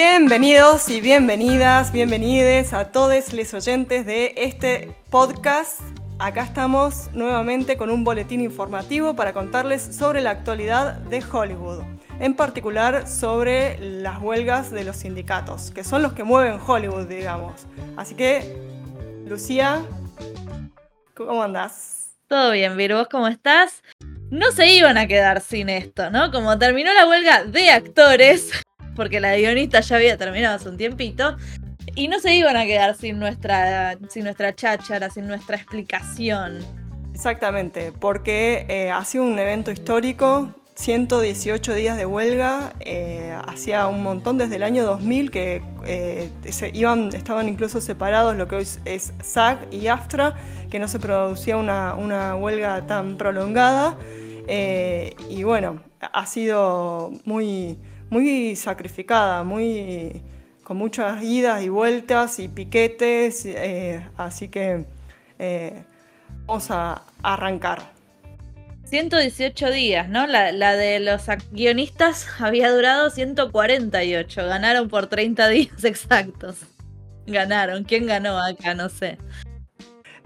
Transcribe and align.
Bienvenidos 0.00 0.88
y 0.90 1.00
bienvenidas, 1.00 1.90
bienvenides 1.90 2.72
a 2.72 2.92
todos 2.92 3.32
los 3.32 3.52
oyentes 3.52 4.06
de 4.06 4.32
este 4.36 4.94
podcast. 5.10 5.80
Acá 6.20 6.44
estamos 6.44 7.10
nuevamente 7.14 7.76
con 7.76 7.90
un 7.90 8.04
boletín 8.04 8.40
informativo 8.40 9.16
para 9.16 9.32
contarles 9.32 9.82
sobre 9.82 10.20
la 10.20 10.30
actualidad 10.30 10.98
de 10.98 11.20
Hollywood, 11.20 11.82
en 12.20 12.34
particular 12.34 13.08
sobre 13.08 13.76
las 13.80 14.22
huelgas 14.22 14.70
de 14.70 14.84
los 14.84 14.98
sindicatos, 14.98 15.72
que 15.72 15.82
son 15.82 16.02
los 16.02 16.12
que 16.12 16.22
mueven 16.22 16.60
Hollywood, 16.64 17.08
digamos. 17.08 17.66
Así 17.96 18.14
que, 18.14 18.56
Lucía, 19.26 19.82
¿cómo 21.16 21.42
andás? 21.42 22.10
Todo 22.28 22.52
bien, 22.52 22.76
Vir, 22.76 22.94
¿vos 22.94 23.08
cómo 23.10 23.26
estás? 23.26 23.82
No 24.30 24.52
se 24.52 24.72
iban 24.72 24.96
a 24.96 25.08
quedar 25.08 25.40
sin 25.40 25.68
esto, 25.68 26.08
¿no? 26.10 26.30
Como 26.30 26.56
terminó 26.56 26.94
la 26.94 27.08
huelga 27.08 27.42
de 27.42 27.70
actores, 27.72 28.52
porque 28.98 29.20
la 29.20 29.36
guionista 29.36 29.80
ya 29.80 29.96
había 29.96 30.18
terminado 30.18 30.56
hace 30.56 30.68
un 30.68 30.76
tiempito. 30.76 31.36
Y 31.94 32.08
no 32.08 32.18
se 32.18 32.34
iban 32.34 32.56
a 32.56 32.66
quedar 32.66 32.96
sin 32.96 33.18
nuestra, 33.18 33.96
sin 34.08 34.24
nuestra 34.24 34.54
cháchara, 34.54 35.08
sin 35.08 35.26
nuestra 35.26 35.56
explicación. 35.56 36.58
Exactamente, 37.14 37.92
porque 37.92 38.66
eh, 38.68 38.90
ha 38.90 39.04
sido 39.04 39.24
un 39.24 39.38
evento 39.38 39.70
histórico, 39.70 40.52
118 40.74 41.74
días 41.74 41.96
de 41.96 42.06
huelga, 42.06 42.72
eh, 42.80 43.36
hacía 43.46 43.86
un 43.86 44.02
montón 44.02 44.36
desde 44.36 44.56
el 44.56 44.64
año 44.64 44.84
2000 44.84 45.30
que 45.30 45.62
eh, 45.86 46.30
se 46.50 46.70
iban, 46.74 47.10
estaban 47.14 47.48
incluso 47.48 47.80
separados 47.80 48.36
lo 48.36 48.46
que 48.46 48.56
hoy 48.56 48.68
es 48.84 49.12
SAG 49.22 49.58
y 49.72 49.86
AFTRA, 49.86 50.34
que 50.70 50.78
no 50.78 50.88
se 50.88 50.98
producía 50.98 51.56
una, 51.56 51.94
una 51.94 52.36
huelga 52.36 52.86
tan 52.86 53.16
prolongada. 53.16 53.96
y 54.48 55.42
bueno, 55.44 55.82
ha 56.00 56.26
sido 56.26 57.12
muy, 57.24 57.78
muy 58.10 58.56
sacrificada, 58.56 59.44
muy 59.44 60.22
con 60.62 60.76
muchas 60.76 61.22
idas 61.22 61.62
y 61.62 61.68
vueltas 61.70 62.38
y 62.38 62.48
piquetes, 62.48 63.46
eh, 63.46 64.06
así 64.16 64.48
que 64.48 64.84
eh, 65.38 65.82
vamos 66.46 66.70
a 66.70 67.02
arrancar. 67.22 67.92
118 68.84 69.70
días, 69.70 70.08
¿no? 70.08 70.26
La, 70.26 70.52
la, 70.52 70.74
de 70.76 71.00
los 71.00 71.22
guionistas 71.52 72.26
había 72.38 72.70
durado 72.70 73.10
148, 73.10 74.46
ganaron 74.46 74.88
por 74.88 75.06
30 75.06 75.48
días 75.48 75.84
exactos. 75.84 76.58
Ganaron, 77.26 77.84
¿quién 77.84 78.06
ganó 78.06 78.38
acá? 78.38 78.74
No 78.74 78.88
sé 78.88 79.18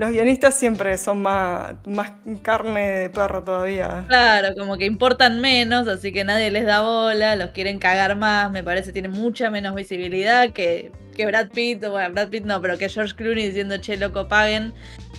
los 0.03 0.11
guionistas 0.11 0.57
siempre 0.57 0.99
son 0.99 1.23
más, 1.23 1.75
más 1.87 2.11
carne 2.43 2.91
de 2.91 3.11
perro 3.11 3.45
todavía. 3.45 4.05
Claro, 4.09 4.49
como 4.59 4.77
que 4.77 4.85
importan 4.85 5.41
menos, 5.41 5.87
así 5.87 6.13
que 6.13 6.25
nadie 6.25 6.51
les 6.51 6.67
da 6.67 6.81
bola, 6.81 7.37
los 7.37 7.51
quieren 7.51 7.79
cagar 7.79 8.17
más, 8.17 8.51
me 8.51 8.65
parece, 8.65 8.93
tienen 8.93 9.13
mucha 9.13 9.49
menos 9.49 9.77
visibilidad 9.77 10.51
que, 10.51 10.91
que 11.15 11.25
Brad 11.25 11.51
Pitt, 11.51 11.87
bueno, 11.87 12.13
Brad 12.13 12.31
Pitt 12.31 12.45
no, 12.45 12.61
pero 12.61 12.79
que 12.79 12.89
George 12.89 13.15
Clooney 13.15 13.47
diciendo, 13.47 13.77
che, 13.77 13.97
loco, 13.97 14.27
paguen. 14.27 14.75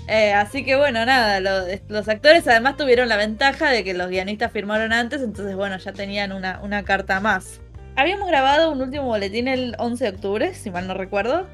Eh, 0.09 0.33
así 0.33 0.65
que 0.65 0.75
bueno, 0.75 1.05
nada, 1.05 1.39
los, 1.87 2.09
actores 2.09 2.45
además 2.45 2.75
tuvieron 2.75 3.07
la 3.07 3.15
ventaja 3.15 3.69
de 3.69 3.85
que 3.85 3.93
los 3.93 4.09
guionistas 4.09 4.51
firmaron 4.51 4.91
antes, 4.91 5.21
entonces 5.21 5.55
bueno, 5.55 5.77
ya 5.77 5.93
tenían 5.93 6.33
una, 6.33 6.59
una 6.61 6.83
carta 6.83 7.21
más. 7.21 7.61
Habíamos 7.95 8.27
grabado 8.27 8.69
un 8.69 8.81
último 8.81 9.05
boletín 9.05 9.47
el 9.47 9.75
11 9.77 10.03
de 10.03 10.09
octubre, 10.09 10.53
si 10.53 10.71
mal 10.71 10.87
no 10.87 10.93
recuerdo, 10.93 11.47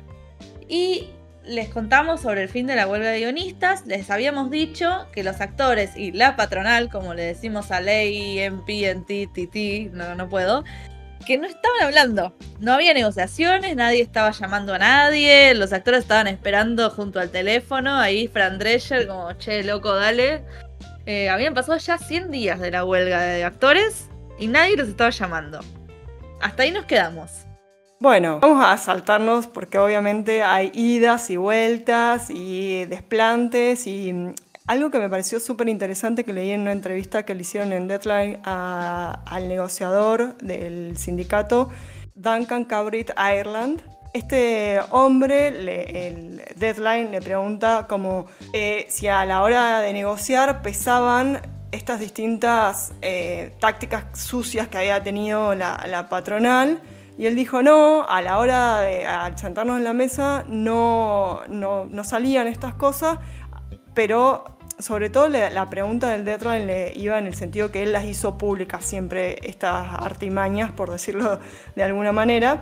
y 0.67 1.09
les 1.49 1.69
contamos 1.69 2.21
sobre 2.21 2.43
el 2.43 2.49
fin 2.49 2.67
de 2.67 2.75
la 2.75 2.87
huelga 2.87 3.09
de 3.09 3.19
guionistas, 3.19 3.85
les 3.87 4.09
habíamos 4.09 4.51
dicho 4.51 5.07
que 5.11 5.23
los 5.23 5.41
actores 5.41 5.97
y 5.97 6.11
la 6.11 6.35
patronal, 6.35 6.89
como 6.89 7.13
le 7.13 7.23
decimos 7.23 7.71
a 7.71 7.81
Ley, 7.81 8.39
MP, 8.39 8.93
NT, 8.93 9.27
TT, 9.33 9.91
no, 9.93 10.13
no 10.15 10.29
puedo, 10.29 10.63
que 11.25 11.37
no 11.37 11.47
estaban 11.47 11.81
hablando. 11.81 12.35
No 12.59 12.73
había 12.73 12.93
negociaciones, 12.93 13.75
nadie 13.75 14.01
estaba 14.01 14.31
llamando 14.31 14.75
a 14.75 14.77
nadie, 14.77 15.55
los 15.55 15.73
actores 15.73 16.01
estaban 16.01 16.27
esperando 16.27 16.89
junto 16.91 17.19
al 17.19 17.31
teléfono, 17.31 17.97
ahí 17.97 18.27
Fran 18.27 18.59
Drescher 18.59 19.07
como, 19.07 19.33
che, 19.33 19.63
loco, 19.63 19.95
dale. 19.95 20.43
Eh, 21.07 21.29
habían 21.29 21.55
pasado 21.55 21.77
ya 21.79 21.97
100 21.97 22.29
días 22.29 22.59
de 22.59 22.71
la 22.71 22.85
huelga 22.85 23.21
de 23.21 23.43
actores 23.43 24.07
y 24.37 24.47
nadie 24.47 24.77
los 24.77 24.87
estaba 24.87 25.09
llamando. 25.09 25.59
Hasta 26.41 26.63
ahí 26.63 26.71
nos 26.71 26.85
quedamos. 26.85 27.48
Bueno, 28.01 28.39
vamos 28.39 28.63
a 28.65 28.77
saltarnos 28.77 29.47
porque 29.47 29.77
obviamente 29.77 30.41
hay 30.41 30.71
idas 30.73 31.29
y 31.29 31.35
vueltas 31.35 32.29
y 32.29 32.85
desplantes 32.85 33.87
y 33.87 34.13
mm, 34.13 34.35
algo 34.67 34.89
que 34.89 34.99
me 34.99 35.09
pareció 35.09 35.41
súper 35.41 35.67
interesante 35.67 36.23
que 36.23 36.31
leí 36.31 36.51
en 36.51 36.61
una 36.61 36.71
entrevista 36.71 37.23
que 37.23 37.35
le 37.35 37.41
hicieron 37.41 37.73
en 37.73 37.89
Deadline 37.89 38.39
al 38.45 39.49
negociador 39.49 40.37
del 40.37 40.95
sindicato, 40.97 41.71
Duncan 42.15 42.63
Cabrit 42.63 43.11
Ireland. 43.17 43.81
Este 44.13 44.79
hombre, 44.91 45.49
el 45.49 46.41
Deadline, 46.55 47.11
le 47.11 47.21
pregunta 47.21 47.85
como 47.89 48.27
eh, 48.53 48.87
si 48.87 49.09
a 49.09 49.25
la 49.25 49.43
hora 49.43 49.81
de 49.81 49.91
negociar 49.91 50.61
pesaban 50.61 51.41
estas 51.73 51.99
distintas 51.99 52.93
eh, 53.01 53.51
tácticas 53.59 54.05
sucias 54.17 54.69
que 54.69 54.77
había 54.77 55.03
tenido 55.03 55.53
la 55.53 56.07
patronal 56.09 56.79
y 57.19 57.25
él 57.25 57.35
dijo, 57.35 57.61
no, 57.61 58.07
a 58.07 58.21
la 58.21 58.39
hora 58.39 58.79
de 58.79 59.05
sentarnos 59.35 59.77
en 59.77 59.83
la 59.83 59.91
mesa 59.91 60.45
no, 60.47 61.41
no, 61.49 62.03
salían 62.05 62.47
estas 62.47 62.75
cosas, 62.75 63.19
pero 63.93 64.45
sobre 64.79 65.09
todo 65.09 65.27
la 65.27 65.69
pregunta 65.69 66.11
del 66.11 66.23
deadline 66.23 66.65
le 66.65 66.93
iba 66.95 67.19
en 67.19 67.27
el 67.27 67.35
sentido 67.35 67.71
que 67.71 67.83
él 67.83 67.91
las 67.91 68.05
hizo 68.05 68.37
públicas 68.37 68.85
siempre, 68.85 69.37
estas 69.43 69.89
artimañas, 69.99 70.71
por 70.71 70.91
decirlo 70.91 71.41
de 71.75 71.83
alguna 71.83 72.13
manera. 72.13 72.61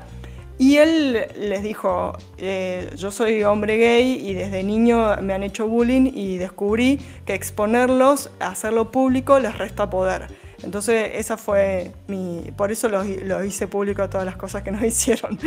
Y 0.57 0.77
él 0.77 1.27
les 1.37 1.61
dijo, 1.61 2.13
eh, 2.39 2.89
yo 2.95 3.11
soy 3.11 3.43
hombre 3.43 3.77
gay 3.77 4.27
y 4.27 4.33
desde 4.33 4.63
niño 4.63 5.17
me 5.21 5.35
han 5.35 5.43
hecho 5.43 5.67
bullying 5.67 6.11
y 6.15 6.37
descubrí 6.37 6.99
que 7.27 7.35
exponerlos, 7.35 8.31
hacerlo 8.39 8.89
público, 8.89 9.37
les 9.37 9.55
resta 9.55 9.87
poder. 9.87 10.46
Entonces 10.63 11.11
esa 11.13 11.37
fue 11.37 11.91
mi... 12.07 12.51
Por 12.55 12.71
eso 12.71 12.89
lo, 12.89 13.43
hice 13.43 13.67
público 13.67 14.07
todas 14.09 14.25
las 14.25 14.35
cosas 14.35 14.63
que 14.63 14.71
nos 14.71 14.83
hicieron. 14.83 15.37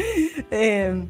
Eh, 0.50 1.06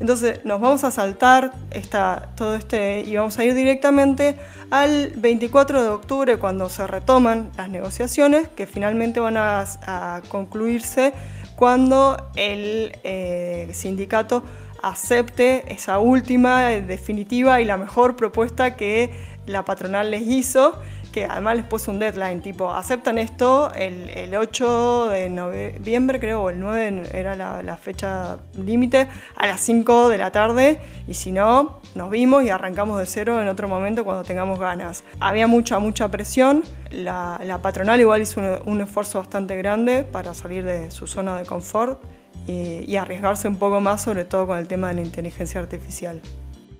entonces 0.00 0.44
nos 0.44 0.60
vamos 0.60 0.82
a 0.84 0.90
saltar 0.90 1.52
esta, 1.70 2.30
todo 2.34 2.56
este 2.56 3.02
y 3.02 3.16
vamos 3.16 3.38
a 3.38 3.44
ir 3.44 3.54
directamente 3.54 4.36
al 4.70 5.12
24 5.16 5.82
de 5.82 5.88
octubre 5.90 6.38
cuando 6.38 6.68
se 6.68 6.86
retoman 6.86 7.50
las 7.56 7.68
negociaciones 7.68 8.48
que 8.48 8.66
finalmente 8.66 9.20
van 9.20 9.36
a, 9.36 10.22
concluirse 10.28 11.12
cuando 11.54 12.30
el 12.34 12.98
eh, 13.04 13.68
sindicato 13.72 14.42
acepte 14.82 15.72
esa 15.72 16.00
última, 16.00 16.70
definitiva 16.70 17.60
y 17.60 17.64
la 17.64 17.76
mejor 17.76 18.16
propuesta 18.16 18.74
que 18.74 19.12
la 19.46 19.64
patronal 19.64 20.10
les 20.10 20.22
hizo 20.22 20.80
que 21.12 21.26
además 21.26 21.56
les 21.56 21.64
puso 21.64 21.90
un 21.92 21.98
deadline, 21.98 22.40
tipo, 22.40 22.72
aceptan 22.72 23.18
esto 23.18 23.72
el, 23.74 24.34
8 24.34 25.08
de 25.08 25.30
noviembre, 25.30 26.18
creo, 26.18 26.42
o 26.42 26.50
el 26.50 26.58
9 26.58 27.10
era 27.12 27.36
la, 27.36 27.76
fecha 27.76 28.38
límite, 28.56 29.08
a 29.36 29.46
las 29.46 29.60
5 29.60 30.08
de 30.08 30.18
la 30.18 30.32
tarde, 30.32 30.80
y 31.06 31.14
si 31.14 31.30
no, 31.30 31.80
nos 31.94 32.10
vimos 32.10 32.42
y 32.42 32.50
arrancamos 32.50 32.98
de 32.98 33.06
cero 33.06 33.40
en 33.40 33.48
otro 33.48 33.68
momento 33.68 34.04
cuando 34.04 34.24
tengamos 34.24 34.58
ganas. 34.58 35.04
Había 35.20 35.46
mucha, 35.46 35.78
mucha 35.78 36.08
presión, 36.08 36.64
la, 36.90 37.38
patronal 37.62 38.00
igual 38.00 38.22
hizo 38.22 38.40
un, 38.64 38.80
esfuerzo 38.80 39.18
bastante 39.18 39.56
grande 39.56 40.02
para 40.02 40.34
salir 40.34 40.64
de 40.64 40.90
su 40.90 41.06
zona 41.06 41.38
de 41.38 41.44
confort 41.44 42.02
y, 42.46 42.90
y 42.90 42.96
arriesgarse 42.96 43.46
un 43.46 43.56
poco 43.56 43.80
más, 43.80 44.02
sobre 44.02 44.24
todo 44.24 44.46
con 44.46 44.58
el 44.58 44.66
tema 44.66 44.88
de 44.88 44.94
la 44.94 45.02
inteligencia 45.02 45.60
artificial 45.60 46.20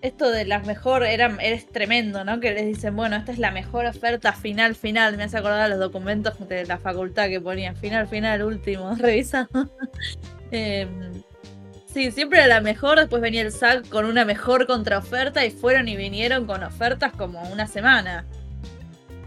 esto 0.03 0.31
de 0.31 0.45
las 0.45 0.67
mejor 0.67 1.05
era, 1.05 1.37
es 1.41 1.67
tremendo, 1.69 2.25
¿no? 2.25 2.41
Que 2.41 2.53
les 2.53 2.67
dicen, 2.67 2.95
bueno, 2.97 3.17
esta 3.17 3.31
es 3.31 3.39
la 3.39 3.53
mejor 3.53 3.87
oferta 3.87 4.33
final, 4.33 4.75
final. 4.75 5.17
Me 5.17 5.25
hace 5.25 5.39
acordar 5.39 5.71
los 5.71 5.79
documentos 5.79 6.35
de 6.49 6.67
la 6.67 6.79
facultad 6.79 7.29
que 7.29 7.41
ponían 7.41 7.77
final, 7.77 8.09
final, 8.09 8.43
último, 8.43 8.95
revisando. 8.99 9.71
Em, 10.51 11.13
sí, 11.87 12.11
siempre 12.11 12.39
era 12.39 12.49
la 12.49 12.61
mejor, 12.61 12.99
después 12.99 13.23
venía 13.23 13.43
el 13.43 13.53
SAC 13.53 13.89
con 13.89 14.05
una 14.05 14.25
mejor 14.25 14.67
contraoferta 14.67 15.47
y 15.47 15.51
fueron 15.51 15.87
y 15.87 15.97
vinieron 15.97 16.47
con 16.47 16.65
ofertas 16.65 17.13
como 17.13 17.41
una 17.53 17.69
semana. 17.69 18.25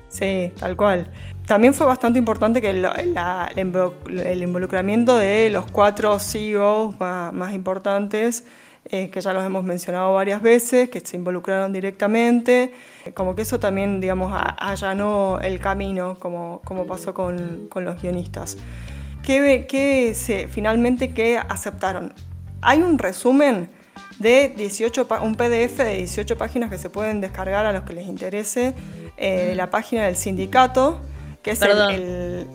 Sí, 0.10 0.52
tal 0.60 0.76
cual. 0.76 1.08
También 1.46 1.74
fue 1.74 1.86
bastante 1.86 2.20
importante 2.20 2.62
que 2.62 2.72
el, 2.72 2.86
el 2.86 4.44
involucramiento 4.44 5.18
de 5.18 5.50
los 5.52 5.72
cuatro 5.72 6.20
CEOs 6.20 7.00
más 7.00 7.54
importantes 7.54 8.46
eh, 8.90 9.10
que 9.10 9.20
ya 9.20 9.34
los 9.34 9.44
hemos 9.44 9.64
mencionado 9.64 10.14
varias 10.14 10.42
veces, 10.42 10.90
que 10.90 11.00
se 11.00 11.18
involucraron 11.18 11.74
directamente, 11.74 12.74
como 13.16 13.36
que 13.36 13.42
eso 13.42 13.60
también, 13.60 14.00
digamos, 14.00 14.32
allanó 14.58 15.40
el 15.42 15.60
camino, 15.60 16.20
como, 16.20 16.62
como 16.64 16.86
pasó 16.86 17.14
con, 17.14 17.68
con 17.68 17.84
los 17.84 18.02
guionistas. 18.02 18.58
¿Qué, 19.24 19.66
qué 19.68 20.14
se, 20.14 20.48
finalmente 20.48 21.14
qué 21.14 21.38
aceptaron? 21.38 22.14
Hay 22.62 22.84
un 22.84 23.00
resumen 23.00 23.70
de 24.20 24.54
18, 24.56 25.08
un 25.24 25.36
PDF 25.36 25.78
de 25.78 25.98
18 25.98 26.38
páginas 26.38 26.70
que 26.70 26.78
se 26.78 26.92
pueden 26.92 27.22
descargar 27.22 27.66
a 27.66 27.74
los 27.74 27.84
que 27.84 27.94
les 27.94 28.08
interese, 28.08 28.76
eh, 29.18 29.46
de 29.48 29.56
la 29.56 29.70
página 29.72 30.06
del 30.06 30.16
sindicato, 30.16 31.02
que 31.42 31.52
es 31.52 31.62
el 31.62 32.48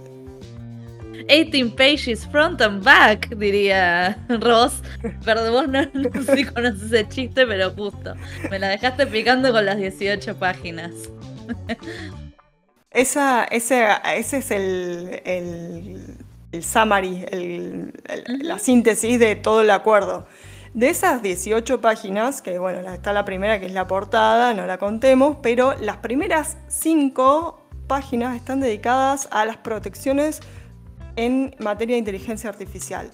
18 1.28 1.76
pages 1.76 2.26
front 2.26 2.60
and 2.60 2.82
back, 2.82 3.28
diría 3.36 4.18
Ross. 4.28 4.82
Perdón, 5.24 5.52
vos 5.52 5.68
no, 5.68 5.82
no 5.92 6.22
sé 6.24 6.36
si 6.36 6.44
conoces 6.44 6.82
ese 6.84 7.08
chiste, 7.08 7.46
pero 7.46 7.70
justo. 7.70 8.14
Me 8.50 8.58
la 8.58 8.68
dejaste 8.68 9.06
picando 9.06 9.52
con 9.52 9.64
las 9.66 9.76
18 9.76 10.36
páginas. 10.36 10.92
Esa, 12.90 13.44
ese, 13.44 13.86
ese 14.16 14.38
es 14.38 14.50
el, 14.50 15.22
el, 15.24 16.16
el 16.52 16.64
summary, 16.64 17.24
el, 17.30 17.92
la 18.42 18.58
síntesis 18.58 19.18
de 19.18 19.36
todo 19.36 19.62
el 19.62 19.70
acuerdo. 19.70 20.26
De 20.74 20.88
esas 20.88 21.22
18 21.22 21.80
páginas, 21.80 22.42
que 22.42 22.58
bueno, 22.58 22.88
está 22.92 23.12
la 23.12 23.24
primera 23.24 23.58
que 23.58 23.66
es 23.66 23.72
la 23.72 23.86
portada, 23.86 24.54
no 24.54 24.66
la 24.66 24.78
contemos, 24.78 25.38
pero 25.42 25.74
las 25.80 25.96
primeras 25.96 26.58
5 26.68 27.60
páginas 27.88 28.36
están 28.36 28.60
dedicadas 28.60 29.28
a 29.32 29.44
las 29.44 29.56
protecciones 29.56 30.40
en 31.24 31.54
materia 31.58 31.94
de 31.94 32.00
inteligencia 32.00 32.50
artificial. 32.50 33.10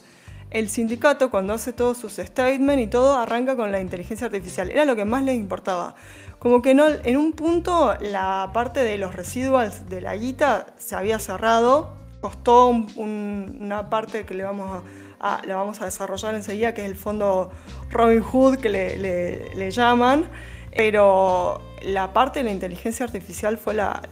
El 0.50 0.68
sindicato, 0.68 1.30
cuando 1.30 1.54
hace 1.54 1.72
todos 1.72 1.98
sus 1.98 2.14
statements 2.14 2.82
y 2.82 2.86
todo, 2.86 3.18
arranca 3.18 3.56
con 3.56 3.72
la 3.72 3.80
inteligencia 3.80 4.26
artificial. 4.26 4.70
Era 4.70 4.84
lo 4.84 4.94
que 4.96 5.04
más 5.04 5.22
les 5.24 5.36
importaba. 5.36 5.94
Como 6.38 6.62
que 6.62 6.74
no, 6.74 6.86
en 6.88 7.16
un 7.16 7.32
punto 7.32 7.94
la 8.00 8.50
parte 8.52 8.84
de 8.84 8.98
los 8.98 9.14
residuals 9.14 9.88
de 9.88 10.00
la 10.00 10.16
guita 10.16 10.66
se 10.78 10.94
había 10.94 11.18
cerrado, 11.18 11.96
costó 12.20 12.68
una 12.68 13.90
parte 13.90 14.24
que 14.24 14.34
le 14.34 14.44
vamos 14.44 14.70
a 14.70 14.82
Ah, 15.18 15.40
la 15.46 15.56
vamos 15.56 15.80
a 15.80 15.86
desarrollar 15.86 16.34
enseguida, 16.34 16.74
que 16.74 16.82
es 16.82 16.90
el 16.90 16.96
fondo 16.96 17.50
Robin 17.90 18.22
Hood, 18.22 18.58
que 18.58 18.68
le, 18.68 19.70
llaman, 19.70 20.28
pero 20.76 21.62
la 21.82 22.12
parte 22.12 22.40
de 22.40 22.44
la 22.44 22.52
inteligencia 22.52 23.06
artificial 23.06 23.56
fue 23.56 23.74
la, 23.74 24.02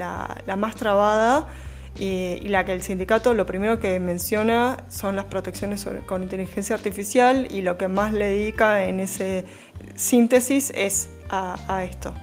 más 0.56 0.76
trabada 0.76 1.47
y, 1.99 2.41
la 2.49 2.64
que 2.64 2.73
el 2.73 2.82
sindicato 2.82 3.35
lo 3.35 3.46
primero 3.46 3.79
que 3.79 3.99
menciona 4.00 4.85
son 4.88 5.17
las 5.17 5.26
protecciones 5.26 5.87
con 6.06 6.23
inteligencia 6.23 6.76
artificial 6.76 7.49
y 7.50 7.62
lo 7.62 7.79
que 7.79 7.88
más 7.88 8.12
le 8.12 8.26
dedica 8.26 8.85
en 8.85 9.00
ese 9.00 9.44
síntesis 9.94 10.73
es 10.75 11.11
a, 11.29 11.56
a 11.69 11.85
esto. 11.85 12.14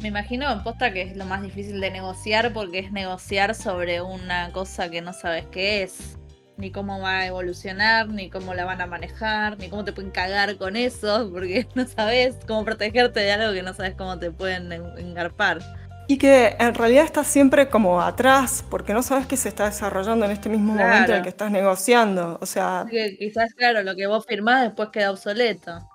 Me 0.00 0.08
imagino 0.08 0.50
en 0.52 0.62
posta 0.62 0.92
que 0.92 1.02
es 1.02 1.16
lo 1.16 1.24
más 1.24 1.42
difícil 1.42 1.80
de 1.80 1.90
negociar 1.90 2.52
porque 2.52 2.78
es 2.78 2.92
negociar 2.92 3.54
sobre 3.54 4.00
una 4.00 4.52
cosa 4.52 4.90
que 4.90 5.00
no 5.00 5.12
sabes 5.12 5.46
qué 5.50 5.82
es 5.82 6.18
ni 6.58 6.72
cómo 6.72 7.00
va 7.00 7.20
a 7.20 7.26
evolucionar, 7.26 8.08
ni 8.08 8.28
cómo 8.28 8.52
la 8.52 8.64
van 8.64 8.80
a 8.80 8.86
manejar, 8.86 9.56
ni 9.58 9.68
cómo 9.68 9.84
te 9.84 9.92
pueden 9.92 10.10
cagar 10.10 10.58
con 10.58 10.76
eso, 10.76 11.30
porque 11.32 11.66
no 11.74 11.86
sabes 11.86 12.36
cómo 12.46 12.64
protegerte 12.64 13.20
de 13.20 13.32
algo 13.32 13.54
que 13.54 13.62
no 13.62 13.72
sabes 13.72 13.94
cómo 13.94 14.18
te 14.18 14.30
pueden 14.30 14.72
engarpar. 14.72 15.60
Y 16.10 16.16
que 16.16 16.56
en 16.58 16.74
realidad 16.74 17.04
estás 17.04 17.26
siempre 17.26 17.68
como 17.68 18.00
atrás, 18.00 18.64
porque 18.70 18.94
no 18.94 19.02
sabes 19.02 19.26
qué 19.26 19.36
se 19.36 19.50
está 19.50 19.66
desarrollando 19.66 20.24
en 20.24 20.32
este 20.32 20.48
mismo 20.48 20.72
momento 20.72 21.12
en 21.12 21.18
el 21.18 21.22
que 21.22 21.28
estás 21.28 21.50
negociando. 21.50 22.38
O 22.40 22.46
sea. 22.46 22.86
quizás, 23.18 23.52
claro, 23.54 23.82
lo 23.82 23.94
que 23.94 24.06
vos 24.06 24.24
firmás 24.26 24.62
después 24.62 24.88
queda 24.88 25.10
obsoleto. 25.10 25.86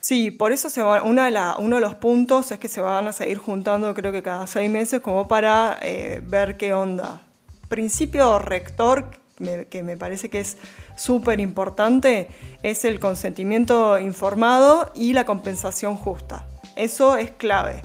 Sí, 0.00 0.32
por 0.32 0.50
eso 0.50 0.68
se 0.68 0.82
va, 0.82 1.02
una 1.02 1.26
de 1.26 1.30
la, 1.30 1.56
uno 1.58 1.76
de 1.76 1.82
los 1.82 1.94
puntos 1.94 2.50
es 2.50 2.58
que 2.58 2.66
se 2.66 2.80
van 2.80 3.06
a 3.06 3.12
seguir 3.12 3.38
juntando, 3.38 3.94
creo 3.94 4.10
que 4.10 4.22
cada 4.22 4.48
seis 4.48 4.68
meses, 4.68 5.00
como 5.00 5.28
para 5.28 5.78
eh, 5.80 6.20
ver 6.24 6.56
qué 6.56 6.74
onda. 6.74 7.20
Principio 7.68 8.40
rector 8.40 9.10
que 9.70 9.82
me 9.82 9.96
parece 9.96 10.28
que 10.28 10.40
es 10.40 10.56
súper 10.96 11.40
importante 11.40 12.28
es 12.62 12.84
el 12.84 13.00
consentimiento 13.00 13.98
informado 13.98 14.90
y 14.94 15.12
la 15.12 15.24
compensación 15.24 15.96
justa. 15.96 16.46
Eso 16.76 17.16
es 17.16 17.30
clave. 17.32 17.82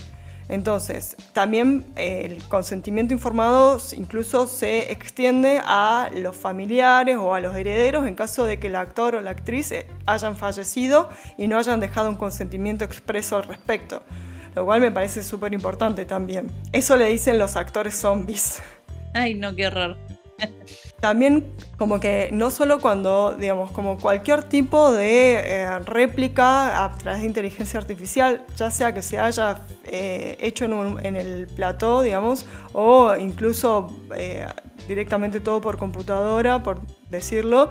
Entonces, 0.49 1.17
también 1.33 1.85
eh, 1.95 2.21
el 2.25 2.43
consentimiento 2.47 3.13
informado 3.13 3.79
incluso 3.97 4.47
se 4.47 4.91
extiende 4.91 5.61
a 5.63 6.09
los 6.15 6.37
familiares 6.37 7.17
o 7.17 7.33
a 7.33 7.41
los 7.41 7.55
herederos 7.55 8.07
en 8.07 8.15
caso 8.15 8.45
de 8.45 8.57
que 8.57 8.67
el 8.67 8.77
actor 8.77 9.15
o 9.15 9.21
la 9.21 9.31
actriz 9.31 9.71
eh, 9.71 9.87
hayan 10.05 10.37
fallecido 10.37 11.09
y 11.37 11.47
no 11.47 11.57
hayan 11.57 11.79
dejado 11.79 12.09
un 12.09 12.15
consentimiento 12.15 12.85
expreso 12.85 13.35
al 13.35 13.43
respecto, 13.43 14.03
lo 14.55 14.65
cual 14.65 14.79
me 14.79 14.91
parece 14.91 15.21
súper 15.21 15.53
importante 15.53 16.05
también. 16.05 16.49
Eso 16.71 16.95
le 16.95 17.07
dicen 17.07 17.37
los 17.37 17.57
actores 17.57 17.95
zombies. 17.95 18.61
Ay, 19.13 19.33
no, 19.33 19.53
qué 19.53 19.67
horror. 19.67 19.97
También 20.99 21.53
como 21.77 21.99
que 21.99 22.29
no 22.31 22.49
solo 22.49 22.81
cuando, 22.81 23.35
digamos, 23.37 23.69
como 23.69 23.99
cualquier 23.99 24.43
tipo 24.43 24.91
de 24.91 25.33
eh, 25.35 25.79
réplica 25.79 26.83
a 26.83 26.97
través 26.97 27.21
de 27.21 27.27
inteligencia 27.27 27.79
artificial, 27.79 28.43
ya 28.55 28.71
sea 28.71 28.91
que 28.93 29.03
se 29.03 29.19
haya 29.19 29.61
eh, 29.83 30.37
hecho 30.39 30.65
en, 30.65 31.15
el 31.15 31.47
plató, 31.55 32.01
digamos, 32.01 32.47
o 32.73 33.15
incluso 33.15 33.95
eh, 34.15 34.47
directamente 34.87 35.39
todo 35.39 35.61
por 35.61 35.77
computadora, 35.77 36.63
por 36.63 36.81
decirlo, 37.11 37.69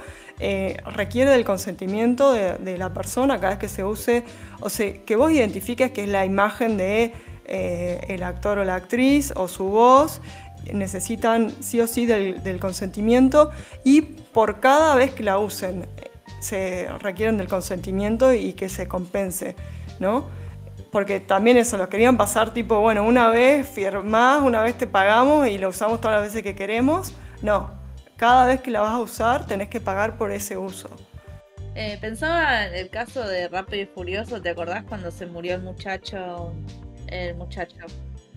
requiere 0.85 1.31
del 1.31 1.45
consentimiento 1.45 2.33
de, 2.33 2.79
la 2.79 2.93
persona 2.95 3.41
cada 3.41 3.51
vez 3.51 3.59
que 3.59 3.69
se 3.69 3.83
use, 3.83 4.23
o 4.61 4.69
sea, 4.69 5.05
que 5.05 5.17
vos 5.17 5.33
identifiques 5.33 5.91
que 5.91 6.05
es 6.05 6.09
la 6.09 6.25
imagen 6.25 6.77
de 6.77 7.13
el 7.49 8.23
actor 8.23 8.59
o 8.59 8.65
la 8.65 8.75
actriz 8.75 9.33
o 9.37 9.49
su 9.49 9.65
voz 9.65 10.21
necesitan 10.73 11.53
sí 11.61 11.81
o 11.81 11.87
sí 11.87 12.07
del, 12.07 12.59
consentimiento 12.61 13.51
y 13.85 14.03
por 14.03 14.61
cada 14.61 14.95
vez 14.95 15.13
que 15.13 15.23
la 15.23 15.39
usen 15.39 15.87
se 16.41 16.89
requieren 17.01 17.39
del 17.39 17.49
consentimiento 17.49 18.33
y 18.33 18.53
que 18.53 18.69
se 18.69 18.87
compense, 18.87 19.57
¿no? 19.99 20.29
Porque 20.91 21.21
también 21.21 21.57
eso, 21.57 21.77
lo 21.77 21.89
querían 21.89 22.17
pasar 22.17 22.53
tipo, 22.53 22.81
bueno, 22.81 23.05
una 23.05 23.29
vez 23.29 23.69
firmás, 23.69 24.43
una 24.43 24.63
vez 24.63 24.77
te 24.79 24.87
pagamos 24.87 25.49
y 25.49 25.59
lo 25.59 25.69
usamos 25.69 26.01
todas 26.01 26.19
las 26.19 26.29
veces 26.29 26.43
que 26.43 26.55
queremos. 26.55 27.13
No, 27.43 27.71
cada 28.17 28.47
vez 28.47 28.61
que 28.61 28.71
la 28.71 28.81
vas 28.81 28.93
a 28.93 28.99
usar 28.99 29.47
tenés 29.47 29.69
que 29.69 29.81
pagar 29.81 30.17
por 30.17 30.31
ese 30.31 30.57
uso. 30.57 30.89
Eh, 31.75 31.99
pensaba 32.01 32.67
en 32.67 32.75
el 32.75 32.89
caso 32.89 33.27
de 33.27 33.49
Rápido 33.49 33.83
y 33.83 33.87
Furioso, 33.87 34.41
¿te 34.41 34.49
acordás 34.49 34.85
cuando 34.85 35.11
se 35.11 35.27
murió 35.27 35.57
el 35.57 35.63
muchacho, 35.63 36.55
el 37.09 37.35
muchacho, 37.35 37.77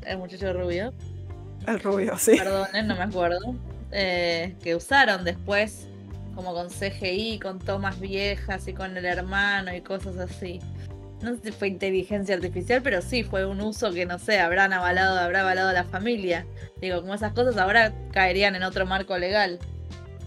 el 0.05 0.17
muchacho 0.17 0.51
rubio? 0.51 0.93
El 1.69 1.80
rubio, 1.80 2.18
sí. 2.18 2.36
Perdón, 2.38 2.68
no 2.86 2.95
me 2.95 3.04
acuerdo. 3.04 3.56
Eh, 3.92 4.56
que 4.63 4.75
usaron 4.75 5.24
después, 5.24 5.88
como 6.36 6.54
con 6.54 6.69
CGI, 6.69 7.39
con 7.39 7.60
tomas 7.60 8.00
viejas 8.00 8.68
y 8.68 8.74
con 8.74 8.98
el 8.98 9.06
hermano 9.06 9.75
y 9.75 9.81
cosas 9.81 10.18
así. 10.18 10.60
No 11.21 11.36
sé 11.36 11.42
si 11.44 11.51
fue 11.51 11.68
inteligencia 11.68 12.36
artificial, 12.36 12.81
pero 12.81 13.01
sí 13.01 13.24
fue 13.24 13.45
un 13.45 13.62
uso 13.62 13.92
que 13.92 14.06
no 14.06 14.19
sé, 14.19 14.39
habrán 14.39 14.71
avalado, 14.74 15.20
habrá 15.20 15.41
avalado 15.41 15.70
a 15.70 15.74
la 15.74 15.84
familia. 15.84 16.46
Digo, 16.82 17.01
como 17.01 17.13
esas 17.13 17.34
cosas 17.34 17.58
ahora 17.58 17.93
caerían 18.12 18.55
en 18.55 18.63
otro 18.63 18.86
marco 18.86 19.17
legal. 19.17 19.60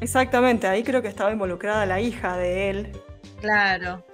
Exactamente, 0.00 0.66
ahí 0.66 0.82
creo 0.82 1.00
que 1.00 1.08
estaba 1.08 1.32
involucrada 1.32 1.86
la 1.86 2.00
hija 2.00 2.36
de 2.36 2.70
él. 2.70 2.92
Claro. 3.40 4.04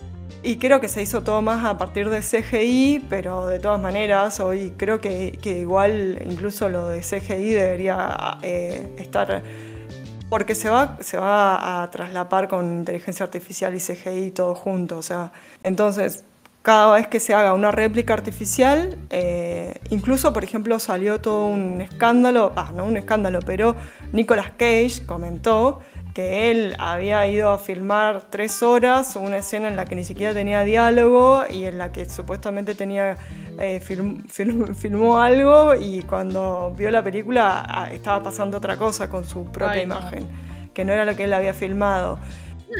Y 0.42 0.56
creo 0.56 0.80
que 0.80 0.88
se 0.88 1.02
hizo 1.02 1.22
todo 1.22 1.42
más 1.42 1.64
a 1.64 1.76
partir 1.78 2.10
de 2.10 2.20
CGI, 2.20 3.06
pero 3.10 3.46
de 3.46 3.58
todas 3.58 3.80
maneras, 3.80 4.38
hoy 4.40 4.72
creo 4.76 5.00
que, 5.00 5.38
igual 5.44 6.22
incluso 6.24 6.68
lo 6.68 6.88
de 6.88 7.00
CGI 7.00 7.50
debería 7.50 8.38
eh, 8.42 8.94
estar, 8.98 9.42
porque 10.30 10.54
se 10.54 10.70
va, 10.70 10.96
se 11.00 11.18
va 11.18 11.82
a 11.82 11.90
traslapar 11.90 12.48
con 12.48 12.78
inteligencia 12.78 13.24
artificial 13.24 13.74
y 13.74 13.80
CGI 13.80 14.30
todo 14.30 14.54
junto. 14.54 14.98
O 14.98 15.02
sea, 15.02 15.32
entonces, 15.64 16.24
cada 16.62 16.94
vez 16.94 17.06
que 17.06 17.18
se 17.18 17.34
haga 17.34 17.54
una 17.54 17.70
réplica 17.70 18.12
artificial, 18.12 18.98
eh, 19.10 19.80
incluso, 19.90 20.32
por 20.32 20.44
ejemplo, 20.44 20.78
salió 20.78 21.20
todo 21.20 21.46
un 21.46 21.80
escándalo, 21.80 22.52
ah, 22.56 22.72
no 22.74 22.84
un 22.84 22.96
escándalo, 22.96 23.40
pero 23.40 23.74
Nicolas 24.12 24.50
Cage 24.50 25.04
comentó 25.06 25.80
que 26.14 26.50
él 26.50 26.74
había 26.78 27.26
ido 27.26 27.50
a 27.50 27.58
filmar 27.58 28.22
tres 28.30 28.62
horas 28.62 29.16
una 29.16 29.38
escena 29.38 29.68
en 29.68 29.76
la 29.76 29.84
que 29.84 29.94
ni 29.94 30.04
siquiera 30.04 30.34
tenía 30.34 30.62
diálogo 30.62 31.44
y 31.48 31.64
en 31.64 31.78
la 31.78 31.92
que 31.92 32.08
supuestamente 32.08 32.74
tenía 32.74 33.16
eh, 33.58 33.80
filmó 34.74 35.20
algo 35.20 35.74
y 35.74 36.02
cuando 36.02 36.74
vio 36.76 36.90
la 36.90 37.02
película 37.02 37.64
ah, 37.68 37.90
estaba 37.92 38.22
pasando 38.22 38.58
otra 38.58 38.76
cosa 38.76 39.08
con 39.08 39.24
su 39.24 39.50
propia 39.50 39.82
imagen, 39.82 40.28
que 40.74 40.84
no 40.84 40.92
era 40.92 41.04
lo 41.04 41.16
que 41.16 41.24
él 41.24 41.32
había 41.32 41.54
filmado. 41.54 42.18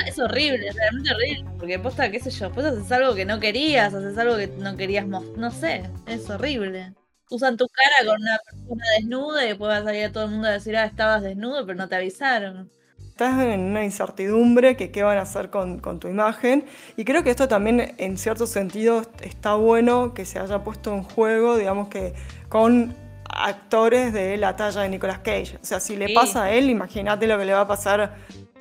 es 0.07 0.19
horrible, 0.19 0.69
es 0.69 0.77
realmente 0.77 1.13
horrible, 1.13 1.45
porque 1.59 1.79
posta, 1.79 2.11
qué 2.11 2.21
sé 2.21 2.31
yo, 2.31 2.51
pues 2.53 2.67
haces 2.67 2.91
algo 2.93 3.15
que 3.15 3.25
no 3.25 3.41
querías, 3.41 3.93
haces 3.93 4.17
algo 4.19 4.37
que 4.37 4.47
no 4.47 4.77
querías, 4.77 5.07
no 5.07 5.51
sé, 5.51 5.83
es 6.07 6.29
horrible. 6.31 6.95
Usan 7.31 7.59
tu 7.59 7.67
cara 7.69 8.11
con 8.11 8.23
una 8.23 8.39
persona 8.39 8.85
desnuda 8.97 9.45
y 9.45 9.49
después 9.49 9.71
va 9.71 9.77
a 9.77 9.85
salir 9.85 10.05
a 10.05 10.13
todo 10.13 10.25
el 10.25 10.31
mundo 10.31 10.49
a 10.49 10.53
decir, 10.53 10.77
ah, 10.79 10.87
estabas 10.87 11.23
desnudo, 11.23 11.67
pero 11.67 11.77
no 11.77 11.87
te 11.87 11.97
avisaron 11.97 12.71
estás 13.19 13.41
en 13.41 13.61
una 13.63 13.85
incertidumbre 13.85 14.77
que 14.77 14.93
qué 14.93 15.03
van 15.03 15.19
a 15.19 15.23
hacer 15.23 15.51
con, 15.51 15.81
tu 15.99 16.07
imagen. 16.07 16.65
Y 16.97 17.05
creo 17.05 17.25
que 17.25 17.31
esto 17.31 17.49
también, 17.49 17.97
en 17.99 18.17
cierto 18.17 18.47
sentido, 18.47 19.03
está 19.23 19.57
bueno 19.57 20.15
que 20.15 20.25
se 20.25 20.39
haya 20.39 20.63
puesto 20.63 20.95
en 20.95 21.03
juego, 21.03 21.57
digamos 21.57 21.89
que 21.89 22.15
con 22.49 22.95
actores 23.29 24.13
de 24.13 24.37
la 24.37 24.55
talla 24.55 24.83
de 24.83 24.89
Nicolas 24.89 25.19
Cage. 25.19 25.59
O 25.61 25.65
sea, 25.65 25.81
si 25.81 25.97
le 25.97 26.15
pasa 26.15 26.45
a 26.45 26.53
él, 26.53 26.71
imagínate 26.71 27.27
lo 27.27 27.37
que 27.39 27.45
le 27.45 27.55
va 27.55 27.63
a 27.63 27.67
pasar 27.67 28.15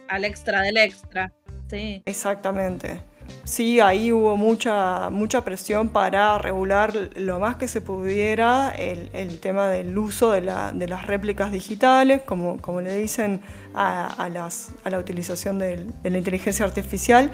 al 0.08 0.26
extra 0.26 0.64
del 0.64 0.78
extra. 0.78 1.32
Sí. 1.70 2.02
Exactamente. 2.06 3.00
Sí, 3.44 3.80
ahí 3.80 4.12
hubo 4.12 4.38
mucha, 4.38 5.10
mucha 5.10 5.44
presión 5.44 5.90
para 5.90 6.38
regular 6.38 6.94
lo 7.16 7.40
más 7.40 7.56
que 7.56 7.68
se 7.68 7.82
pudiera 7.82 8.70
el, 8.70 9.40
tema 9.40 9.68
del 9.70 9.98
uso 9.98 10.32
de, 10.32 10.42
las 10.42 11.08
réplicas 11.08 11.52
digitales, 11.52 12.22
como, 12.24 12.62
como 12.62 12.82
le 12.82 12.96
dicen 12.98 13.42
a, 13.74 14.30
la 14.30 15.00
utilización 15.00 15.60
de, 15.60 15.86
la 16.04 16.18
inteligencia 16.18 16.66
artificial, 16.66 17.32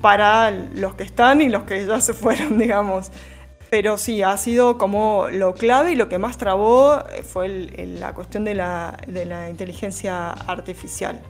para 0.00 0.50
los 0.50 0.94
que 0.94 1.04
están 1.04 1.40
y 1.40 1.48
los 1.48 1.64
que 1.64 1.86
ya 1.86 2.00
se 2.00 2.14
fueron, 2.14 2.58
digamos. 2.58 3.10
Pero 3.70 3.98
sí, 3.98 4.22
ha 4.22 4.36
sido 4.36 4.78
como 4.78 5.28
lo 5.30 5.54
clave 5.54 5.92
y 5.92 5.96
lo 5.96 6.08
que 6.08 6.18
más 6.18 6.38
trabó 6.38 7.02
fue 7.24 7.48
la 7.48 8.12
cuestión 8.14 8.44
de 8.44 8.54
la 8.54 9.46
inteligencia 9.50 10.30
artificial. 10.30 11.20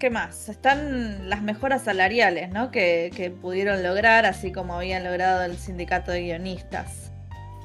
¿Qué 0.00 0.08
más? 0.08 0.48
Están 0.48 1.28
las 1.28 1.42
mejoras 1.42 1.82
salariales, 1.82 2.48
¿no? 2.48 2.70
Que, 2.70 3.34
pudieron 3.42 3.82
lograr, 3.82 4.24
así 4.24 4.50
como 4.50 4.74
habían 4.74 5.04
logrado 5.04 5.42
el 5.42 5.58
sindicato 5.58 6.10
de 6.10 6.22
guionistas. 6.22 7.12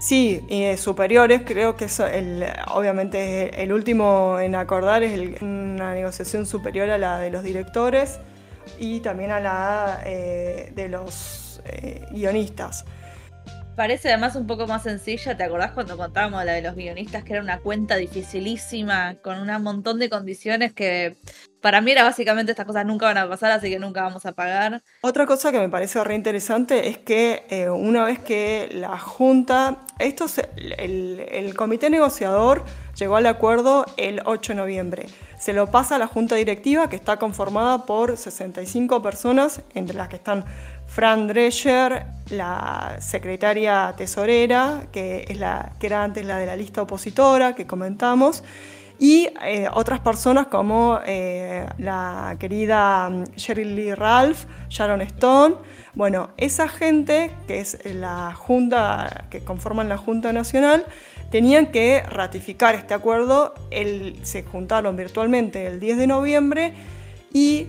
Sí, 0.02 0.42
y 0.50 0.76
superiores, 0.76 1.44
creo 1.46 1.78
que 1.78 1.86
es 1.86 1.98
el, 2.02 2.46
obviamente 2.68 3.64
el 3.64 3.72
último 3.72 4.38
en 4.42 4.56
acordar 4.56 5.02
es 5.04 5.42
una 5.42 5.94
negociación 5.94 6.46
superior 6.46 6.90
a 6.90 6.98
la 6.98 7.20
de 7.20 7.32
los 7.32 7.42
directores 7.42 8.20
y 8.78 9.00
también 9.00 9.32
a 9.32 9.40
la 9.40 10.02
eh, 10.06 10.74
de 10.76 10.90
los 10.90 11.62
eh, 11.64 12.06
guionistas. 12.12 12.84
Parece 13.76 14.08
además 14.08 14.38
un 14.38 14.48
poco 14.48 14.68
más 14.68 14.84
sencilla, 14.84 15.36
¿te 15.36 15.44
acordás 15.44 15.72
cuando 15.72 15.98
contábamos 15.98 16.46
la 16.46 16.54
de 16.54 16.62
los 16.62 16.76
guionistas 16.76 17.26
que 17.26 17.34
era 17.34 17.42
una 17.42 17.60
cuenta 17.60 17.98
dificilísima, 17.98 19.16
con 19.22 19.38
un 19.38 19.62
montón 19.62 20.00
de 20.00 20.10
condiciones 20.10 20.74
que 20.74 21.18
para 21.62 21.82
mí 21.82 21.92
era 21.92 22.04
básicamente 22.04 22.52
estas 22.52 22.66
cosas 22.66 22.86
nunca 22.86 23.08
van 23.08 23.18
a 23.18 23.28
pasar, 23.28 23.52
así 23.52 23.70
que 23.70 23.80
nunca 23.80 24.04
vamos 24.04 24.26
a 24.26 24.32
pagar. 24.32 24.82
Otra 25.02 25.26
cosa 25.26 25.52
que 25.52 25.60
me 25.60 25.68
parece 25.68 26.02
re 26.04 26.16
interesante 26.16 26.88
es 26.88 27.00
que 27.00 27.44
eh, 27.50 27.70
una 27.70 28.06
vez 28.06 28.20
que 28.20 28.70
la 28.72 28.98
Junta, 28.98 29.80
esto 30.00 30.26
el, 30.56 31.54
comité 31.58 31.90
negociador 31.90 32.64
llegó 32.96 33.18
al 33.18 33.26
acuerdo 33.26 33.86
el 33.98 34.22
8 34.24 34.54
de 34.54 34.58
noviembre. 34.58 35.06
Se 35.38 35.52
lo 35.52 35.70
pasa 35.70 35.96
a 35.96 36.00
la 36.00 36.08
Junta 36.08 36.36
Directiva, 36.36 36.88
que 36.88 36.96
está 36.96 37.18
conformada 37.18 37.86
por 37.86 38.16
65 38.16 39.02
personas, 39.02 39.62
entre 39.74 39.98
las 39.98 40.08
que 40.08 40.16
están 40.16 40.46
Fran 40.88 41.28
Drescher, 41.28 42.06
la 42.30 42.98
secretaria 43.00 43.94
tesorera, 43.98 44.88
que, 44.92 45.26
es 45.28 45.40
la, 45.40 45.74
que 45.80 45.88
era 45.88 46.04
antes 46.04 46.26
la 46.26 46.38
de 46.38 46.46
la 46.46 46.56
lista 46.56 46.82
opositora 46.82 47.54
que 47.54 47.68
comentamos, 47.68 48.44
y 48.98 49.28
eh, 49.44 49.68
otras 49.74 50.00
personas 50.00 50.48
como 50.48 51.00
eh, 51.06 51.66
la 51.78 52.38
querida 52.40 53.10
mm, 53.10 53.24
Sheryl 53.36 53.76
Lee 53.76 53.94
Ralph, 53.94 54.46
Sharon 54.70 55.02
Stone. 55.02 55.56
Bueno, 55.94 56.30
esa 56.38 56.68
gente, 56.68 57.32
que 57.48 57.60
es 57.60 57.78
la 57.86 58.34
junta, 58.34 59.26
que 59.30 59.42
conforman 59.42 59.90
la 59.90 59.98
Junta 59.98 60.34
Nacional, 60.34 60.86
tenían 61.32 61.68
que 61.68 62.02
ratificar 62.04 62.76
este 62.76 62.94
acuerdo. 62.94 63.54
se 64.24 64.44
juntaron 64.44 64.96
virtualmente 64.96 65.68
el 65.68 65.80
10 65.80 65.98
de 65.98 66.08
noviembre 66.08 66.74
y 67.34 67.68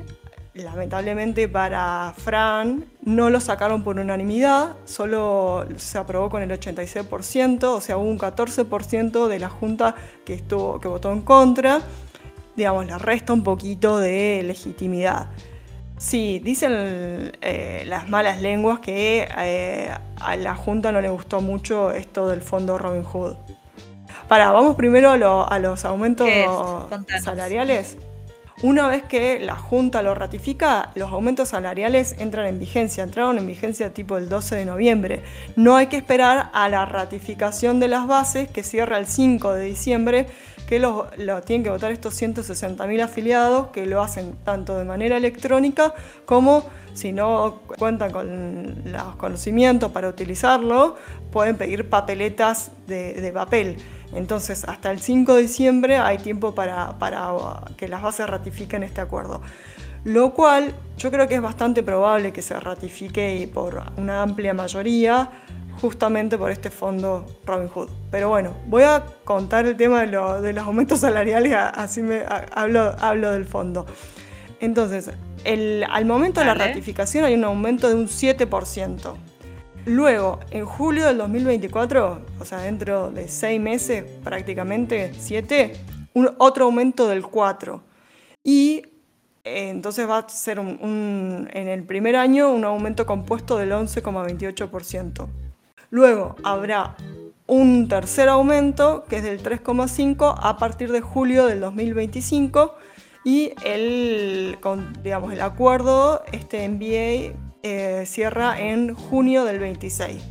lamentablemente 0.56 1.48
para 1.48 2.14
Fran 2.16 2.86
no 3.02 3.30
lo 3.30 3.40
sacaron 3.40 3.82
por 3.82 3.98
unanimidad, 3.98 4.76
solo 4.84 5.66
se 5.76 5.98
aprobó 5.98 6.30
con 6.30 6.42
el 6.42 6.50
86%, 6.50 7.64
o 7.64 7.80
sea, 7.80 7.98
hubo 7.98 8.08
un 8.08 8.18
14% 8.18 9.28
de 9.28 9.38
la 9.38 9.48
Junta 9.48 9.94
que, 10.24 10.34
estuvo, 10.34 10.80
que 10.80 10.88
votó 10.88 11.12
en 11.12 11.22
contra. 11.22 11.80
Digamos, 12.56 12.86
le 12.86 12.96
resta 12.98 13.32
un 13.32 13.42
poquito 13.42 13.98
de 13.98 14.42
legitimidad. 14.42 15.28
Sí, 15.98 16.40
dicen 16.42 16.72
eh, 17.40 17.84
las 17.86 18.08
malas 18.08 18.40
lenguas 18.40 18.80
que 18.80 19.28
eh, 19.38 19.90
a 20.20 20.36
la 20.36 20.54
Junta 20.54 20.92
no 20.92 21.00
le 21.00 21.08
gustó 21.08 21.40
mucho 21.40 21.90
esto 21.90 22.28
del 22.28 22.42
fondo 22.42 22.78
Robin 22.78 23.04
Hood. 23.04 23.36
Para, 24.28 24.50
vamos 24.50 24.76
primero 24.76 25.10
a, 25.10 25.58
los 25.58 25.84
aumentos 25.84 26.28
salariales. 27.22 27.96
Una 28.62 28.88
vez 28.88 29.02
que 29.02 29.38
la 29.38 29.54
Junta 29.54 30.00
lo 30.00 30.14
ratifica, 30.14 30.90
los 30.94 31.12
aumentos 31.12 31.50
salariales 31.50 32.16
entran 32.18 32.46
en 32.46 32.58
vigencia, 32.58 33.04
entraron 33.04 33.36
en 33.36 33.46
vigencia 33.46 33.92
tipo 33.92 34.16
el 34.16 34.30
12 34.30 34.56
de 34.56 34.64
noviembre. 34.64 35.22
No 35.56 35.76
hay 35.76 35.88
que 35.88 35.98
esperar 35.98 36.48
a 36.54 36.70
la 36.70 36.86
ratificación 36.86 37.80
de 37.80 37.88
las 37.88 38.06
bases 38.06 38.48
que 38.48 38.62
cierra 38.62 38.96
el 38.96 39.06
5 39.06 39.52
de 39.52 39.64
diciembre, 39.66 40.26
que 40.66 40.78
lo, 40.78 41.10
tienen 41.44 41.64
que 41.64 41.70
votar 41.70 41.92
estos 41.92 42.20
160.000 42.20 43.02
afiliados, 43.02 43.66
que 43.68 43.84
lo 43.84 44.00
hacen 44.00 44.36
tanto 44.42 44.78
de 44.78 44.86
manera 44.86 45.18
electrónica 45.18 45.92
como 46.24 46.64
si 46.94 47.12
no 47.12 47.60
cuentan 47.78 48.10
con 48.10 48.84
los 48.90 49.16
conocimientos 49.16 49.92
para 49.92 50.08
utilizarlo, 50.08 50.96
pueden 51.30 51.58
pedir 51.58 51.90
papeletas 51.90 52.70
de 52.86 53.30
papel. 53.34 53.76
Entonces, 54.14 54.64
hasta 54.64 54.90
el 54.90 55.00
5 55.00 55.34
de 55.34 55.42
diciembre 55.42 55.98
hay 55.98 56.18
tiempo 56.18 56.54
para, 56.54 56.96
que 57.76 57.88
las 57.88 58.02
bases 58.02 58.28
ratifiquen 58.28 58.82
este 58.82 59.00
acuerdo. 59.00 59.42
Lo 60.04 60.32
cual 60.32 60.74
yo 60.96 61.10
creo 61.10 61.26
que 61.26 61.34
es 61.34 61.42
bastante 61.42 61.82
probable 61.82 62.32
que 62.32 62.42
se 62.42 62.58
ratifique 62.58 63.50
por 63.52 63.82
una 63.96 64.22
amplia 64.22 64.54
mayoría, 64.54 65.30
justamente 65.80 66.38
por 66.38 66.50
este 66.50 66.70
fondo 66.70 67.26
Robin 67.44 67.68
Hood. 67.68 67.90
Pero 68.10 68.28
bueno, 68.28 68.54
voy 68.66 68.84
a 68.84 69.04
contar 69.24 69.66
el 69.66 69.76
tema 69.76 70.02
de, 70.02 70.52
los 70.52 70.64
aumentos 70.64 71.00
salariales, 71.00 71.52
así 71.54 72.02
me 72.02 72.22
hablo, 72.52 73.32
del 73.32 73.46
fondo. 73.46 73.86
Entonces, 74.60 75.10
al 75.44 76.04
momento 76.04 76.40
de 76.40 76.46
la 76.46 76.54
ratificación 76.54 77.24
hay 77.24 77.34
un 77.34 77.44
aumento 77.44 77.88
de 77.88 77.94
un 77.94 78.06
7%. 78.06 79.16
Luego, 79.86 80.40
en 80.50 80.66
julio 80.66 81.06
del 81.06 81.18
2024, 81.18 82.20
o 82.40 82.44
sea, 82.44 82.58
dentro 82.58 83.12
de 83.12 83.28
seis 83.28 83.60
meses, 83.60 84.04
prácticamente 84.24 85.12
siete, 85.16 85.76
otro 86.38 86.64
aumento 86.64 87.06
del 87.06 87.22
4. 87.22 87.80
Y 88.42 88.82
eh, 89.44 89.68
entonces 89.68 90.08
va 90.08 90.18
a 90.18 90.28
ser 90.28 90.58
en 90.58 91.48
el 91.54 91.84
primer 91.84 92.16
año 92.16 92.50
un 92.50 92.64
aumento 92.64 93.06
compuesto 93.06 93.58
del 93.58 93.70
11,28%. 93.70 95.28
Luego 95.90 96.34
habrá 96.42 96.96
un 97.46 97.86
tercer 97.86 98.28
aumento 98.28 99.04
que 99.08 99.18
es 99.18 99.22
del 99.22 99.40
3,5 99.40 100.34
a 100.36 100.56
partir 100.56 100.90
de 100.90 101.00
julio 101.00 101.46
del 101.46 101.60
2025 101.60 102.74
y 103.24 103.52
el, 103.64 104.58
digamos, 105.04 105.32
el 105.32 105.40
acuerdo 105.40 106.24
este 106.32 106.68
MBA 106.68 107.45
eh, 107.62 108.04
cierra 108.06 108.60
en 108.60 108.94
junio 108.94 109.44
del 109.44 109.58
26. 109.58 110.22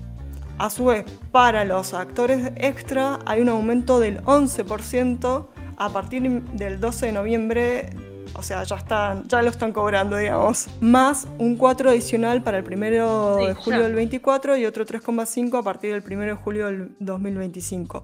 A 0.58 0.70
su 0.70 0.86
vez, 0.86 1.06
para 1.32 1.66
los 1.66 1.94
actores 1.94 2.52
extra 2.56 3.20
hay 3.26 3.42
un 3.42 3.50
aumento 3.50 4.00
del 4.00 4.22
11% 4.24 5.48
a 5.78 5.90
partir 5.90 6.42
del 6.42 6.80
12 6.80 7.08
de 7.08 7.12
noviembre, 7.12 7.90
o 8.34 8.44
sea, 8.44 8.64
ya, 8.64 8.76
están, 8.76 9.28
ya 9.28 9.42
lo 9.42 9.50
están 9.50 9.72
cobrando, 9.72 10.18
digamos, 10.18 10.68
más 10.80 11.28
un 11.38 11.58
4 11.58 11.90
adicional 11.90 12.42
para 12.42 12.60
el 12.60 12.66
1 12.66 13.38
de 13.48 13.54
julio 13.54 13.84
del 13.84 13.96
24 13.96 14.58
y 14.58 14.66
otro 14.66 14.86
3,5 14.86 15.60
a 15.60 15.64
partir 15.64 15.94
del 15.94 16.04
1 16.06 16.26
de 16.26 16.34
julio 16.34 16.66
del 16.68 16.96
2025. 17.00 18.04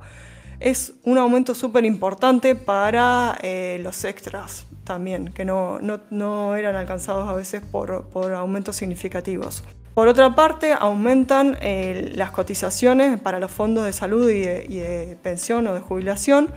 Es 0.61 0.93
un 1.05 1.17
aumento 1.17 1.55
súper 1.55 1.85
importante 1.85 2.53
para 2.53 3.35
eh, 3.41 3.79
los 3.81 4.05
extras 4.05 4.67
también, 4.83 5.33
que 5.33 5.43
no, 5.43 5.79
no, 6.11 6.55
eran 6.55 6.75
alcanzados 6.75 7.27
a 7.27 7.33
veces 7.33 7.63
por, 7.63 8.05
aumentos 8.35 8.75
significativos. 8.75 9.63
Por 9.95 10.07
otra 10.07 10.35
parte, 10.35 10.73
aumentan 10.73 11.57
eh, 11.61 12.11
las 12.13 12.29
cotizaciones 12.29 13.19
para 13.19 13.39
los 13.39 13.49
fondos 13.49 13.85
de 13.85 13.93
salud 13.93 14.29
y 14.29 14.41
de, 14.41 15.17
pensión 15.23 15.65
o 15.65 15.73
de 15.73 15.79
jubilación 15.79 16.49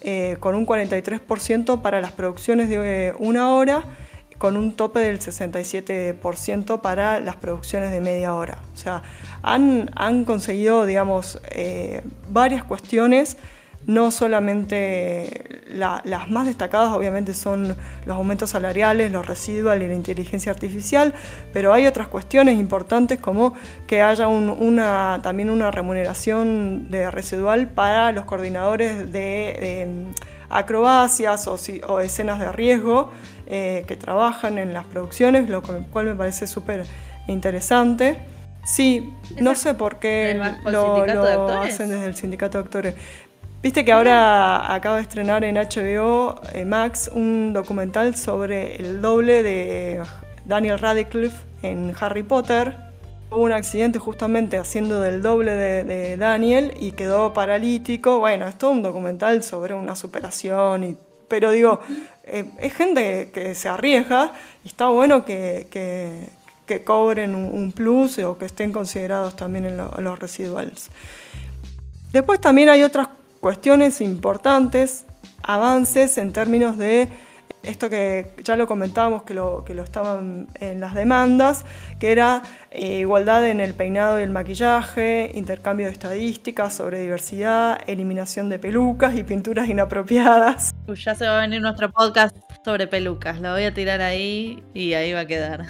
eh, 0.00 0.38
con 0.40 0.56
un 0.56 0.66
43% 0.66 1.82
para 1.82 2.00
las 2.00 2.10
producciones 2.10 2.68
de 2.68 3.14
una 3.20 3.54
hora, 3.54 3.84
con 4.38 4.56
un 4.56 4.74
tope 4.74 4.98
del 4.98 5.20
67% 5.20 6.80
para 6.80 7.20
las 7.20 7.36
producciones 7.36 7.92
de 7.92 8.00
media 8.00 8.34
hora. 8.34 8.58
O 8.74 8.76
sea, 8.76 9.04
han, 9.40 9.88
han 9.94 10.24
conseguido, 10.24 10.84
digamos, 10.84 11.40
varias 12.28 12.64
cuestiones 12.64 13.36
no 13.86 14.10
solamente 14.10 15.62
las 15.72 16.28
más 16.30 16.46
destacadas 16.46 16.92
obviamente 16.92 17.34
son 17.34 17.76
los 18.04 18.16
aumentos 18.16 18.50
salariales, 18.50 19.10
los 19.10 19.26
residuales 19.26 19.86
y 19.86 19.88
la 19.88 19.94
inteligencia 19.94 20.52
artificial, 20.52 21.14
pero 21.52 21.72
hay 21.72 21.86
otras 21.86 22.08
cuestiones 22.08 22.58
importantes 22.58 23.18
como 23.18 23.54
que 23.86 24.02
haya 24.02 24.28
una, 24.28 25.20
también 25.22 25.50
una 25.50 25.70
remuneración 25.70 26.90
de 26.90 27.10
residual 27.10 27.68
para 27.68 28.12
los 28.12 28.24
coordinadores 28.24 29.10
de, 29.10 30.12
acrobacias 30.50 31.48
o, 31.48 32.00
escenas 32.00 32.38
de 32.38 32.52
riesgo 32.52 33.10
eh, 33.46 33.84
que 33.88 33.96
trabajan 33.96 34.58
en 34.58 34.74
las 34.74 34.84
producciones, 34.84 35.48
lo 35.48 35.62
cual 35.62 36.06
me 36.06 36.14
parece 36.14 36.46
súper 36.46 36.84
interesante. 37.26 38.18
Sí, 38.64 39.12
no 39.40 39.56
sé 39.56 39.74
por 39.74 39.98
qué 39.98 40.40
lo, 40.64 41.04
lo 41.04 41.48
hacen 41.48 41.88
desde 41.88 42.06
el 42.06 42.14
sindicato 42.14 42.58
de 42.58 42.64
actores. 42.64 42.94
Viste 43.62 43.84
que 43.84 43.92
ahora 43.92 44.74
acaba 44.74 44.96
de 44.96 45.02
estrenar 45.02 45.44
en 45.44 45.54
HBO 45.54 46.40
eh, 46.52 46.64
Max 46.64 47.08
un 47.14 47.52
documental 47.52 48.16
sobre 48.16 48.74
el 48.74 49.00
doble 49.00 49.44
de 49.44 50.02
Daniel 50.44 50.80
Radcliffe 50.80 51.36
en 51.62 51.94
Harry 52.00 52.24
Potter, 52.24 52.76
hubo 53.30 53.44
un 53.44 53.52
accidente 53.52 54.00
justamente 54.00 54.58
haciendo 54.58 55.00
del 55.00 55.22
doble 55.22 55.52
de, 55.54 56.16
Daniel 56.16 56.74
y 56.80 56.90
quedó 56.90 57.32
paralítico. 57.32 58.18
Bueno, 58.18 58.48
es 58.48 58.58
todo 58.58 58.72
un 58.72 58.82
documental 58.82 59.44
sobre 59.44 59.74
una 59.74 59.94
superación, 59.94 60.82
y, 60.82 60.96
pero 61.28 61.52
digo, 61.52 61.80
eh, 62.24 62.50
es 62.58 62.74
gente 62.74 63.30
que, 63.32 63.54
se 63.54 63.68
arriesga 63.68 64.32
y 64.64 64.68
está 64.68 64.88
bueno 64.88 65.24
que, 65.24 65.68
que, 65.70 66.82
cobren 66.84 67.34
un, 67.34 67.70
plus 67.70 68.18
o 68.20 68.38
que 68.38 68.46
estén 68.46 68.72
considerados 68.72 69.36
también 69.36 69.66
en, 69.66 69.76
los 69.76 70.18
residuales. 70.18 70.88
Después 72.12 72.40
también 72.40 72.70
hay 72.70 72.82
otras 72.82 73.08
cuestiones 73.42 74.00
importantes, 74.00 75.04
avances 75.42 76.16
en 76.16 76.32
términos 76.32 76.78
de 76.78 77.08
esto 77.62 77.88
que 77.88 78.32
ya 78.42 78.56
lo 78.56 78.66
comentábamos, 78.66 79.22
que 79.22 79.34
lo, 79.34 79.64
que 79.64 79.74
lo 79.74 79.82
estaban 79.82 80.48
en 80.60 80.80
las 80.80 80.94
demandas, 80.94 81.64
que 81.98 82.10
era 82.12 82.42
eh, 82.70 83.00
igualdad 83.00 83.46
en 83.48 83.60
el 83.60 83.74
peinado 83.74 84.18
y 84.18 84.24
el 84.24 84.30
maquillaje, 84.30 85.30
intercambio 85.34 85.86
de 85.86 85.92
estadísticas 85.92 86.74
sobre 86.74 87.00
diversidad, 87.00 87.80
eliminación 87.86 88.48
de 88.48 88.58
pelucas 88.58 89.14
y 89.14 89.22
pinturas 89.22 89.68
inapropiadas. 89.68 90.74
ya 90.94 91.14
se 91.14 91.26
va 91.26 91.38
a 91.38 91.40
venir 91.42 91.62
nuestro 91.62 91.90
podcast 91.90 92.36
sobre 92.64 92.86
pelucas, 92.86 93.40
lo 93.40 93.52
voy 93.52 93.64
a 93.64 93.74
tirar 93.74 94.00
ahí 94.00 94.62
y 94.74 94.94
ahí 94.94 95.12
va 95.12 95.20
a 95.20 95.26
quedar. 95.26 95.66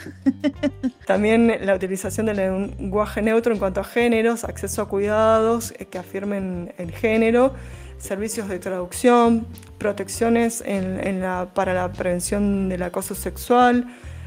También 1.07 1.59
la 1.63 1.75
utilización 1.75 2.27
del 2.27 2.37
lenguaje 2.37 3.23
neutro 3.23 3.53
en 3.53 3.59
cuanto 3.59 3.81
a 3.81 3.85
géneros, 3.85 4.45
acceso 4.45 4.83
a 4.83 4.89
cuidados 4.89 5.73
eh, 5.79 5.87
que 5.87 5.99
afirmen 5.99 6.73
el 6.79 6.93
género 6.93 7.55
servicios 8.03 8.49
de 8.49 8.59
traducción, 8.59 9.47
protecciones 9.79 10.63
para 11.55 11.73
la 11.73 11.93
prevención 11.93 12.69
del 12.69 12.83
acoso 12.83 13.15
sexual. 13.15 13.87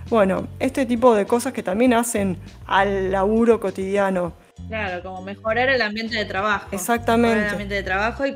Bueno, 0.10 0.48
este 0.60 0.86
tipo 0.86 1.14
de 1.14 1.26
cosas 1.26 1.52
que 1.52 1.62
también 1.62 1.94
hacen 1.94 2.38
al 2.68 3.12
laburo 3.12 3.60
cotidiano. 3.60 4.34
Claro, 4.70 5.04
como 5.04 5.22
mejorar 5.22 5.70
el 5.70 5.82
ambiente 5.82 6.16
de 6.16 6.26
trabajo. 6.26 6.68
Exactamente. 6.72 7.40
el 7.40 7.50
ambiente 7.50 7.76
de 7.76 7.84
trabajo 7.84 8.26
y 8.26 8.36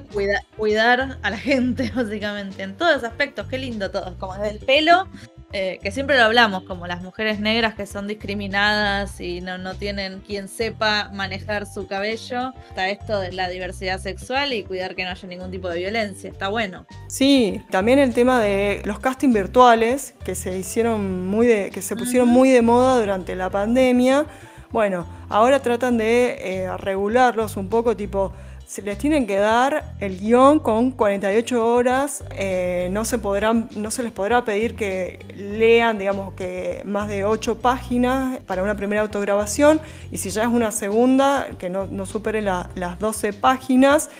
cuidar 0.57 1.17
a 1.21 1.29
la 1.29 1.37
gente, 1.49 1.91
básicamente, 1.95 2.61
en 2.61 2.75
todos 2.75 2.95
los 2.95 3.03
aspectos. 3.03 3.47
Qué 3.47 3.57
lindo 3.57 3.89
todo. 3.89 4.17
Como 4.19 4.33
desde 4.33 4.57
el 4.57 4.59
pelo 4.59 5.07
eh, 5.51 5.79
que 5.81 5.91
siempre 5.91 6.15
lo 6.15 6.25
hablamos, 6.25 6.63
como 6.63 6.85
las 6.85 7.01
mujeres 7.01 7.39
negras 7.39 7.73
que 7.73 7.87
son 7.87 8.07
discriminadas 8.07 9.19
y 9.19 9.41
no, 9.41 9.57
no 9.57 9.73
tienen 9.73 10.19
quien 10.19 10.47
sepa 10.47 11.09
manejar 11.11 11.65
su 11.65 11.87
cabello. 11.87 12.53
Está 12.69 12.89
esto 12.89 13.19
de 13.19 13.31
la 13.31 13.49
diversidad 13.49 13.99
sexual 13.99 14.53
y 14.53 14.63
cuidar 14.63 14.95
que 14.95 15.03
no 15.03 15.09
haya 15.09 15.27
ningún 15.27 15.49
tipo 15.49 15.67
de 15.69 15.79
violencia. 15.79 16.29
Está 16.29 16.49
bueno. 16.49 16.85
Sí, 17.07 17.61
también 17.71 17.97
el 17.97 18.13
tema 18.13 18.39
de 18.39 18.81
los 18.85 18.99
castings 18.99 19.33
virtuales 19.33 20.13
que 20.23 20.35
se 20.35 20.55
hicieron 20.57 21.27
muy 21.27 21.47
de, 21.47 21.71
que 21.71 21.81
se 21.81 21.95
pusieron 21.95 22.29
muy 22.29 22.49
de 22.49 22.61
moda 22.61 22.99
durante 22.99 23.35
la 23.35 23.49
pandemia. 23.49 24.25
Bueno, 24.71 25.07
ahora 25.29 25.59
tratan 25.61 25.97
de 25.97 26.37
eh, 26.41 26.77
regularlos 26.77 27.57
un 27.57 27.69
poco, 27.69 27.97
tipo 27.97 28.33
se 28.69 28.83
les 28.83 28.99
tienen 28.99 29.25
que 29.25 29.37
dar 29.37 29.95
el 29.99 30.19
guion 30.19 30.59
con 30.59 30.91
48 30.91 31.65
horas, 31.65 32.23
eh, 32.35 32.87
no, 32.91 33.03
se 33.03 33.17
podrán, 33.17 33.67
no 33.75 33.89
se 33.89 34.03
les 34.03 34.11
podrá 34.11 34.45
pedir 34.45 34.75
que 34.75 35.25
lean, 35.35 35.97
digamos, 35.97 36.35
que 36.35 36.83
más 36.85 37.07
de 37.07 37.25
8 37.25 37.57
páginas 37.57 38.39
para 38.41 38.61
una 38.61 38.75
primera 38.75 39.01
autograbación, 39.01 39.81
y 40.11 40.19
si 40.19 40.29
ya 40.29 40.43
es 40.43 40.49
una 40.49 40.71
segunda, 40.71 41.47
que 41.57 41.71
no, 41.71 41.87
no 41.87 42.05
supere 42.05 42.43
las 42.43 42.99
12 42.99 43.33
páginas, 43.33 44.11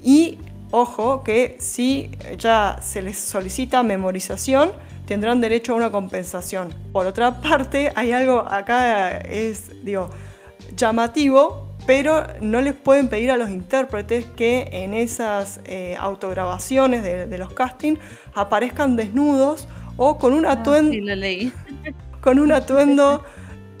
y 0.00 0.38
ojo 0.70 1.24
que 1.24 1.56
si 1.58 2.12
ya 2.38 2.78
se 2.80 3.02
les 3.02 3.18
solicita 3.18 3.82
memorización, 3.82 4.70
tendrán 5.06 5.40
derecho 5.40 5.72
a 5.72 5.74
una 5.74 5.90
compensación. 5.90 6.72
Por 6.92 7.04
otra 7.04 7.40
parte, 7.40 7.90
hay 7.96 8.12
algo 8.12 8.46
acá, 8.48 9.18
es, 9.18 9.84
digo, 9.84 10.08
llamativo 10.76 11.67
pero 11.88 12.26
no 12.42 12.60
les 12.60 12.74
pueden 12.74 13.08
pedir 13.08 13.30
a 13.30 13.38
los 13.38 13.48
intérpretes 13.48 14.26
que 14.36 14.68
en 14.72 14.92
esas 14.92 15.62
eh, 15.64 15.96
autograbaciones 15.98 17.02
de, 17.02 17.38
los 17.38 17.54
castings 17.54 17.98
aparezcan 18.34 18.94
desnudos 18.94 19.66
o 19.96 20.18
con 20.18 20.34
un 20.34 20.44
ah, 20.44 20.52
atuendo, 20.52 20.94
con 22.20 22.40
un 22.40 22.52
atuendo 22.52 23.24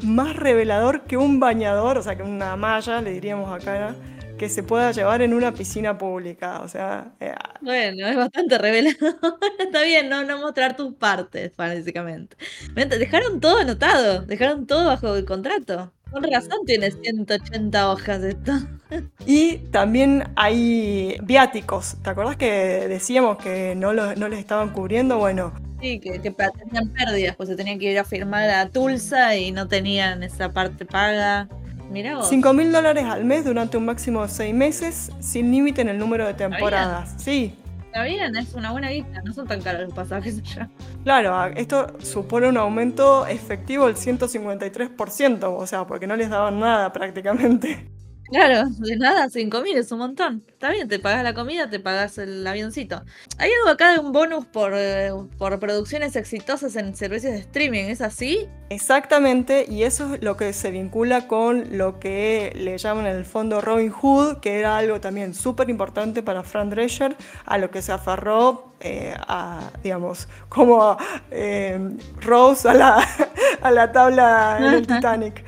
más 0.00 0.34
revelador 0.36 1.02
que 1.02 1.18
un 1.18 1.38
bañador, 1.38 1.98
o 1.98 2.02
sea, 2.02 2.16
que 2.16 2.22
una 2.22 2.56
malla, 2.56 3.02
le 3.02 3.12
diríamos 3.12 3.52
acá, 3.52 3.94
que 4.38 4.48
se 4.48 4.62
pueda 4.62 4.90
llevar 4.92 5.20
en 5.20 5.34
una 5.34 5.52
piscina 5.52 5.98
pública. 5.98 6.60
O 6.60 6.68
sea, 6.68 7.12
eh, 7.20 7.34
bueno, 7.60 8.06
es 8.06 8.16
bastante 8.16 8.56
revelador. 8.56 9.18
Está 9.58 9.82
bien, 9.82 10.08
no, 10.08 10.24
no 10.24 10.38
mostrar 10.38 10.76
tus 10.76 10.94
partes, 10.94 11.54
básicamente. 11.56 12.38
Dejaron 12.74 13.38
todo 13.38 13.58
anotado, 13.58 14.22
dejaron 14.22 14.66
todo 14.66 14.86
bajo 14.86 15.14
el 15.14 15.26
contrato. 15.26 15.92
Con 16.10 16.22
razón 16.22 16.58
tiene 16.66 16.90
180 16.90 17.90
hojas 17.90 18.22
esto. 18.22 18.52
Y 19.26 19.58
también 19.70 20.24
hay 20.34 21.18
viáticos. 21.22 21.96
¿Te 22.02 22.08
acuerdas 22.08 22.36
que 22.36 22.86
decíamos 22.88 23.36
que 23.36 23.74
no, 23.74 23.92
no 23.92 24.28
les 24.28 24.38
estaban 24.38 24.70
cubriendo? 24.70 25.18
Bueno. 25.18 25.52
Sí, 25.82 26.00
que, 26.00 26.18
tenían 26.18 26.88
pérdidas, 26.94 27.36
pues 27.36 27.50
se 27.50 27.54
tenían 27.54 27.78
que 27.78 27.92
ir 27.92 27.98
a 27.98 28.04
firmar 28.04 28.48
a 28.48 28.70
Tulsa 28.70 29.36
y 29.36 29.52
no 29.52 29.68
tenían 29.68 30.22
esa 30.22 30.52
parte 30.52 30.86
paga. 30.86 31.48
Mirá 31.90 32.16
vos. 32.16 32.28
5 32.30 32.52
mil 32.54 32.72
dólares 32.72 33.04
al 33.04 33.24
mes 33.24 33.44
durante 33.44 33.76
un 33.76 33.84
máximo 33.84 34.22
de 34.22 34.28
6 34.28 34.54
meses, 34.54 35.12
sin 35.20 35.50
límite 35.50 35.82
en 35.82 35.90
el 35.90 35.98
número 35.98 36.26
de 36.26 36.32
temporadas. 36.32 37.14
Sí, 37.18 37.54
Está 37.88 38.02
bien, 38.04 38.36
es 38.36 38.52
una 38.52 38.70
buena 38.70 38.90
guita, 38.90 39.22
no 39.24 39.32
son 39.32 39.46
tan 39.46 39.62
caros 39.62 39.80
los 39.82 39.94
pasajes 39.94 40.38
allá. 40.44 40.68
Claro, 41.04 41.54
esto 41.56 41.98
supone 42.00 42.46
un 42.46 42.58
aumento 42.58 43.26
efectivo 43.26 43.86
del 43.86 43.96
153%, 43.96 45.44
o 45.44 45.66
sea, 45.66 45.86
porque 45.86 46.06
no 46.06 46.14
les 46.14 46.28
daban 46.28 46.60
nada 46.60 46.92
prácticamente. 46.92 47.88
Claro, 48.30 48.68
de 48.78 48.96
nada, 48.96 49.28
5.000 49.28 49.76
es 49.76 49.90
un 49.90 50.00
montón. 50.00 50.44
Está 50.48 50.70
bien, 50.70 50.86
te 50.86 50.98
pagas 50.98 51.24
la 51.24 51.32
comida, 51.32 51.70
te 51.70 51.80
pagas 51.80 52.18
el 52.18 52.46
avioncito. 52.46 53.02
Hay 53.38 53.50
algo 53.50 53.70
acá 53.70 53.92
de 53.92 54.00
un 54.00 54.12
bonus 54.12 54.44
por, 54.44 54.72
eh, 54.74 55.10
por 55.38 55.58
producciones 55.58 56.14
exitosas 56.14 56.76
en 56.76 56.94
servicios 56.94 57.32
de 57.32 57.38
streaming, 57.38 57.84
¿es 57.84 58.02
así? 58.02 58.46
Exactamente, 58.68 59.64
y 59.66 59.84
eso 59.84 60.14
es 60.14 60.22
lo 60.22 60.36
que 60.36 60.52
se 60.52 60.70
vincula 60.70 61.26
con 61.26 61.78
lo 61.78 61.98
que 61.98 62.52
le 62.54 62.76
llaman 62.76 63.06
el 63.06 63.24
fondo 63.24 63.62
Robin 63.62 63.90
Hood, 63.90 64.40
que 64.40 64.58
era 64.58 64.76
algo 64.76 65.00
también 65.00 65.32
súper 65.32 65.70
importante 65.70 66.22
para 66.22 66.42
Fran 66.42 66.68
Drescher, 66.68 67.16
a 67.46 67.56
lo 67.56 67.70
que 67.70 67.80
se 67.80 67.92
aferró 67.92 68.74
eh, 68.80 69.14
a, 69.26 69.70
digamos, 69.82 70.28
como 70.50 70.98
eh, 71.30 71.80
Rose 72.20 72.68
a 72.68 72.74
la, 72.74 73.08
a 73.62 73.70
la 73.70 73.90
tabla 73.90 74.58
en 74.60 74.64
el 74.74 74.86
Titanic. 74.86 75.44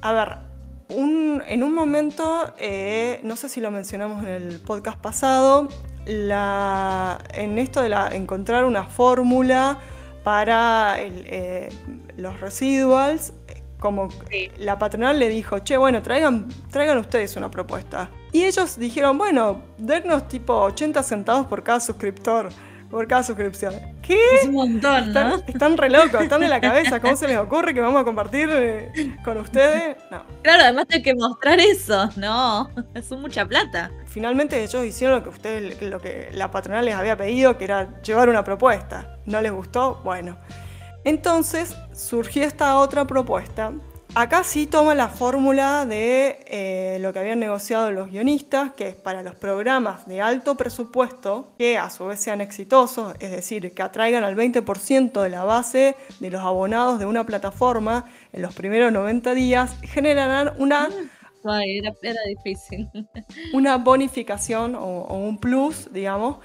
a 0.00 0.12
ver, 0.12 0.47
en 0.88 1.62
un 1.62 1.74
momento, 1.74 2.54
eh, 2.58 3.20
no 3.22 3.36
sé 3.36 3.48
si 3.48 3.60
lo 3.60 3.70
mencionamos 3.70 4.24
en 4.24 4.30
el 4.30 4.60
podcast 4.60 4.98
pasado, 4.98 5.68
en 6.06 7.58
esto 7.58 7.82
de 7.82 7.94
encontrar 8.12 8.64
una 8.64 8.84
fórmula 8.84 9.78
para 10.24 10.96
eh, 10.98 11.68
los 12.16 12.40
residuals, 12.40 13.34
como 13.78 14.08
la 14.58 14.78
patronal 14.78 15.18
le 15.18 15.28
dijo, 15.28 15.58
che, 15.60 15.76
bueno, 15.76 16.02
traigan, 16.02 16.48
traigan 16.70 16.98
ustedes 16.98 17.36
una 17.36 17.50
propuesta. 17.50 18.10
Y 18.32 18.44
ellos 18.44 18.78
dijeron, 18.78 19.18
bueno, 19.18 19.62
dennos 19.76 20.26
tipo 20.28 20.54
80 20.54 21.02
centavos 21.02 21.46
por 21.46 21.62
cada 21.62 21.80
suscriptor 21.80 22.50
por 22.90 23.06
cada 23.06 23.22
suscripción. 23.22 23.74
¿Qué? 24.08 24.36
Es 24.36 24.46
un 24.46 24.54
montón, 24.54 25.12
¿no? 25.12 25.36
Están, 25.46 25.76
re 25.76 25.90
locos, 25.90 26.22
están 26.22 26.40
de 26.40 26.48
la 26.48 26.62
cabeza. 26.62 26.98
¿Cómo 26.98 27.14
se 27.14 27.28
les 27.28 27.36
ocurre 27.36 27.74
que 27.74 27.80
vamos 27.82 28.00
a 28.00 28.04
compartir 28.04 28.48
eh, 28.50 29.16
con 29.22 29.36
ustedes? 29.36 29.98
No. 30.10 30.22
Claro, 30.42 30.62
además 30.62 30.86
hay 30.90 31.02
que 31.02 31.14
mostrar 31.14 31.60
eso. 31.60 32.08
No, 32.16 32.70
es 32.94 33.10
mucha 33.10 33.44
plata. 33.44 33.90
Finalmente 34.06 34.64
ellos 34.64 34.82
hicieron 34.86 35.18
lo 35.18 35.22
que 35.22 35.28
ustedes, 35.28 35.82
lo 35.82 36.00
que 36.00 36.30
la 36.32 36.50
patronal 36.50 36.86
les 36.86 36.94
había 36.94 37.18
pedido, 37.18 37.58
que 37.58 37.64
era 37.64 38.00
llevar 38.00 38.30
una 38.30 38.42
propuesta. 38.42 39.18
¿No 39.26 39.42
les 39.42 39.52
gustó? 39.52 40.00
Bueno. 40.02 40.38
Entonces 41.04 41.76
surgió 41.92 42.44
esta 42.44 42.78
otra 42.78 43.06
propuesta 43.06 43.72
Acá 44.14 44.42
sí 44.42 44.66
toma 44.66 44.94
la 44.94 45.08
fórmula 45.08 45.84
de 45.84 46.40
eh, 46.46 46.98
lo 47.00 47.12
que 47.12 47.18
habían 47.18 47.38
negociado 47.38 47.90
los 47.90 48.10
guionistas, 48.10 48.72
que 48.72 48.88
es 48.88 48.94
para 48.96 49.22
los 49.22 49.34
programas 49.34 50.06
de 50.06 50.20
alto 50.20 50.56
presupuesto, 50.56 51.52
que 51.58 51.78
a 51.78 51.90
su 51.90 52.06
vez 52.06 52.18
sean 52.20 52.40
exitosos, 52.40 53.14
es 53.20 53.30
decir, 53.30 53.72
que 53.72 53.82
atraigan 53.82 54.24
al 54.24 54.34
20% 54.34 55.22
de 55.22 55.28
la 55.28 55.44
base 55.44 55.94
de 56.20 56.30
los 56.30 56.40
abonados 56.40 56.98
de 56.98 57.06
una 57.06 57.24
plataforma 57.26 58.06
en 58.32 58.42
los 58.42 58.54
primeros 58.54 58.92
90 58.92 59.34
días, 59.34 59.76
generarán 59.82 60.52
una... 60.58 60.88
era, 61.62 62.20
difícil. 62.26 62.88
Una 63.52 63.76
bonificación 63.76 64.74
o, 64.74 64.80
o, 64.80 65.16
un 65.16 65.38
plus, 65.38 65.90
digamos, 65.92 66.38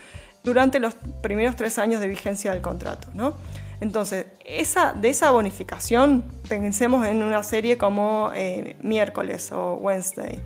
durante 0.44 0.80
los 0.80 0.96
primeros 1.22 1.56
tres 1.56 1.80
años 1.80 2.00
de 2.00 2.08
vigencia 2.08 2.52
del 2.52 2.62
contrato, 2.62 3.08
¿no? 3.14 3.36
Entonces, 3.84 4.28
esa, 4.46 4.94
de 4.94 5.10
esa 5.10 5.32
bonificación, 5.32 6.24
pensemos 6.48 7.06
en 7.06 7.22
una 7.22 7.44
serie 7.44 7.78
como 7.78 8.32
eh, 8.34 8.78
Miércoles 8.82 9.52
o 9.52 9.74
Wednesday. 9.74 10.40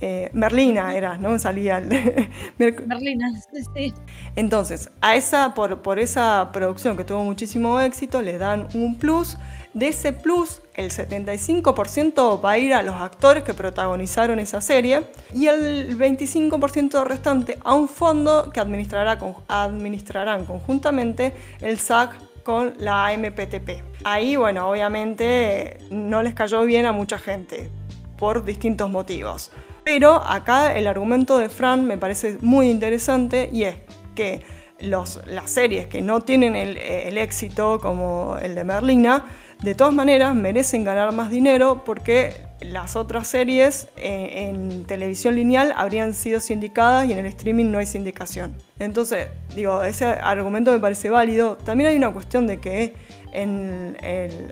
Eh, 0.00 0.30
Merlina 0.32 0.96
era, 0.96 1.18
¿no? 1.18 1.38
Salía 1.38 1.80
Merlina, 2.58 3.30
sí, 3.52 3.62
sí. 3.74 3.94
Entonces, 4.36 4.90
a 5.02 5.16
esa, 5.16 5.52
por, 5.52 5.82
por 5.82 5.98
esa 5.98 6.48
producción 6.50 6.96
que 6.96 7.04
tuvo 7.04 7.24
muchísimo 7.24 7.78
éxito, 7.78 8.22
le 8.22 8.38
dan 8.38 8.68
un 8.72 8.96
plus. 8.96 9.36
De 9.74 9.88
ese 9.88 10.14
plus, 10.14 10.62
el 10.72 10.90
75% 10.90 12.42
va 12.42 12.52
a 12.52 12.58
ir 12.58 12.72
a 12.72 12.82
los 12.82 12.94
actores 12.94 13.44
que 13.44 13.52
protagonizaron 13.52 14.38
esa 14.38 14.62
serie 14.62 15.02
y 15.34 15.46
el 15.48 15.98
25% 15.98 17.04
restante 17.04 17.58
a 17.62 17.74
un 17.74 17.86
fondo 17.86 18.50
que 18.50 18.60
administrará 18.60 19.18
administrarán 19.46 20.46
conjuntamente 20.46 21.34
el 21.60 21.78
SAC 21.78 22.27
con 22.48 22.72
la 22.78 23.08
AMPTP. 23.08 23.82
Ahí, 24.04 24.36
bueno, 24.36 24.70
obviamente 24.70 25.76
no 25.90 26.22
les 26.22 26.32
cayó 26.32 26.62
bien 26.62 26.86
a 26.86 26.92
mucha 26.92 27.18
gente 27.18 27.68
por 28.16 28.42
distintos 28.42 28.88
motivos. 28.88 29.52
Pero 29.84 30.14
acá 30.14 30.74
el 30.74 30.86
argumento 30.86 31.36
de 31.36 31.50
Fran 31.50 31.84
me 31.84 31.98
parece 31.98 32.38
muy 32.40 32.70
interesante 32.70 33.50
y 33.52 33.64
es 33.64 33.76
que 34.14 34.46
los, 34.80 35.20
las 35.26 35.50
series 35.50 35.88
que 35.88 36.00
no 36.00 36.22
tienen 36.22 36.56
el, 36.56 37.18
éxito 37.18 37.80
como 37.82 38.38
el 38.40 38.54
de 38.54 38.64
Merlina, 38.64 39.26
de 39.60 39.74
todas 39.74 39.92
maneras 39.92 40.34
merecen 40.34 40.84
ganar 40.84 41.12
más 41.12 41.28
dinero 41.28 41.82
porque 41.84 42.47
las 42.60 42.96
otras 42.96 43.28
series 43.28 43.88
eh, 43.96 44.48
en 44.48 44.84
televisión 44.84 45.36
lineal 45.36 45.72
habrían 45.76 46.14
sido 46.14 46.40
sindicadas 46.40 47.08
y 47.08 47.12
en 47.12 47.18
el 47.18 47.26
streaming 47.26 47.66
no 47.70 47.78
hay 47.78 47.86
sindicación. 47.86 48.54
Entonces, 48.78 49.28
digo, 49.54 49.82
ese 49.82 50.06
argumento 50.06 50.72
me 50.72 50.78
parece 50.78 51.10
válido. 51.10 51.56
También 51.56 51.90
hay 51.90 51.96
una 51.96 52.12
cuestión 52.12 52.46
de 52.46 52.58
que 52.58 52.94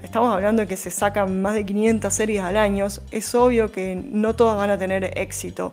estamos 0.02 0.34
hablando 0.34 0.62
de 0.62 0.68
que 0.68 0.76
se 0.76 0.90
sacan 0.90 1.40
más 1.42 1.54
de 1.54 1.64
500 1.64 2.12
series 2.12 2.42
al 2.42 2.56
año, 2.56 2.86
es 3.10 3.34
obvio 3.34 3.72
que 3.72 3.96
no 3.96 4.34
todas 4.34 4.56
van 4.56 4.70
a 4.70 4.78
tener 4.78 5.18
éxito. 5.18 5.72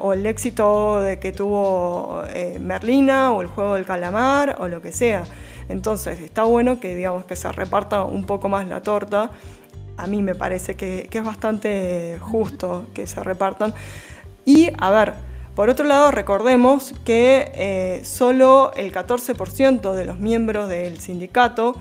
o 0.00 0.12
el 0.12 0.26
éxito 0.26 1.00
de 1.00 1.18
que 1.18 1.32
tuvo 1.32 2.22
eh, 2.28 2.58
Merlina 2.60 3.32
o 3.32 3.42
el 3.42 3.48
juego 3.48 3.74
del 3.74 3.84
calamar 3.84 4.56
o 4.60 4.68
lo 4.68 4.80
que 4.80 4.92
sea. 4.92 5.24
Entonces 5.68 6.20
está 6.20 6.44
bueno 6.44 6.78
que 6.80 6.94
digamos 6.94 7.24
que 7.24 7.36
se 7.36 7.50
reparta 7.50 8.04
un 8.04 8.24
poco 8.24 8.48
más 8.48 8.66
la 8.68 8.82
torta. 8.82 9.30
A 9.96 10.06
mí 10.06 10.22
me 10.22 10.34
parece 10.34 10.74
que, 10.74 11.08
es 11.10 11.24
bastante 11.24 12.18
justo 12.20 12.86
que 12.94 13.06
se 13.06 13.22
repartan. 13.22 13.74
Y 14.44 14.70
a 14.78 14.90
ver, 14.90 15.14
por 15.54 15.68
otro 15.68 15.86
lado, 15.86 16.10
recordemos 16.10 16.94
que 17.04 17.52
eh, 17.54 18.00
solo 18.04 18.72
el 18.74 18.92
14% 18.92 19.92
de 19.92 20.04
los 20.04 20.18
miembros 20.18 20.68
del 20.68 20.98
sindicato 20.98 21.76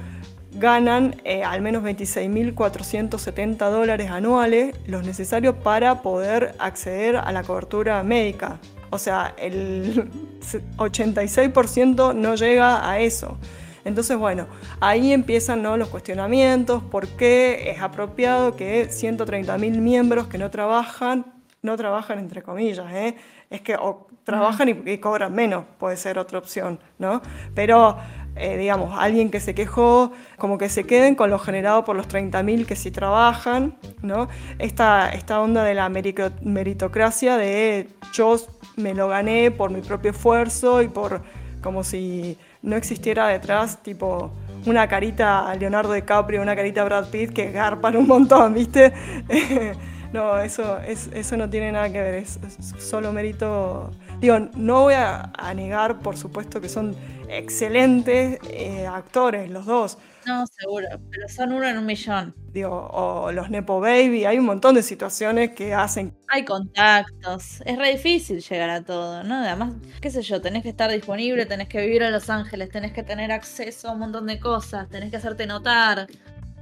ganan 0.54 1.21
eh, 1.24 1.43
al 1.43 1.62
menos 1.62 1.84
26.470 1.84 3.69
dólares 3.69 4.12
anuales, 4.12 4.76
los 4.86 5.06
necesarios 5.06 5.56
para 5.56 6.02
poder 6.02 6.56
acceder 6.60 7.15
a 7.15 7.32
la 7.32 7.43
cobertura 7.43 8.04
médica. 8.04 8.60
O 8.89 9.00
sea, 9.00 9.34
el 9.38 10.10
86% 10.78 12.13
no 12.13 12.36
llega 12.36 12.89
a 12.89 13.00
eso. 13.00 13.38
Entonces, 13.86 14.17
bueno, 14.17 14.48
ahí 14.80 15.13
empiezan 15.13 15.63
los 15.63 15.89
cuestionamientos, 15.89 16.84
por 16.84 17.08
qué 17.08 17.72
es 17.72 17.82
apropiado 17.82 18.56
que 18.56 18.89
130.000 18.89 19.80
miembros 19.80 20.28
que 20.28 20.38
no 20.38 20.50
trabajan, 20.50 21.26
no 21.62 21.78
trabajan 21.78 22.20
entre 22.20 22.41
comillas, 22.41 22.91
¿eh? 22.94 23.15
es 23.50 23.62
que 23.62 23.78
trabajan 24.24 24.70
y, 24.70 24.91
y, 24.91 24.98
cobran 24.98 25.34
menos, 25.34 25.65
puede 25.78 25.98
ser 25.98 26.17
otra 26.17 26.39
opción, 26.39 26.80
¿no? 26.98 27.22
Pero 27.54 27.98
eh, 28.36 28.58
digamos, 28.58 28.98
alguien 28.98 29.30
que 29.30 29.41
se 29.41 29.54
quejó, 29.54 30.13
como 30.38 30.58
que 30.58 30.70
se 30.70 30.86
queden 30.86 31.15
con 31.15 31.30
lo 31.30 31.38
generado 31.38 31.84
por 31.84 31.98
los 31.98 32.08
30.000 32.08 32.65
que 32.65 32.78
sí 32.78 32.89
trabajan, 32.89 33.76
¿no? 34.02 34.30
Esta, 34.58 35.10
esta 35.10 35.41
onda 35.41 35.63
de 35.65 35.74
la 35.74 35.89
meritocracia 35.89 37.36
de 37.36 37.89
yo 38.13 38.38
me 38.78 38.94
lo 38.94 39.10
gané 39.10 39.52
por 39.52 39.70
mi 39.70 39.82
propio 39.82 40.12
esfuerzo 40.12 40.82
y 40.82 40.88
por 40.88 41.22
como 41.62 41.84
si 41.84 42.38
no 42.62 42.76
existiera 42.76 43.28
detrás, 43.28 43.82
tipo, 43.82 44.32
una 44.65 44.88
carita 44.88 45.54
Leonardo 45.56 45.93
DiCaprio, 45.93 46.41
una 46.41 46.56
carita 46.56 46.84
Brad 46.84 47.10
Pitt 47.10 47.34
que 47.34 47.52
garpan 47.52 47.95
un 47.97 48.08
montón, 48.08 48.54
¿viste? 48.54 48.93
no, 50.13 50.39
eso, 50.39 50.80
eso 50.80 51.38
no 51.38 51.50
tiene 51.50 51.71
nada 51.71 51.91
que 51.91 52.02
ver, 52.02 52.13
es, 52.15 52.39
solo 52.78 53.12
mérito. 53.12 53.91
Digo, 54.19 54.38
no 54.56 54.82
voy 54.82 54.93
a 54.93 55.54
negar, 55.56 56.00
por 56.00 56.17
supuesto, 56.17 56.62
que 56.62 56.69
son 56.69 56.95
excelentes 57.32 58.39
eh, 58.50 58.86
actores, 58.86 59.50
los 59.50 59.65
dos. 59.65 59.97
No, 60.26 60.46
seguro, 60.46 60.88
pero 61.10 61.28
son 61.28 61.52
uno 61.54 61.68
en 61.68 61.78
un 61.78 61.86
millón. 61.86 62.36
Digo, 62.54 62.90
o 62.92 63.32
los 63.32 63.50
Nepo 63.50 63.80
Baby, 63.80 64.26
hay 64.26 64.38
un 64.38 64.46
montón 64.46 64.76
de 64.76 64.84
situaciones 64.84 65.52
que 65.52 65.74
hacen. 65.74 66.14
Hay 66.28 66.46
contactos, 66.46 67.62
es 67.66 67.78
re 67.78 67.94
difícil 67.94 68.42
llegar 68.42 68.70
a 68.70 68.84
todo, 68.84 69.24
¿no? 69.24 69.36
Además, 69.36 69.74
qué 70.00 70.12
sé 70.12 70.22
yo, 70.22 70.42
tenés 70.42 70.64
que 70.64 70.70
estar 70.70 70.92
disponible, 70.92 71.46
tenés 71.46 71.68
que 71.68 71.82
vivir 71.82 72.04
en 72.04 72.12
Los 72.12 72.30
Ángeles, 72.30 72.70
tenés 72.70 72.94
que 72.94 73.04
tener 73.04 73.32
acceso 73.32 73.90
a 73.90 73.94
un 73.94 74.00
montón 74.00 74.28
de 74.28 74.40
cosas, 74.40 74.90
tenés 74.90 75.10
que 75.12 75.18
hacerte 75.18 75.48
notar. 75.48 76.08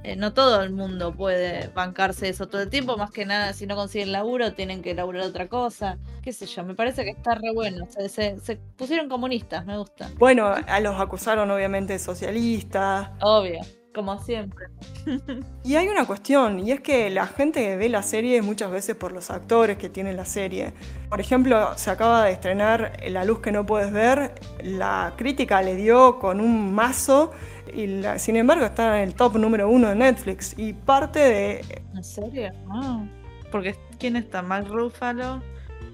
Eh, 0.02 0.16
no 0.16 0.32
todo 0.32 0.62
el 0.62 0.70
mundo 0.70 1.14
puede 1.14 1.68
bancarse 1.68 2.30
eso 2.30 2.48
todo 2.48 2.62
el 2.62 2.70
tiempo, 2.70 2.96
más 2.96 3.10
que 3.10 3.26
nada 3.26 3.52
si 3.52 3.66
no 3.66 3.76
consiguen 3.76 4.12
laburo 4.12 4.54
tienen 4.54 4.80
que 4.80 4.94
laburar 4.94 5.24
otra 5.24 5.48
cosa, 5.48 5.98
qué 6.22 6.32
sé 6.32 6.46
yo, 6.46 6.64
me 6.64 6.74
parece 6.74 7.04
que 7.04 7.10
está 7.10 7.34
re 7.34 7.52
bueno, 7.52 7.86
se, 8.08 8.56
pusieron 8.76 9.08
comunistas, 9.08 9.64
me 9.66 9.76
gusta. 9.76 10.10
Bueno, 10.18 10.46
a 10.46 10.80
los 10.80 11.00
acusaron 11.00 11.50
obviamente 11.50 11.94
de 11.94 11.98
socialistas. 11.98 13.10
Obvio. 13.20 13.60
Como 13.92 14.16
siempre. 14.22 14.66
y 15.64 15.74
hay 15.74 15.88
una 15.88 16.06
cuestión, 16.06 16.60
y 16.60 16.70
es 16.70 16.80
que 16.80 17.10
la 17.10 17.26
gente 17.26 17.60
que 17.60 17.76
ve 17.76 17.88
la 17.88 18.04
serie 18.04 18.40
muchas 18.40 18.70
veces 18.70 18.94
por 18.94 19.10
los 19.10 19.30
actores 19.30 19.78
que 19.78 19.88
tienen 19.88 20.16
la 20.16 20.24
serie. 20.24 20.72
Por 21.08 21.20
ejemplo, 21.20 21.76
se 21.76 21.90
acaba 21.90 22.24
de 22.24 22.32
estrenar 22.32 22.92
La 23.08 23.24
luz 23.24 23.40
que 23.40 23.50
no 23.50 23.66
puedes 23.66 23.90
ver, 23.90 24.32
la 24.62 25.14
crítica 25.16 25.60
le 25.62 25.74
dio 25.74 26.20
con 26.20 26.40
un 26.40 26.72
mazo 26.72 27.32
y 27.74 28.02
sin 28.18 28.36
embargo 28.36 28.64
está 28.64 29.02
en 29.02 29.08
el 29.08 29.14
top 29.14 29.36
número 29.36 29.68
uno 29.68 29.88
de 29.88 29.96
Netflix 29.96 30.54
y 30.56 30.72
parte 30.72 31.18
de... 31.18 31.82
¿En 31.94 32.04
serio? 32.04 32.52
Ah, 32.70 33.04
porque 33.50 33.74
¿quién 33.98 34.14
está? 34.14 34.40
¿Mark 34.40 34.68
Ruffalo? 34.68 35.42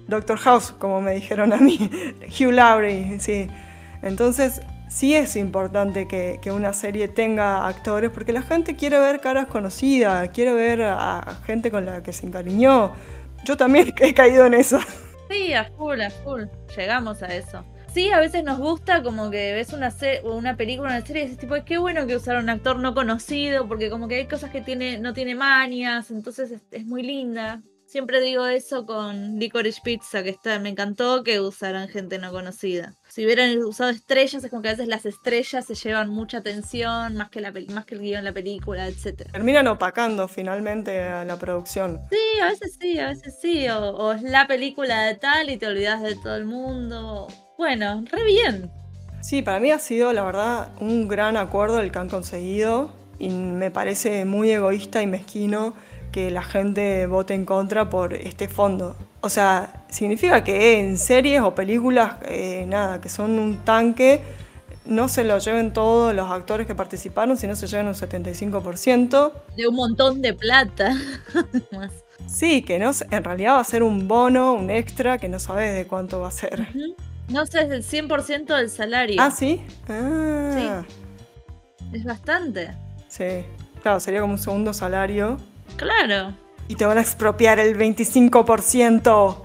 Doctor 0.07 0.37
House, 0.37 0.71
como 0.71 1.01
me 1.01 1.13
dijeron 1.13 1.53
a 1.53 1.57
mí, 1.57 1.89
Hugh 2.39 2.51
Laurie, 2.51 3.19
sí. 3.19 3.47
Entonces, 4.01 4.61
sí 4.89 5.15
es 5.15 5.35
importante 5.35 6.07
que, 6.07 6.39
una 6.51 6.73
serie 6.73 7.07
tenga 7.07 7.67
actores 7.67 8.09
porque 8.11 8.31
la 8.31 8.41
gente 8.41 8.75
quiere 8.75 8.99
ver 8.99 9.19
caras 9.19 9.47
conocidas, 9.47 10.29
quiere 10.29 10.53
ver 10.53 10.83
a 10.83 11.39
gente 11.45 11.71
con 11.71 11.85
la 11.85 12.03
que 12.03 12.13
se 12.13 12.25
encariñó. 12.25 12.93
Yo 13.43 13.57
también 13.57 13.93
he 13.99 14.13
caído 14.13 14.45
en 14.45 14.53
eso. 14.53 14.79
Sí, 15.29 15.53
a 15.53 15.65
full, 15.77 15.99
a 16.01 16.09
full. 16.09 16.43
Llegamos 16.75 17.21
a 17.21 17.27
eso 17.27 17.65
sí, 17.97 18.11
a 18.11 18.19
veces 18.19 18.43
nos 18.43 18.59
gusta 18.59 19.01
como 19.01 19.31
que 19.31 19.53
ves 19.53 19.73
una, 19.73 19.91
una 20.23 20.55
película, 20.55 20.89
una 20.89 21.01
serie 21.03 21.23
y 21.23 21.25
dices, 21.25 21.39
tipo, 21.39 21.55
qué 21.65 21.79
bueno 21.79 22.05
que 22.05 22.15
usaron 22.15 22.43
un 22.43 22.51
actor 22.51 22.77
no 22.77 22.93
conocido, 22.93 23.67
porque 23.67 23.89
como 23.89 24.07
que 24.07 24.17
hay 24.17 24.27
cosas 24.27 24.51
que 24.51 24.61
tiene, 24.61 24.99
no 24.99 25.15
tiene 25.15 25.33
manias, 25.33 26.11
entonces 26.11 26.61
es, 26.69 26.85
muy 26.85 27.01
linda. 27.01 27.63
Siempre 27.97 28.21
digo 28.21 28.45
eso 28.45 28.85
con 28.85 29.39
Licorice 29.39 29.81
Pizza, 29.83 30.21
que 30.21 30.29
está, 30.29 30.59
me 30.59 30.69
encantó 30.69 31.23
que 31.23 31.41
usaran 31.41 31.87
gente 31.87 32.19
no 32.19 32.31
conocida. 32.31 32.93
Si 33.07 33.25
hubieran 33.25 33.57
usado 33.63 33.89
estrellas, 33.89 34.43
es 34.43 34.51
como 34.51 34.61
que 34.61 34.67
a 34.67 34.73
veces 34.73 34.87
las 34.87 35.07
estrellas 35.07 35.65
se 35.65 35.73
llevan 35.73 36.07
mucha 36.07 36.37
atención, 36.37 37.15
más 37.15 37.31
que, 37.31 37.41
la, 37.41 37.51
más 37.69 37.85
que 37.87 37.95
el 37.95 38.01
guion, 38.01 38.23
la 38.23 38.33
película, 38.33 38.87
etc. 38.87 39.31
Terminan 39.31 39.65
opacando 39.65 40.27
finalmente 40.27 41.01
a 41.01 41.25
la 41.25 41.39
producción. 41.39 41.99
Sí, 42.11 42.39
a 42.39 42.49
veces 42.49 42.77
sí, 42.79 42.99
a 42.99 43.07
veces 43.07 43.35
sí. 43.41 43.67
O, 43.69 43.79
o 43.79 44.11
es 44.11 44.21
la 44.21 44.45
película 44.45 45.05
de 45.05 45.15
tal 45.15 45.49
y 45.49 45.57
te 45.57 45.65
olvidas 45.65 46.03
de 46.03 46.13
todo 46.17 46.35
el 46.35 46.45
mundo. 46.45 47.25
Bueno, 47.57 48.03
re 48.11 48.23
bien. 48.25 48.71
Sí, 49.21 49.41
para 49.41 49.59
mí 49.59 49.71
ha 49.71 49.79
sido, 49.79 50.13
la 50.13 50.21
verdad, 50.21 50.69
un 50.79 51.07
gran 51.07 51.35
acuerdo 51.35 51.79
el 51.79 51.91
que 51.91 51.97
han 51.97 52.09
conseguido 52.09 52.91
y 53.17 53.29
me 53.29 53.71
parece 53.71 54.25
muy 54.25 54.51
egoísta 54.51 55.01
y 55.01 55.07
mezquino 55.07 55.73
que 56.11 56.31
la 56.31 56.43
gente 56.43 57.05
vote 57.07 57.33
en 57.33 57.45
contra 57.45 57.89
por 57.89 58.13
este 58.13 58.47
fondo. 58.47 58.95
O 59.21 59.29
sea, 59.29 59.85
significa 59.89 60.43
que 60.43 60.79
en 60.79 60.97
series 60.97 61.41
o 61.41 61.53
películas, 61.53 62.17
eh, 62.25 62.65
nada, 62.67 63.01
que 63.01 63.09
son 63.09 63.39
un 63.39 63.57
tanque, 63.57 64.21
no 64.85 65.09
se 65.09 65.23
lo 65.23 65.37
lleven 65.37 65.73
todos 65.73 66.13
los 66.15 66.31
actores 66.31 66.65
que 66.65 66.75
participaron, 66.75 67.37
sino 67.37 67.55
se 67.55 67.67
lleven 67.67 67.87
un 67.87 67.93
75%. 67.93 69.33
De 69.55 69.67
un 69.67 69.75
montón 69.75 70.21
de 70.21 70.33
plata. 70.33 70.95
sí, 72.27 72.61
que 72.61 72.79
no, 72.79 72.91
en 73.11 73.23
realidad 73.23 73.55
va 73.55 73.59
a 73.59 73.65
ser 73.65 73.83
un 73.83 74.07
bono, 74.07 74.53
un 74.53 74.69
extra, 74.69 75.17
que 75.17 75.27
no 75.27 75.39
sabes 75.39 75.75
de 75.75 75.87
cuánto 75.87 76.21
va 76.21 76.29
a 76.29 76.31
ser. 76.31 76.67
No 77.27 77.45
sé, 77.45 77.63
es 77.63 77.69
el 77.69 78.07
100% 78.07 78.55
del 78.55 78.69
salario. 78.69 79.21
Ah, 79.21 79.31
¿sí? 79.31 79.61
Ah. 79.89 80.83
Sí. 80.87 81.97
Es 81.97 82.03
bastante. 82.05 82.73
Sí. 83.09 83.43
Claro, 83.81 83.99
sería 83.99 84.21
como 84.21 84.33
un 84.33 84.39
segundo 84.39 84.73
salario. 84.73 85.37
Claro. 85.75 86.33
Y 86.67 86.75
te 86.75 86.85
van 86.85 86.97
a 86.97 87.01
expropiar 87.01 87.59
el 87.59 87.77
25%. 87.77 89.43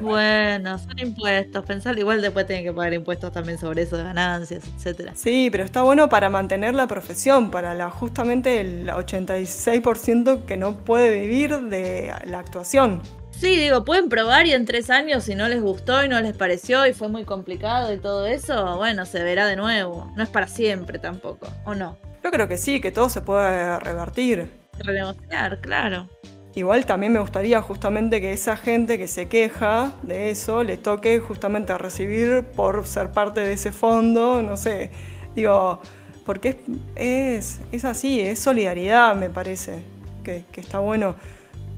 Bueno, 0.00 0.78
son 0.78 0.98
impuestos. 0.98 1.64
Pensar 1.64 1.98
igual 1.98 2.22
después 2.22 2.46
tienen 2.46 2.64
que 2.64 2.72
pagar 2.72 2.94
impuestos 2.94 3.32
también 3.32 3.58
sobre 3.58 3.82
eso, 3.82 3.96
ganancias, 3.96 4.64
etcétera. 4.76 5.12
Sí, 5.14 5.48
pero 5.50 5.64
está 5.64 5.82
bueno 5.82 6.08
para 6.08 6.30
mantener 6.30 6.74
la 6.74 6.86
profesión, 6.86 7.50
para 7.50 7.74
la, 7.74 7.90
justamente 7.90 8.60
el 8.60 8.88
86% 8.88 10.44
que 10.44 10.56
no 10.56 10.78
puede 10.78 11.20
vivir 11.20 11.58
de 11.60 12.12
la 12.24 12.38
actuación. 12.38 13.02
Sí, 13.30 13.56
digo, 13.56 13.84
pueden 13.84 14.08
probar 14.08 14.46
y 14.46 14.52
en 14.52 14.66
tres 14.66 14.88
años 14.90 15.24
si 15.24 15.34
no 15.34 15.48
les 15.48 15.60
gustó 15.60 16.04
y 16.04 16.08
no 16.08 16.20
les 16.20 16.36
pareció 16.36 16.86
y 16.86 16.92
fue 16.92 17.08
muy 17.08 17.24
complicado 17.24 17.92
y 17.92 17.98
todo 17.98 18.26
eso, 18.26 18.76
bueno, 18.76 19.04
se 19.04 19.22
verá 19.22 19.46
de 19.46 19.56
nuevo. 19.56 20.12
No 20.16 20.22
es 20.22 20.28
para 20.28 20.46
siempre 20.46 20.98
tampoco, 20.98 21.48
¿o 21.64 21.74
no? 21.74 21.96
Yo 22.22 22.30
creo 22.30 22.46
que 22.46 22.56
sí, 22.56 22.80
que 22.80 22.92
todo 22.92 23.08
se 23.08 23.20
puede 23.20 23.78
revertir. 23.80 24.61
Renegociar, 24.78 25.60
claro. 25.60 26.08
Igual 26.54 26.84
también 26.84 27.12
me 27.12 27.20
gustaría 27.20 27.62
justamente 27.62 28.20
que 28.20 28.32
esa 28.32 28.56
gente 28.56 28.98
que 28.98 29.08
se 29.08 29.26
queja 29.26 29.92
de 30.02 30.30
eso 30.30 30.62
le 30.62 30.76
toque 30.76 31.18
justamente 31.18 31.72
a 31.72 31.78
recibir 31.78 32.44
por 32.44 32.86
ser 32.86 33.10
parte 33.10 33.40
de 33.40 33.54
ese 33.54 33.72
fondo, 33.72 34.42
no 34.42 34.58
sé, 34.58 34.90
digo, 35.34 35.80
porque 36.26 36.60
es, 36.94 37.60
es, 37.72 37.84
así, 37.86 38.20
es 38.20 38.38
solidaridad, 38.38 39.16
me 39.16 39.30
parece, 39.30 39.82
que, 40.22 40.44
que 40.52 40.60
está 40.60 40.78
bueno. 40.78 41.16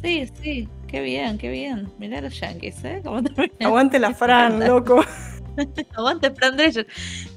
Sí, 0.03 0.29
sí, 0.43 0.69
qué 0.89 1.01
bien, 1.01 1.39
qué 1.39 1.51
bien. 1.51 1.91
Mirá 1.99 2.21
los 2.21 2.39
yankees, 2.39 2.85
¿eh? 2.85 3.03
Aguante 3.61 3.99
la 3.99 4.13
Fran, 4.13 4.59
loco. 4.59 5.03
Aguante 5.97 6.31
Fran 6.33 6.57
Drescher. 6.57 6.87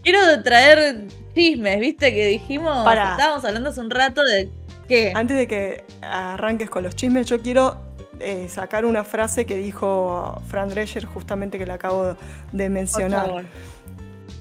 Quiero 0.04 0.42
traer 0.44 1.06
chismes, 1.36 1.80
¿viste? 1.80 2.14
Que 2.14 2.26
dijimos, 2.28 2.80
estábamos 2.80 3.46
hablando 3.46 3.70
hace 3.70 3.80
un 3.80 3.90
rato 3.90 4.24
de 4.24 4.50
qué. 4.88 5.12
Antes 5.16 5.38
de 5.38 5.48
que 5.48 5.84
arranques 6.02 6.70
con 6.70 6.84
los 6.84 6.96
chismes, 6.96 7.28
yo 7.28 7.42
quiero 7.42 7.78
eh, 8.20 8.48
sacar 8.50 8.86
una 8.86 9.04
frase 9.04 9.46
que 9.46 9.56
dijo 9.56 10.42
Fran 10.48 10.70
Drescher, 10.70 11.06
justamente 11.06 11.58
que 11.58 11.66
le 11.66 11.74
acabo 11.74 12.16
de 12.52 12.70
mencionar. 12.70 13.46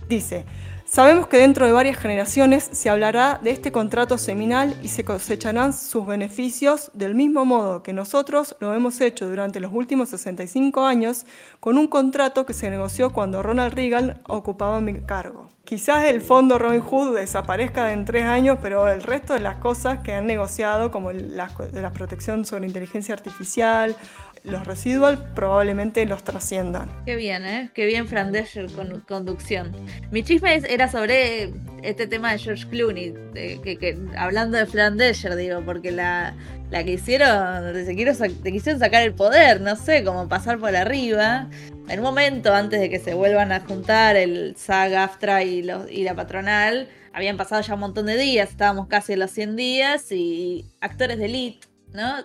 Dice. 0.08 0.44
Sabemos 0.96 1.26
que 1.26 1.36
dentro 1.36 1.66
de 1.66 1.72
varias 1.72 1.98
generaciones 1.98 2.70
se 2.72 2.88
hablará 2.88 3.38
de 3.42 3.50
este 3.50 3.70
contrato 3.70 4.16
seminal 4.16 4.80
y 4.82 4.88
se 4.88 5.04
cosecharán 5.04 5.74
sus 5.74 6.06
beneficios 6.06 6.90
del 6.94 7.14
mismo 7.14 7.44
modo 7.44 7.82
que 7.82 7.92
nosotros 7.92 8.56
lo 8.60 8.72
hemos 8.72 8.98
hecho 9.02 9.28
durante 9.28 9.60
los 9.60 9.74
últimos 9.74 10.08
65 10.08 10.86
años 10.86 11.26
con 11.60 11.76
un 11.76 11.86
contrato 11.86 12.46
que 12.46 12.54
se 12.54 12.70
negoció 12.70 13.12
cuando 13.12 13.42
Ronald 13.42 13.74
Reagan 13.74 14.22
ocupaba 14.26 14.80
mi 14.80 14.94
cargo. 15.02 15.50
Quizás 15.66 16.04
el 16.04 16.22
fondo 16.22 16.58
Robin 16.58 16.80
Hood 16.80 17.16
desaparezca 17.16 17.92
en 17.92 18.04
tres 18.04 18.24
años, 18.24 18.56
pero 18.62 18.88
el 18.88 19.02
resto 19.02 19.34
de 19.34 19.40
las 19.40 19.56
cosas 19.56 19.98
que 19.98 20.14
han 20.14 20.24
negociado, 20.24 20.92
como 20.92 21.12
la, 21.12 21.50
la 21.72 21.92
protección 21.92 22.46
sobre 22.46 22.68
inteligencia 22.68 23.14
artificial 23.14 23.96
los 24.46 24.64
residual 24.64 25.32
probablemente 25.34 26.06
los 26.06 26.22
trasciendan. 26.22 26.90
Qué 27.04 27.16
bien, 27.16 27.44
¿eh? 27.44 27.70
Qué 27.74 27.84
bien 27.84 28.06
Fran 28.06 28.32
con 28.74 29.00
conducción. 29.00 29.72
Mi 30.10 30.22
chisme 30.22 30.62
era 30.68 30.88
sobre 30.88 31.52
este 31.82 32.06
tema 32.06 32.32
de 32.32 32.38
George 32.38 32.66
Clooney, 32.68 33.14
hablando 34.16 34.56
de 34.56 34.66
Fran 34.66 34.96
digo, 34.96 35.62
porque 35.64 35.90
la, 35.90 36.34
que 36.70 36.92
hicieron, 36.92 37.72
te, 37.72 38.52
quisieron 38.52 38.80
sacar 38.80 39.02
el 39.02 39.14
poder, 39.14 39.60
no 39.60 39.74
sé, 39.76 40.04
como 40.04 40.28
pasar 40.28 40.58
por 40.58 40.74
arriba. 40.74 41.48
En 41.88 41.98
un 41.98 42.04
momento, 42.04 42.54
antes 42.54 42.80
de 42.80 42.88
que 42.88 42.98
se 42.98 43.14
vuelvan 43.14 43.52
a 43.52 43.60
juntar 43.60 44.16
el 44.16 44.54
SAG, 44.56 44.94
AFTRA 44.94 45.42
y, 45.42 45.62
la 45.62 46.14
patronal, 46.14 46.88
habían 47.12 47.36
pasado 47.36 47.62
ya 47.62 47.74
un 47.74 47.80
montón 47.80 48.06
de 48.06 48.16
días, 48.16 48.50
estábamos 48.50 48.86
casi 48.86 49.14
en 49.14 49.20
los 49.20 49.30
100 49.30 49.56
días 49.56 50.12
y 50.12 50.66
actores 50.80 51.18
de 51.18 51.24
elite 51.26 51.66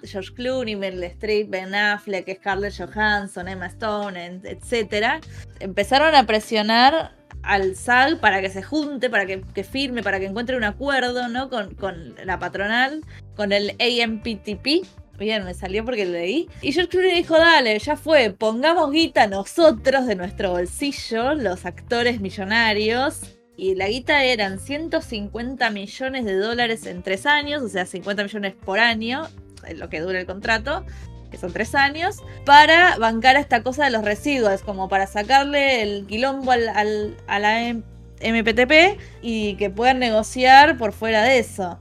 George 0.04 0.34
Clooney, 0.34 0.76
Meryl 0.76 1.04
Streep, 1.04 1.50
Ben 1.50 1.74
Affleck, 1.74 2.38
Scarlett 2.38 2.74
Johansson, 2.78 3.48
Emma 3.48 3.68
Stone, 3.68 4.42
etc. 4.44 5.24
Empezaron 5.60 6.16
a 6.16 6.26
presionar 6.26 7.16
al 7.44 7.76
SAG 7.76 8.20
para 8.20 8.42
que 8.42 8.50
se 8.50 8.64
junte, 8.64 9.10
para 9.10 9.26
que, 9.26 9.64
firme, 9.64 10.04
para 10.04 10.20
que 10.20 10.26
encuentre 10.26 10.56
un 10.56 10.64
acuerdo, 10.64 11.28
¿no? 11.28 11.50
Con, 11.50 11.76
con, 11.76 12.16
la 12.24 12.40
patronal, 12.40 13.02
con 13.36 13.52
el 13.52 13.72
AMPTP. 13.80 14.86
Bien, 15.18 15.44
me 15.44 15.54
salió 15.54 15.86
porque 15.86 16.06
lo 16.06 16.14
leí. 16.14 16.50
Y 16.62 16.72
George 16.72 16.90
Clooney 16.90 17.16
dijo, 17.16 17.38
dale, 17.38 17.78
ya 17.78 17.96
fue, 17.96 18.32
pongamos 18.32 18.92
guita 18.92 19.28
nosotros 19.28 20.08
de 20.08 20.16
nuestro 20.16 20.52
bolsillo, 20.52 21.36
los 21.36 21.66
actores 21.66 22.20
millonarios, 22.22 23.22
y 23.56 23.76
la 23.76 23.88
guita 23.88 24.24
eran 24.24 24.60
150 24.60 25.70
millones 25.70 26.26
de 26.26 26.34
dólares 26.34 26.88
en 26.88 27.04
tres 27.04 27.28
años, 27.28 27.62
o 27.62 27.70
sea, 27.70 27.86
50 27.86 28.24
millones 28.24 28.56
por 28.56 28.80
año, 28.80 29.28
lo 29.76 29.90
que 29.90 30.00
dura 30.02 30.20
el 30.20 30.26
contrato, 30.26 30.86
que 31.30 31.38
son 31.38 31.54
tres 31.54 31.76
años, 31.76 32.18
para 32.46 32.98
bancar 32.98 33.38
esta 33.38 33.64
cosa 33.64 33.86
de 33.86 33.92
los 33.92 34.04
residuos, 34.04 34.62
como 34.62 34.90
para 34.90 35.08
sacarle 35.08 35.82
el 35.82 36.06
quilombo 36.06 36.52
al, 36.52 37.16
a 37.28 37.40
la 37.40 37.74
MPTP 38.22 39.00
y 39.22 39.56
que 39.56 39.70
puedan 39.70 40.00
negociar 40.00 40.78
por 40.78 40.94
fuera 40.94 41.24
de 41.24 41.40
eso. 41.40 41.80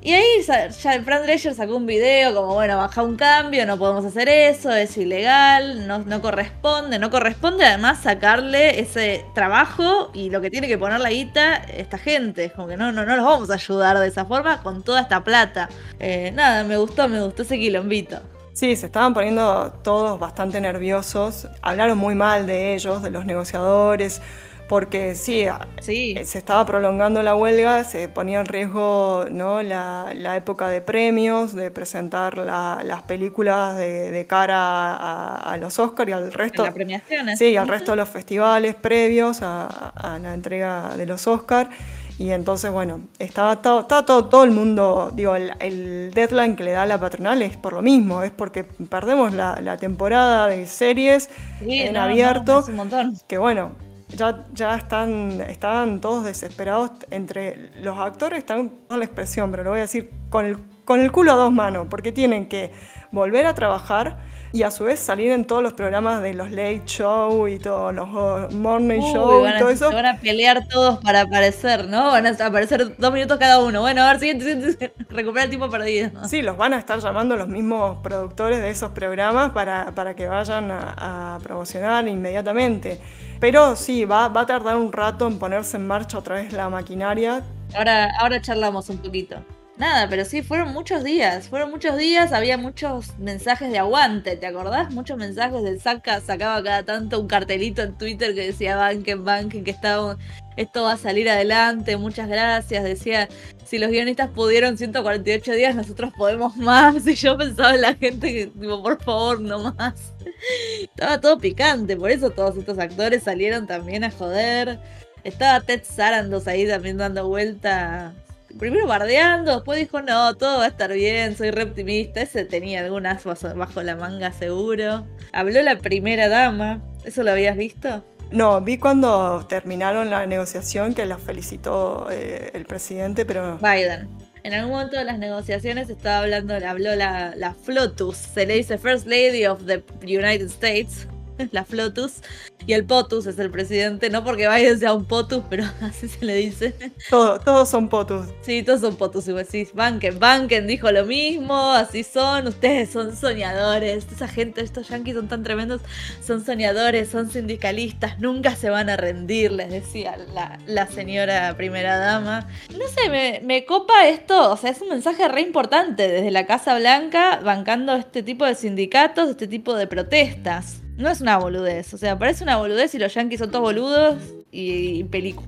Y 0.00 0.12
ahí 0.12 0.42
ya 0.46 0.70
Fran 0.70 1.24
Drescher 1.24 1.54
sacó 1.54 1.74
un 1.76 1.84
video 1.84 2.32
como, 2.32 2.54
bueno, 2.54 2.76
baja 2.76 3.02
un 3.02 3.16
cambio, 3.16 3.66
no 3.66 3.76
podemos 3.78 4.04
hacer 4.04 4.28
eso, 4.28 4.70
es 4.70 4.96
ilegal, 4.96 5.88
no, 5.88 5.98
no 5.98 6.22
corresponde, 6.22 7.00
no 7.00 7.10
corresponde 7.10 7.64
además 7.64 7.98
sacarle 8.00 8.78
ese 8.78 9.24
trabajo 9.34 10.10
y 10.14 10.30
lo 10.30 10.40
que 10.40 10.50
tiene 10.50 10.68
que 10.68 10.78
poner 10.78 11.00
la 11.00 11.10
guita 11.10 11.56
esta 11.56 11.98
gente. 11.98 12.44
Es 12.44 12.52
como 12.52 12.68
que 12.68 12.76
no, 12.76 12.92
no, 12.92 13.04
no 13.04 13.16
los 13.16 13.24
vamos 13.24 13.50
a 13.50 13.54
ayudar 13.54 13.98
de 13.98 14.06
esa 14.06 14.24
forma 14.24 14.62
con 14.62 14.84
toda 14.84 15.00
esta 15.00 15.24
plata. 15.24 15.68
Eh, 15.98 16.30
nada, 16.32 16.62
me 16.62 16.76
gustó, 16.76 17.08
me 17.08 17.20
gustó 17.20 17.42
ese 17.42 17.58
quilombito. 17.58 18.20
Sí, 18.52 18.76
se 18.76 18.86
estaban 18.86 19.14
poniendo 19.14 19.72
todos 19.82 20.18
bastante 20.18 20.60
nerviosos, 20.60 21.48
hablaron 21.60 21.98
muy 21.98 22.14
mal 22.14 22.46
de 22.46 22.74
ellos, 22.74 23.02
de 23.02 23.10
los 23.10 23.24
negociadores 23.24 24.20
porque 24.68 25.14
sí, 25.14 25.46
eh, 25.46 26.24
se 26.24 26.38
estaba 26.38 26.64
prolongando 26.66 27.22
la 27.22 27.34
huelga, 27.34 27.84
se 27.84 28.08
ponía 28.08 28.40
en 28.40 28.46
riesgo 28.46 29.24
¿no? 29.30 29.62
la, 29.62 30.36
época 30.36 30.68
de 30.68 30.82
premios, 30.82 31.54
de 31.54 31.70
presentar 31.70 32.36
las 32.36 33.02
películas 33.04 33.76
de, 33.78 34.26
cara 34.28 35.36
a, 35.36 35.56
los 35.56 35.78
Oscars 35.78 36.10
y 36.10 36.12
al 36.12 36.32
resto. 36.32 36.64
las 36.64 36.74
premiaciones. 36.74 37.38
Sí, 37.38 37.56
al 37.56 37.66
resto 37.66 37.92
de 37.92 37.96
los 37.96 38.08
festivales 38.10 38.74
previos 38.74 39.40
a, 39.42 40.18
la 40.20 40.34
entrega 40.34 40.94
de 40.96 41.06
los 41.06 41.26
Oscars. 41.26 41.70
Y 42.18 42.32
entonces, 42.32 42.70
bueno, 42.72 43.02
estaba 43.20 43.62
todo, 43.62 43.86
todo, 43.86 44.44
el 44.44 44.50
mundo, 44.50 45.12
digo, 45.14 45.36
el, 45.36 46.10
deadline 46.12 46.56
que 46.56 46.64
le 46.64 46.72
da 46.72 46.84
la 46.84 46.98
patronal 46.98 47.40
es 47.42 47.56
por 47.56 47.72
lo 47.72 47.80
mismo, 47.80 48.24
es 48.24 48.32
porque 48.32 48.64
perdemos 48.64 49.32
la, 49.32 49.76
temporada 49.78 50.48
de 50.48 50.66
series 50.66 51.30
en 51.60 51.96
abierto. 51.96 52.64
un 52.68 52.74
montón. 52.74 53.14
Que 53.28 53.38
bueno, 53.38 53.87
ya, 54.08 54.46
ya 54.52 54.76
están, 54.76 55.40
estaban 55.42 56.00
todos 56.00 56.24
desesperados 56.24 56.92
entre 57.10 57.70
los 57.80 57.98
actores, 57.98 58.40
están 58.40 58.68
con 58.88 58.98
la 58.98 59.04
expresión, 59.04 59.50
pero 59.50 59.64
lo 59.64 59.70
voy 59.70 59.80
a 59.80 59.82
decir 59.82 60.10
con 60.30 60.46
el, 60.46 60.58
con 60.84 61.00
el 61.00 61.12
culo 61.12 61.32
a 61.32 61.36
dos 61.36 61.52
manos, 61.52 61.86
porque 61.90 62.12
tienen 62.12 62.48
que 62.48 62.72
volver 63.12 63.46
a 63.46 63.54
trabajar 63.54 64.18
y 64.52 64.62
a 64.62 64.70
su 64.70 64.84
vez 64.84 64.98
salir 64.98 65.30
en 65.32 65.44
todos 65.44 65.62
los 65.62 65.74
programas 65.74 66.22
de 66.22 66.34
los 66.34 66.50
late 66.50 66.82
show 66.86 67.46
y 67.48 67.58
todos 67.58 67.94
los 67.94 68.08
uh, 68.08 68.54
morning 68.54 69.00
show 69.00 69.46
y 69.46 69.58
todo 69.58 69.68
eso. 69.68 69.88
Se 69.88 69.94
van 69.94 70.06
a 70.06 70.18
pelear 70.18 70.66
todos 70.68 70.98
para 70.98 71.22
aparecer, 71.22 71.86
¿no? 71.86 72.06
Van 72.10 72.26
a 72.26 72.30
aparecer 72.30 72.96
dos 72.96 73.12
minutos 73.12 73.38
cada 73.38 73.62
uno. 73.62 73.80
Bueno, 73.80 74.02
a 74.02 74.08
ver, 74.08 74.20
siguiente, 74.20 74.44
siguiente, 74.44 74.94
recupera 75.10 75.44
el 75.44 75.50
tiempo 75.50 75.68
perdido. 75.68 76.10
Sí, 76.26 76.42
los 76.42 76.56
van 76.56 76.74
a 76.74 76.78
estar 76.78 76.98
llamando 77.00 77.36
los 77.36 77.48
mismos 77.48 77.98
productores 78.02 78.60
de 78.60 78.70
esos 78.70 78.90
programas 78.92 79.52
para, 79.52 79.92
para 79.94 80.14
que 80.14 80.26
vayan 80.26 80.70
a, 80.70 81.34
a 81.34 81.38
promocionar 81.40 82.06
inmediatamente. 82.08 83.00
Pero 83.40 83.76
sí, 83.76 84.04
va, 84.04 84.28
va 84.28 84.42
a 84.42 84.46
tardar 84.46 84.76
un 84.76 84.92
rato 84.92 85.26
en 85.26 85.38
ponerse 85.38 85.76
en 85.76 85.86
marcha 85.86 86.18
otra 86.18 86.36
vez 86.36 86.52
la 86.52 86.68
maquinaria. 86.68 87.42
Ahora, 87.74 88.08
ahora 88.18 88.40
charlamos 88.40 88.88
un 88.88 88.98
poquito. 88.98 89.36
Nada, 89.78 90.08
pero 90.08 90.24
sí, 90.24 90.42
fueron 90.42 90.72
muchos 90.72 91.04
días, 91.04 91.48
fueron 91.48 91.70
muchos 91.70 91.96
días, 91.96 92.32
había 92.32 92.58
muchos 92.58 93.16
mensajes 93.20 93.70
de 93.70 93.78
aguante, 93.78 94.36
¿te 94.36 94.46
acordás? 94.46 94.92
Muchos 94.92 95.16
mensajes 95.16 95.62
del 95.62 95.80
saca, 95.80 96.20
sacaba 96.20 96.60
cada 96.64 96.82
tanto 96.82 97.20
un 97.20 97.28
cartelito 97.28 97.82
en 97.82 97.96
Twitter 97.96 98.34
que 98.34 98.46
decía 98.46 98.74
banquen, 98.74 99.24
banquen, 99.24 99.62
que 99.62 99.70
estaba, 99.70 100.18
esto 100.56 100.82
va 100.82 100.94
a 100.94 100.96
salir 100.96 101.30
adelante, 101.30 101.96
muchas 101.96 102.28
gracias, 102.28 102.82
decía, 102.82 103.28
si 103.64 103.78
los 103.78 103.90
guionistas 103.90 104.30
pudieron 104.30 104.76
148 104.76 105.52
días, 105.52 105.76
nosotros 105.76 106.12
podemos 106.18 106.56
más, 106.56 107.06
y 107.06 107.14
yo 107.14 107.38
pensaba 107.38 107.76
en 107.76 107.82
la 107.82 107.94
gente 107.94 108.32
que, 108.32 108.46
tipo, 108.48 108.82
por 108.82 109.00
favor, 109.00 109.40
no 109.40 109.72
más. 109.74 110.12
Estaba 110.82 111.20
todo 111.20 111.38
picante, 111.38 111.96
por 111.96 112.10
eso 112.10 112.30
todos 112.30 112.56
estos 112.56 112.80
actores 112.80 113.22
salieron 113.22 113.68
también 113.68 114.02
a 114.02 114.10
joder. 114.10 114.80
Estaba 115.22 115.60
Ted 115.60 115.82
Sarandos 115.84 116.48
ahí 116.48 116.66
también 116.66 116.96
dando 116.96 117.28
vuelta 117.28 118.12
primero 118.58 118.86
bardeando, 118.86 119.54
después 119.56 119.78
dijo, 119.78 120.00
no, 120.02 120.36
todo 120.36 120.58
va 120.58 120.64
a 120.64 120.68
estar 120.68 120.92
bien, 120.92 121.36
soy 121.36 121.50
re 121.50 121.64
optimista. 121.64 122.22
Ese 122.22 122.44
tenía 122.44 122.80
algunas 122.80 123.24
bajo 123.24 123.82
la 123.82 123.96
manga 123.96 124.32
seguro. 124.32 125.06
Habló 125.32 125.62
la 125.62 125.78
primera 125.78 126.28
dama, 126.28 126.82
¿eso 127.04 127.22
lo 127.22 127.32
habías 127.32 127.56
visto? 127.56 128.04
No, 128.30 128.60
vi 128.60 128.78
cuando 128.78 129.46
terminaron 129.48 130.10
la 130.10 130.26
negociación 130.26 130.94
que 130.94 131.06
la 131.06 131.16
felicitó 131.16 132.08
eh, 132.10 132.50
el 132.54 132.66
presidente, 132.66 133.24
pero... 133.24 133.58
Biden. 133.58 134.08
En 134.42 134.54
algún 134.54 134.72
momento 134.72 134.96
de 134.96 135.04
las 135.04 135.18
negociaciones 135.18 135.90
estaba 135.90 136.18
hablando, 136.18 136.54
habló 136.54 136.94
la, 136.94 137.34
la 137.36 137.54
Flotus, 137.54 138.16
se 138.16 138.46
le 138.46 138.54
dice 138.54 138.78
First 138.78 139.06
Lady 139.06 139.46
of 139.46 139.64
the 139.64 139.82
United 140.02 140.46
States, 140.46 141.08
la 141.52 141.64
Flotus, 141.64 142.22
y 142.66 142.72
el 142.72 142.84
POTUS 142.84 143.26
es 143.26 143.38
el 143.38 143.50
presidente, 143.50 144.10
no 144.10 144.24
porque 144.24 144.48
Biden 144.48 144.78
sea 144.78 144.92
un 144.92 145.04
POTUS, 145.04 145.44
pero 145.48 145.64
así 145.80 146.08
se 146.08 146.24
le 146.24 146.34
dice. 146.34 146.74
todos 147.10 147.68
son 147.68 147.88
POTUS. 147.88 148.26
Sí, 148.42 148.62
todos 148.62 148.80
son 148.80 148.96
POTUS, 148.96 149.28
y 149.28 149.32
vos 149.32 149.50
decís, 149.50 149.74
Banken, 149.74 150.18
Banken 150.18 150.66
dijo 150.66 150.90
lo 150.90 151.04
mismo, 151.04 151.72
así 151.72 152.04
son, 152.04 152.48
ustedes 152.48 152.90
son 152.90 153.16
soñadores, 153.16 154.06
esa 154.12 154.28
gente, 154.28 154.60
estos 154.60 154.88
yanquis 154.88 155.14
son 155.14 155.28
tan 155.28 155.42
tremendos, 155.42 155.80
son 156.24 156.44
soñadores, 156.44 157.08
son 157.08 157.30
sindicalistas, 157.30 158.18
nunca 158.18 158.54
se 158.56 158.70
van 158.70 158.90
a 158.90 158.96
rendir, 158.96 159.52
les 159.52 159.70
decía 159.70 160.16
la, 160.34 160.58
la 160.66 160.86
señora 160.86 161.54
primera 161.56 161.98
dama. 161.98 162.48
No 162.70 162.86
sé, 162.88 163.08
me, 163.08 163.40
me 163.44 163.64
copa 163.64 164.08
esto, 164.08 164.52
o 164.52 164.56
sea, 164.56 164.70
es 164.70 164.80
un 164.80 164.88
mensaje 164.88 165.28
re 165.28 165.40
importante 165.40 166.08
desde 166.08 166.30
la 166.30 166.46
Casa 166.46 166.78
Blanca, 166.78 167.40
bancando 167.42 167.94
este 167.96 168.22
tipo 168.22 168.44
de 168.44 168.54
sindicatos, 168.54 169.30
este 169.30 169.46
tipo 169.46 169.74
de 169.74 169.86
protestas. 169.86 170.82
No 170.98 171.08
es 171.08 171.20
una 171.20 171.38
boludez, 171.38 171.94
o 171.94 171.96
sea, 171.96 172.18
parece 172.18 172.42
una 172.42 172.56
boludez 172.56 172.92
y 172.92 172.98
los 172.98 173.14
yankees 173.14 173.38
son 173.38 173.52
todos 173.52 173.62
boludos 173.62 174.16
y, 174.50 175.06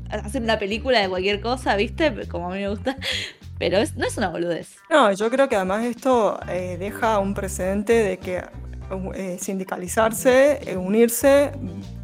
hacen 0.08 0.44
una 0.44 0.60
película 0.60 1.00
de 1.00 1.08
cualquier 1.08 1.40
cosa, 1.40 1.74
¿viste? 1.74 2.28
Como 2.28 2.46
a 2.46 2.54
mí 2.54 2.60
me 2.60 2.68
gusta. 2.68 2.96
Pero 3.58 3.78
no 3.96 4.06
es 4.06 4.16
una 4.16 4.28
boludez. 4.28 4.76
No, 4.88 5.12
yo 5.12 5.28
creo 5.28 5.48
que 5.48 5.56
además 5.56 5.84
esto 5.84 6.38
eh, 6.48 6.76
deja 6.78 7.18
un 7.18 7.34
precedente 7.34 7.94
de 7.94 8.18
que 8.18 8.44
eh, 9.14 9.38
sindicalizarse, 9.40 10.70
eh, 10.70 10.76
unirse, 10.76 11.50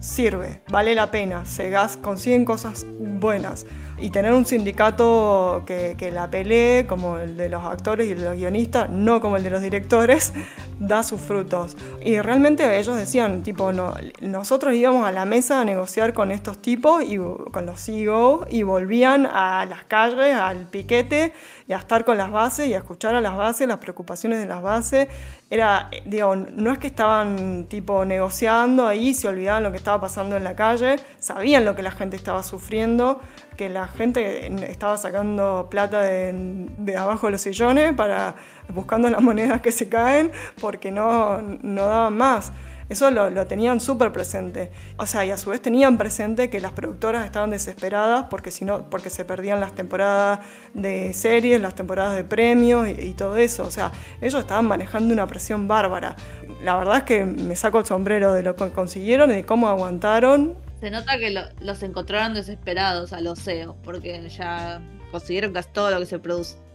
sirve, 0.00 0.62
vale 0.68 0.96
la 0.96 1.12
pena, 1.12 1.46
se 1.46 1.72
consiguen 2.02 2.44
cosas 2.44 2.84
buenas. 2.98 3.64
Y 3.98 4.10
tener 4.10 4.32
un 4.32 4.44
sindicato 4.44 5.62
que, 5.66 6.10
la 6.12 6.30
pelee, 6.30 6.86
como 6.86 7.18
el 7.18 7.36
de 7.36 7.48
los 7.48 7.64
actores 7.64 8.08
y 8.08 8.14
los 8.14 8.36
guionistas, 8.36 8.90
no 8.90 9.20
como 9.20 9.36
el 9.36 9.42
de 9.42 9.50
los 9.50 9.62
directores, 9.62 10.32
da 10.78 11.02
sus 11.02 11.20
frutos. 11.20 11.76
Y 12.04 12.20
realmente 12.20 12.78
ellos 12.78 12.96
decían, 12.96 13.42
tipo, 13.42 13.72
no, 13.72 13.94
nosotros 14.20 14.74
íbamos 14.74 15.06
a 15.06 15.12
la 15.12 15.24
mesa 15.24 15.60
a 15.60 15.64
negociar 15.64 16.12
con 16.12 16.30
estos 16.30 16.60
tipos, 16.60 17.02
y 17.04 17.16
con 17.16 17.64
los 17.64 17.80
CEO, 17.80 18.46
y 18.50 18.62
volvían 18.62 19.26
a 19.26 19.64
las 19.66 19.84
calles, 19.84 20.34
al 20.34 20.66
piquete, 20.66 21.32
y 21.66 21.72
a 21.72 21.78
estar 21.78 22.04
con 22.04 22.18
las 22.18 22.30
bases, 22.30 22.68
y 22.68 22.74
a 22.74 22.78
escuchar 22.78 23.14
a 23.14 23.20
las 23.20 23.36
bases, 23.36 23.66
las 23.66 23.78
preocupaciones 23.78 24.38
de 24.38 24.46
las 24.46 24.62
bases, 24.62 25.08
era, 25.48 25.90
digo, 26.04 26.34
no 26.34 26.72
es 26.72 26.78
que 26.78 26.88
estaban 26.88 27.66
tipo 27.68 28.04
negociando 28.04 28.86
ahí, 28.86 29.14
se 29.14 29.28
olvidaban 29.28 29.62
lo 29.62 29.70
que 29.70 29.76
estaba 29.76 30.00
pasando 30.00 30.36
en 30.36 30.42
la 30.42 30.56
calle, 30.56 30.96
sabían 31.20 31.64
lo 31.64 31.76
que 31.76 31.82
la 31.82 31.92
gente 31.92 32.16
estaba 32.16 32.42
sufriendo, 32.42 33.20
que 33.56 33.68
la 33.68 33.86
gente 33.86 34.52
estaba 34.68 34.96
sacando 34.96 35.68
plata 35.70 36.02
de, 36.02 36.96
abajo 36.98 37.28
de 37.28 37.32
los 37.32 37.40
sillones 37.40 37.94
para 37.94 38.34
buscando 38.68 39.08
las 39.08 39.22
monedas 39.22 39.60
que 39.60 39.70
se 39.70 39.88
caen 39.88 40.32
porque 40.60 40.90
no, 40.90 41.40
no 41.40 41.86
daban 41.86 42.16
más. 42.16 42.52
Eso 42.88 43.10
lo, 43.10 43.46
tenían 43.46 43.80
súper 43.80 44.12
presente. 44.12 44.70
O 44.96 45.06
sea, 45.06 45.24
y 45.24 45.30
a 45.30 45.36
su 45.36 45.50
vez 45.50 45.60
tenían 45.60 45.98
presente 45.98 46.48
que 46.48 46.60
las 46.60 46.72
productoras 46.72 47.24
estaban 47.24 47.50
desesperadas 47.50 48.26
porque, 48.30 48.52
si 48.52 48.64
no, 48.64 48.88
porque 48.88 49.10
se 49.10 49.24
perdían 49.24 49.58
las 49.58 49.74
temporadas 49.74 50.40
de 50.72 51.12
series, 51.12 51.60
las 51.60 51.74
temporadas 51.74 52.14
de 52.14 52.22
premios 52.22 52.88
y, 52.88 53.12
todo 53.14 53.36
eso. 53.36 53.64
O 53.64 53.70
sea, 53.70 53.90
ellos 54.20 54.40
estaban 54.40 54.66
manejando 54.66 55.12
una 55.12 55.26
presión 55.26 55.66
bárbara. 55.66 56.14
La 56.62 56.76
verdad 56.76 56.98
es 56.98 57.02
que 57.02 57.24
me 57.24 57.56
saco 57.56 57.80
el 57.80 57.86
sombrero 57.86 58.32
de 58.32 58.42
lo 58.42 58.54
que 58.54 58.70
consiguieron 58.70 59.30
y 59.30 59.34
de 59.34 59.44
cómo 59.44 59.68
aguantaron. 59.68 60.54
Se 60.80 60.90
nota 60.90 61.18
que 61.18 61.34
los 61.60 61.82
encontraron 61.82 62.34
desesperados 62.34 63.12
a 63.12 63.20
los 63.20 63.42
CEOs 63.42 63.74
porque 63.82 64.28
ya 64.28 64.80
consiguieron 65.10 65.52
casi 65.52 65.70
todo 65.72 65.90
lo 65.90 65.98
que 65.98 66.06
se, 66.06 66.20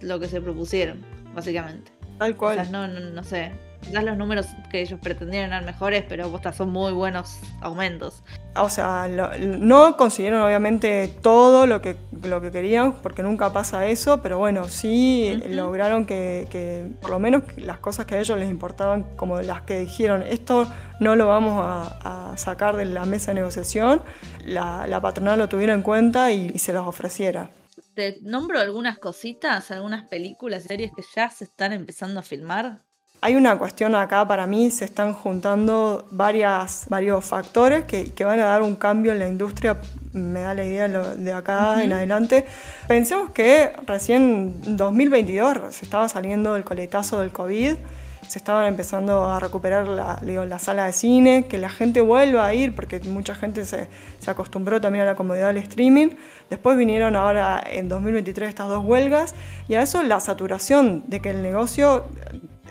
lo 0.01 0.19
que 0.19 0.27
se 0.27 0.41
propusieron, 0.41 1.05
básicamente. 1.33 1.91
Tal 2.17 2.35
cual. 2.35 2.59
O 2.59 2.63
sea, 2.63 2.71
no, 2.71 2.87
no, 2.87 2.99
no 2.99 3.23
sé 3.23 3.70
quizás 3.81 4.03
los 4.03 4.17
números 4.17 4.47
que 4.69 4.81
ellos 4.81 4.99
pretendían 5.01 5.45
eran 5.45 5.65
mejores, 5.65 6.03
pero 6.07 6.31
son 6.53 6.69
muy 6.69 6.93
buenos 6.93 7.39
aumentos. 7.61 8.23
O 8.55 8.69
sea, 8.69 9.07
no 9.39 9.97
consiguieron 9.97 10.41
obviamente 10.41 11.13
todo 11.21 11.67
lo 11.67 11.81
que, 11.81 11.95
lo 12.23 12.41
que 12.41 12.51
querían, 12.51 12.93
porque 12.93 13.23
nunca 13.23 13.53
pasa 13.53 13.87
eso, 13.87 14.21
pero 14.21 14.37
bueno, 14.37 14.67
sí 14.67 15.41
lograron 15.49 16.05
que, 16.05 16.91
por 17.01 17.11
lo 17.11 17.19
menos 17.19 17.43
las 17.57 17.79
cosas 17.79 18.05
que 18.05 18.15
a 18.15 18.19
ellos 18.19 18.37
les 18.37 18.49
importaban, 18.49 19.03
como 19.15 19.41
las 19.41 19.61
que 19.61 19.79
dijeron, 19.79 20.23
esto 20.23 20.67
no 20.99 21.15
lo 21.15 21.27
vamos 21.27 21.63
a, 21.63 22.33
sacar 22.35 22.77
de 22.77 22.85
la 22.85 23.05
mesa 23.05 23.31
de 23.31 23.35
negociación, 23.35 24.01
la, 24.45 24.99
patronal 25.01 25.37
lo 25.37 25.49
tuviera 25.49 25.73
en 25.73 25.81
cuenta 25.81 26.31
y, 26.31 26.51
y 26.53 26.59
se 26.59 26.71
los 26.73 26.87
ofreciera. 26.87 27.49
Te 27.93 28.19
nombro 28.21 28.59
algunas 28.59 28.97
cositas, 28.99 29.69
algunas 29.71 30.07
películas, 30.07 30.63
series 30.63 30.91
que 30.95 31.03
ya 31.13 31.29
se 31.29 31.45
están 31.45 31.73
empezando 31.73 32.19
a 32.21 32.23
filmar. 32.23 32.81
Hay 33.23 33.35
una 33.35 33.55
cuestión 33.55 33.93
acá, 33.93 34.27
para 34.27 34.47
mí 34.47 34.71
se 34.71 34.83
están 34.83 35.13
juntando 35.13 36.07
varias, 36.09 36.87
varios 36.89 37.23
factores 37.23 37.85
que, 37.85 38.25
van 38.25 38.39
a 38.39 38.45
dar 38.45 38.63
un 38.63 38.75
cambio 38.75 39.11
en 39.11 39.19
la 39.19 39.27
industria, 39.27 39.77
me 40.11 40.41
da 40.41 40.55
la 40.55 40.65
idea 40.65 40.87
de 40.87 41.31
acá 41.31 41.83
en 41.83 41.93
adelante. 41.93 42.47
Pensemos 42.87 43.29
que 43.29 43.73
recién 43.85 44.55
en 44.65 44.75
2022 44.75 45.75
se 45.75 45.85
estaba 45.85 46.09
saliendo 46.09 46.55
el 46.55 46.63
coletazo 46.63 47.19
del 47.19 47.29
COVID, 47.31 47.75
se 48.27 48.39
estaban 48.39 48.65
empezando 48.65 49.25
a 49.25 49.39
recuperar 49.39 49.87
la, 49.87 50.19
la 50.23 50.57
sala 50.57 50.87
de 50.87 50.93
cine, 50.93 51.45
que 51.45 51.59
la 51.59 51.69
gente 51.69 52.01
vuelva 52.01 52.47
a 52.47 52.55
ir, 52.55 52.73
porque 52.73 52.99
mucha 53.01 53.35
gente 53.35 53.65
se, 53.65 53.87
se 54.17 54.31
acostumbró 54.31 54.81
también 54.81 55.03
a 55.03 55.05
la 55.05 55.15
comodidad 55.15 55.49
del 55.49 55.57
streaming. 55.57 56.09
Después 56.49 56.75
vinieron 56.75 57.15
ahora 57.15 57.63
en 57.69 57.87
2023 57.87 58.49
estas 58.49 58.67
dos 58.67 58.83
huelgas 58.83 59.35
y 59.67 59.75
a 59.75 59.83
eso 59.83 60.01
la 60.01 60.19
saturación 60.19 61.03
de 61.05 61.19
que 61.19 61.29
el 61.29 61.43
negocio 61.43 62.05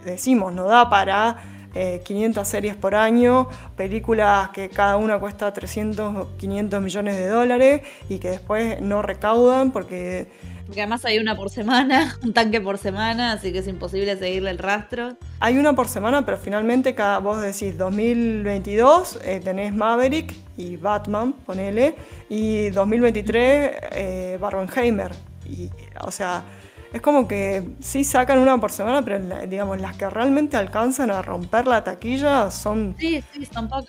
decimos, 0.04 0.52
no 0.52 0.64
da 0.64 0.88
para 0.88 1.36
500 1.72 2.46
eh, 2.46 2.50
series 2.50 2.76
por 2.76 2.94
año, 2.94 3.48
películas 3.76 4.50
que 4.50 4.68
cada 4.68 4.96
una 4.96 5.18
cuesta 5.18 5.52
300, 5.52 6.36
500 6.36 6.82
millones 6.82 7.16
de 7.16 7.28
dólares 7.28 7.82
y 8.08 8.18
que 8.18 8.30
después 8.30 8.80
no 8.80 9.02
recaudan 9.02 9.70
porque... 9.70 10.28
Porque 10.66 10.82
además 10.82 11.04
hay 11.04 11.18
una 11.18 11.36
por 11.36 11.50
semana, 11.50 12.16
un 12.22 12.32
tanque 12.32 12.60
por 12.60 12.78
semana, 12.78 13.32
así 13.32 13.52
que 13.52 13.58
es 13.58 13.66
imposible 13.66 14.16
seguirle 14.16 14.50
el 14.50 14.58
rastro. 14.58 15.16
Hay 15.40 15.58
una 15.58 15.74
por 15.74 15.88
semana, 15.88 16.24
pero 16.24 16.38
finalmente 16.38 16.94
cada, 16.94 17.18
vos 17.18 17.40
decís 17.40 17.76
2022 17.76 19.18
eh, 19.24 19.40
tenés 19.42 19.74
Maverick 19.74 20.32
y 20.56 20.76
Batman, 20.76 21.32
ponele, 21.32 21.94
y 22.28 22.70
2023 22.70 23.70
eh, 23.92 24.38
Barbenheimer. 24.40 25.10
Y, 25.44 25.68
o 26.02 26.12
sea, 26.12 26.44
es 26.92 27.00
como 27.00 27.28
que 27.28 27.62
sí 27.80 28.04
sacan 28.04 28.38
una 28.38 28.58
por 28.58 28.72
semana, 28.72 29.02
pero 29.02 29.20
digamos, 29.46 29.80
las 29.80 29.96
que 29.96 30.10
realmente 30.10 30.56
alcanzan 30.56 31.10
a 31.10 31.22
romper 31.22 31.66
la 31.66 31.84
taquilla 31.84 32.50
son, 32.50 32.96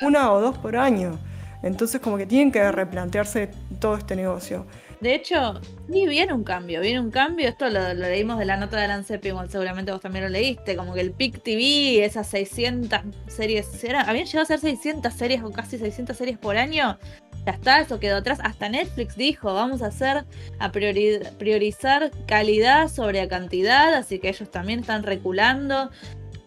una 0.02 0.32
o 0.32 0.42
dos 0.42 0.58
por 0.58 0.78
año. 0.78 1.18
Entonces 1.64 2.02
como 2.02 2.18
que 2.18 2.26
tienen 2.26 2.52
que 2.52 2.72
replantearse 2.72 3.52
todo 3.80 3.96
este 3.96 4.16
negocio. 4.16 4.66
De 5.00 5.16
hecho, 5.16 5.60
sí, 5.92 6.08
viene 6.08 6.32
un 6.32 6.44
cambio, 6.44 6.80
viene 6.82 7.00
un 7.00 7.10
cambio. 7.10 7.50
Esto 7.50 7.70
lo, 7.70 7.94
leímos 7.94 8.38
de 8.38 8.46
la 8.46 8.58
nota 8.58 8.78
de 8.78 9.20
igual 9.24 9.50
seguramente 9.50 9.92
vos 9.92 10.02
también 10.02 10.26
lo 10.26 10.30
leíste. 10.30 10.76
Como 10.76 10.94
que 10.94 11.02
el 11.02 11.12
PIC 11.12 11.42
TV, 11.42 12.06
esas 12.06 12.28
600 12.28 13.00
series, 13.28 13.68
habían 14.06 14.26
llegado 14.26 14.44
a 14.44 14.46
ser 14.46 14.60
600 14.60 15.12
series 15.12 15.44
o 15.44 15.52
casi 15.52 15.80
600 15.80 16.16
series 16.16 16.38
por 16.38 16.58
año 16.58 17.00
ya 17.46 17.52
está, 17.54 17.80
eso 17.82 18.00
quedó 18.00 18.18
atrás. 18.18 18.40
Hasta 18.44 18.70
Netflix 18.70 19.16
dijo, 19.16 19.54
vamos 19.54 19.82
a 19.82 19.88
hacer, 19.88 20.26
a 20.60 20.72
priorizar 20.72 22.12
calidad 22.28 22.88
sobre 22.88 23.28
cantidad, 23.28 23.94
así 23.94 24.20
que 24.20 24.30
ellos 24.30 24.50
también 24.52 24.82
están 24.82 25.04
reculando. 25.04 25.90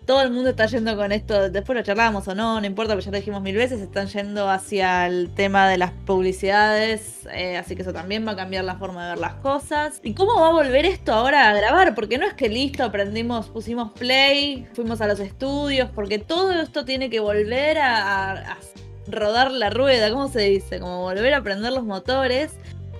Todo 0.06 0.20
el 0.20 0.30
mundo 0.30 0.50
está 0.50 0.66
yendo 0.66 0.96
con 0.96 1.12
esto, 1.12 1.48
después 1.48 1.78
lo 1.78 1.82
charlábamos 1.82 2.28
o 2.28 2.34
no, 2.34 2.60
no 2.60 2.66
importa, 2.66 2.92
porque 2.92 3.06
ya 3.06 3.10
lo 3.10 3.16
dijimos 3.16 3.40
mil 3.40 3.56
veces, 3.56 3.80
están 3.80 4.06
yendo 4.08 4.50
hacia 4.50 5.06
el 5.06 5.30
tema 5.34 5.66
de 5.66 5.78
las 5.78 5.92
publicidades, 5.92 7.26
eh, 7.32 7.56
así 7.56 7.74
que 7.74 7.80
eso 7.80 7.94
también 7.94 8.26
va 8.26 8.32
a 8.32 8.36
cambiar 8.36 8.66
la 8.66 8.76
forma 8.76 9.04
de 9.04 9.10
ver 9.12 9.18
las 9.18 9.36
cosas. 9.36 10.00
¿Y 10.02 10.12
cómo 10.12 10.38
va 10.38 10.48
a 10.48 10.52
volver 10.52 10.84
esto 10.84 11.14
ahora 11.14 11.48
a 11.48 11.54
grabar? 11.54 11.94
Porque 11.94 12.18
no 12.18 12.26
es 12.26 12.34
que 12.34 12.50
listo, 12.50 12.84
aprendimos, 12.84 13.48
pusimos 13.48 13.92
play, 13.92 14.68
fuimos 14.74 15.00
a 15.00 15.06
los 15.06 15.20
estudios, 15.20 15.88
porque 15.94 16.18
todo 16.18 16.52
esto 16.52 16.84
tiene 16.84 17.08
que 17.08 17.20
volver 17.20 17.78
a 17.78 18.58
rodar 19.06 19.50
la 19.50 19.70
rueda, 19.70 20.10
¿cómo 20.10 20.28
se 20.28 20.40
dice? 20.42 20.80
Como 20.80 21.02
volver 21.02 21.34
a 21.34 21.42
prender 21.42 21.72
los 21.72 21.84
motores. 21.84 22.52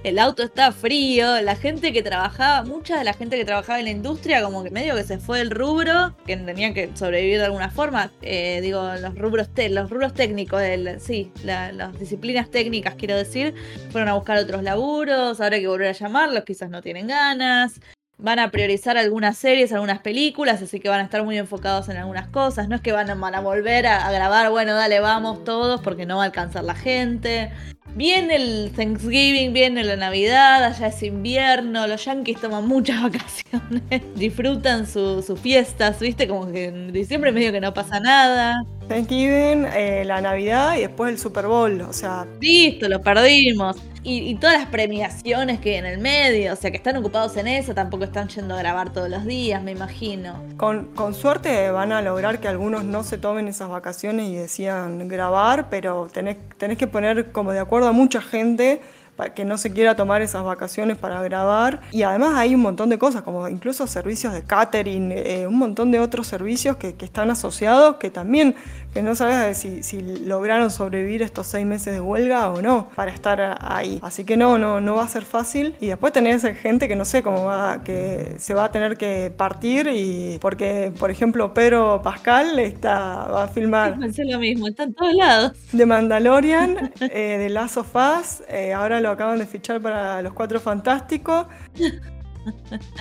El 0.03 0.19
auto 0.19 0.43
está 0.43 0.71
frío, 0.71 1.40
la 1.40 1.57
gente 1.57 1.90
que 1.90 2.03
trabajaba, 2.03 2.62
mucha 2.62 2.99
de 2.99 3.05
la 3.05 3.14
gente 3.14 3.38
que 3.38 3.45
trabajaba 3.47 3.79
en 3.79 3.87
la 3.87 3.90
industria, 3.90 4.43
como 4.43 4.62
que 4.62 4.71
medio 4.71 4.95
que 4.95 5.03
se 5.03 5.17
fue 5.17 5.38
del 5.38 5.51
rubro, 5.51 6.14
que 6.27 6.37
tenían 6.37 6.75
que 6.75 6.90
sobrevivir 6.95 7.38
de 7.38 7.47
alguna 7.47 7.71
forma. 7.71 8.12
Eh, 8.21 8.61
digo, 8.61 8.83
los 9.01 9.14
rubros, 9.14 9.49
los 9.71 9.88
rubros 9.88 10.12
técnicos, 10.12 10.61
sí, 10.99 11.33
las 11.43 11.99
disciplinas 11.99 12.51
técnicas, 12.51 12.97
quiero 12.97 13.17
decir, 13.17 13.55
fueron 13.93 14.11
a 14.11 14.14
buscar 14.14 14.37
otros 14.37 14.62
laburos, 14.62 15.40
ahora 15.40 15.57
hay 15.57 15.62
que 15.62 15.69
volver 15.69 15.88
a 15.88 15.93
llamarlos, 15.93 16.45
quizás 16.45 16.69
no 16.69 16.83
tienen 16.83 17.07
ganas 17.07 17.81
van 18.18 18.39
a 18.39 18.51
priorizar 18.51 18.97
algunas 18.97 19.36
series, 19.36 19.72
algunas 19.72 20.01
películas, 20.01 20.62
así 20.62 20.80
que 20.80 20.89
van 20.89 21.01
a 21.01 21.05
estar 21.05 21.24
muy 21.24 21.39
enfocados 21.39 21.89
en 21.89 21.97
algunas 21.97 22.28
cosas. 22.28 22.68
No 22.68 22.76
es 22.76 22.82
que 22.82 22.93
van 22.93 23.11
a, 23.11 23.14
van 23.14 23.34
a 23.34 23.41
volver 23.41 23.86
a, 23.86 24.11
grabar, 24.11 24.51
bueno, 24.51 24.74
dale, 24.74 25.01
vamos 25.01 25.45
todos, 25.45 25.80
porque 25.80 26.07
no 26.07 26.16
va 26.16 26.22
a 26.22 26.26
alcanzar 26.26 26.64
la 26.64 26.74
gente. 26.74 27.51
Viene 27.95 28.36
el 28.36 28.72
Thanksgiving, 28.74 29.53
viene 29.53 29.84
la 29.84 29.97
Navidad, 29.97 30.64
allá 30.64 30.89
es 30.89 31.03
invierno, 31.03 31.86
los 31.86 32.05
yankees 32.05 32.41
toman 32.41 32.66
muchas 32.66 33.03
vacaciones, 33.03 34.03
disfrutan 34.16 34.86
sus 34.86 35.39
fiestas, 35.39 36.01
¿viste? 36.01 36.26
Como 36.26 36.51
que 36.51 36.66
en 36.66 36.93
diciembre 36.93 37.30
medio 37.30 37.53
que 37.53 37.61
no 37.61 37.72
pasa 37.72 38.01
nada. 38.01 38.64
Thanksgiving, 38.89 39.66
eh, 39.74 40.05
la 40.05 40.20
Navidad 40.20 40.76
y 40.76 40.80
después 40.80 41.12
el 41.12 41.18
Super 41.18 41.47
Bowl. 41.47 41.80
O 41.82 41.93
sea, 41.93 42.26
Listo, 42.41 42.89
lo 42.89 43.01
perdimos. 43.03 43.76
Y, 44.03 44.18
y 44.28 44.35
todas 44.35 44.59
las 44.59 44.66
premiaciones 44.68 45.61
que 45.61 45.70
hay 45.70 45.76
en 45.76 45.87
el 45.87 45.99
medio, 45.99 46.53
o 46.53 46.57
sea, 46.57 46.70
que 46.70 46.76
están 46.76 46.97
ocupados 46.99 47.37
en 47.39 47.47
eso, 47.49 47.74
tampoco 47.74 48.05
están 48.05 48.28
yendo 48.28 48.55
a 48.55 48.59
grabar 48.59 48.93
todos 48.93 49.09
los 49.09 49.24
días, 49.24 49.62
me 49.62 49.72
imagino. 49.72 50.43
con, 50.59 50.95
con 50.95 51.14
suerte 51.14 51.70
van 51.70 51.91
a 51.93 52.03
lograr 52.03 52.39
que 52.39 52.49
algunos 52.49 52.85
no 52.85 53.03
se 53.03 53.16
tomen 53.16 53.49
esas 53.49 53.70
vacaciones 53.70 54.28
y 54.28 54.35
decidan 54.37 55.09
grabar, 55.09 55.70
pero 55.70 56.09
tenés, 56.12 56.37
tenés 56.59 56.76
que 56.76 56.87
poner 56.87 57.32
como 57.32 57.53
de 57.53 57.61
acuerdo 57.61 57.89
a 57.89 57.93
mucha 57.93 58.20
gente 58.20 58.82
para 59.17 59.35
que 59.35 59.45
no 59.45 59.59
se 59.59 59.73
quiera 59.73 59.97
tomar 59.97 60.23
esas 60.23 60.45
vacaciones 60.45 60.97
para 60.97 61.23
grabar. 61.23 61.81
Y 61.93 62.03
además 62.03 62.35
hay 62.37 62.55
un 62.55 62.62
montón 62.62 62.89
de 62.89 62.99
cosas, 62.99 63.23
como 63.23 63.49
incluso 63.49 63.87
servicios 63.87 64.33
de 64.33 64.43
catering, 64.43 65.12
eh, 65.12 65.47
un 65.47 65.59
montón 65.59 65.91
de 65.91 66.01
otros 66.01 66.27
servicios 66.27 66.77
que, 66.77 66.95
que 66.95 67.05
están 67.05 67.31
asociados 67.31 67.97
que 67.97 68.11
también, 68.11 68.57
que 68.95 69.03
no 69.03 69.16
sabes 69.16 69.59
si, 69.59 69.82
si 69.82 70.01
lograron 70.01 70.70
sobrevivir 70.70 71.22
estos 71.22 71.49
seis 71.49 71.66
meses 71.66 71.92
de 71.92 72.01
huelga 72.01 72.51
o 72.51 72.62
no 72.62 72.88
para 72.95 73.11
estar 73.11 73.59
ahí. 73.61 73.99
Así 74.03 74.24
que 74.24 74.36
no, 74.36 74.57
no, 74.57 74.80
no 74.80 74.95
va 74.95 75.03
a 75.03 75.09
ser 75.09 75.24
fácil. 75.24 75.74
Y 75.80 75.88
después 75.88 76.12
tenés 76.12 76.42
gente 76.61 76.86
que 76.86 76.95
no 76.95 77.05
sé 77.05 77.22
cómo 77.22 77.45
va, 77.45 77.82
que 77.82 78.36
se 78.38 78.55
va 78.55 78.66
a 78.66 78.70
tener 78.70 78.97
que 78.97 79.32
partir 79.36 79.88
y 79.92 80.38
porque, 80.40 80.92
por 80.97 81.11
ejemplo, 81.11 81.53
Pedro 81.53 82.01
Pascal 82.03 82.59
está, 82.61 83.26
va 83.26 83.45
a 83.45 83.49
filmar 83.49 83.99
Pensé 83.99 84.24
lo 84.24 84.38
mismo, 84.38 84.68
está 84.68 84.84
en 84.84 84.95
todos 84.95 85.14
lados. 85.14 85.53
de 85.72 85.86
Mandalorian, 85.86 86.92
eh, 87.01 87.38
de 87.38 87.51
Last 87.51 87.76
of 87.78 87.95
Us, 87.95 88.42
eh, 88.49 88.72
ahora 88.72 89.01
lo 89.01 89.11
acaban 89.11 89.38
de 89.38 89.47
fichar 89.47 89.80
para 89.80 90.22
Los 90.22 90.32
Cuatro 90.32 90.61
Fantásticos. 90.61 91.47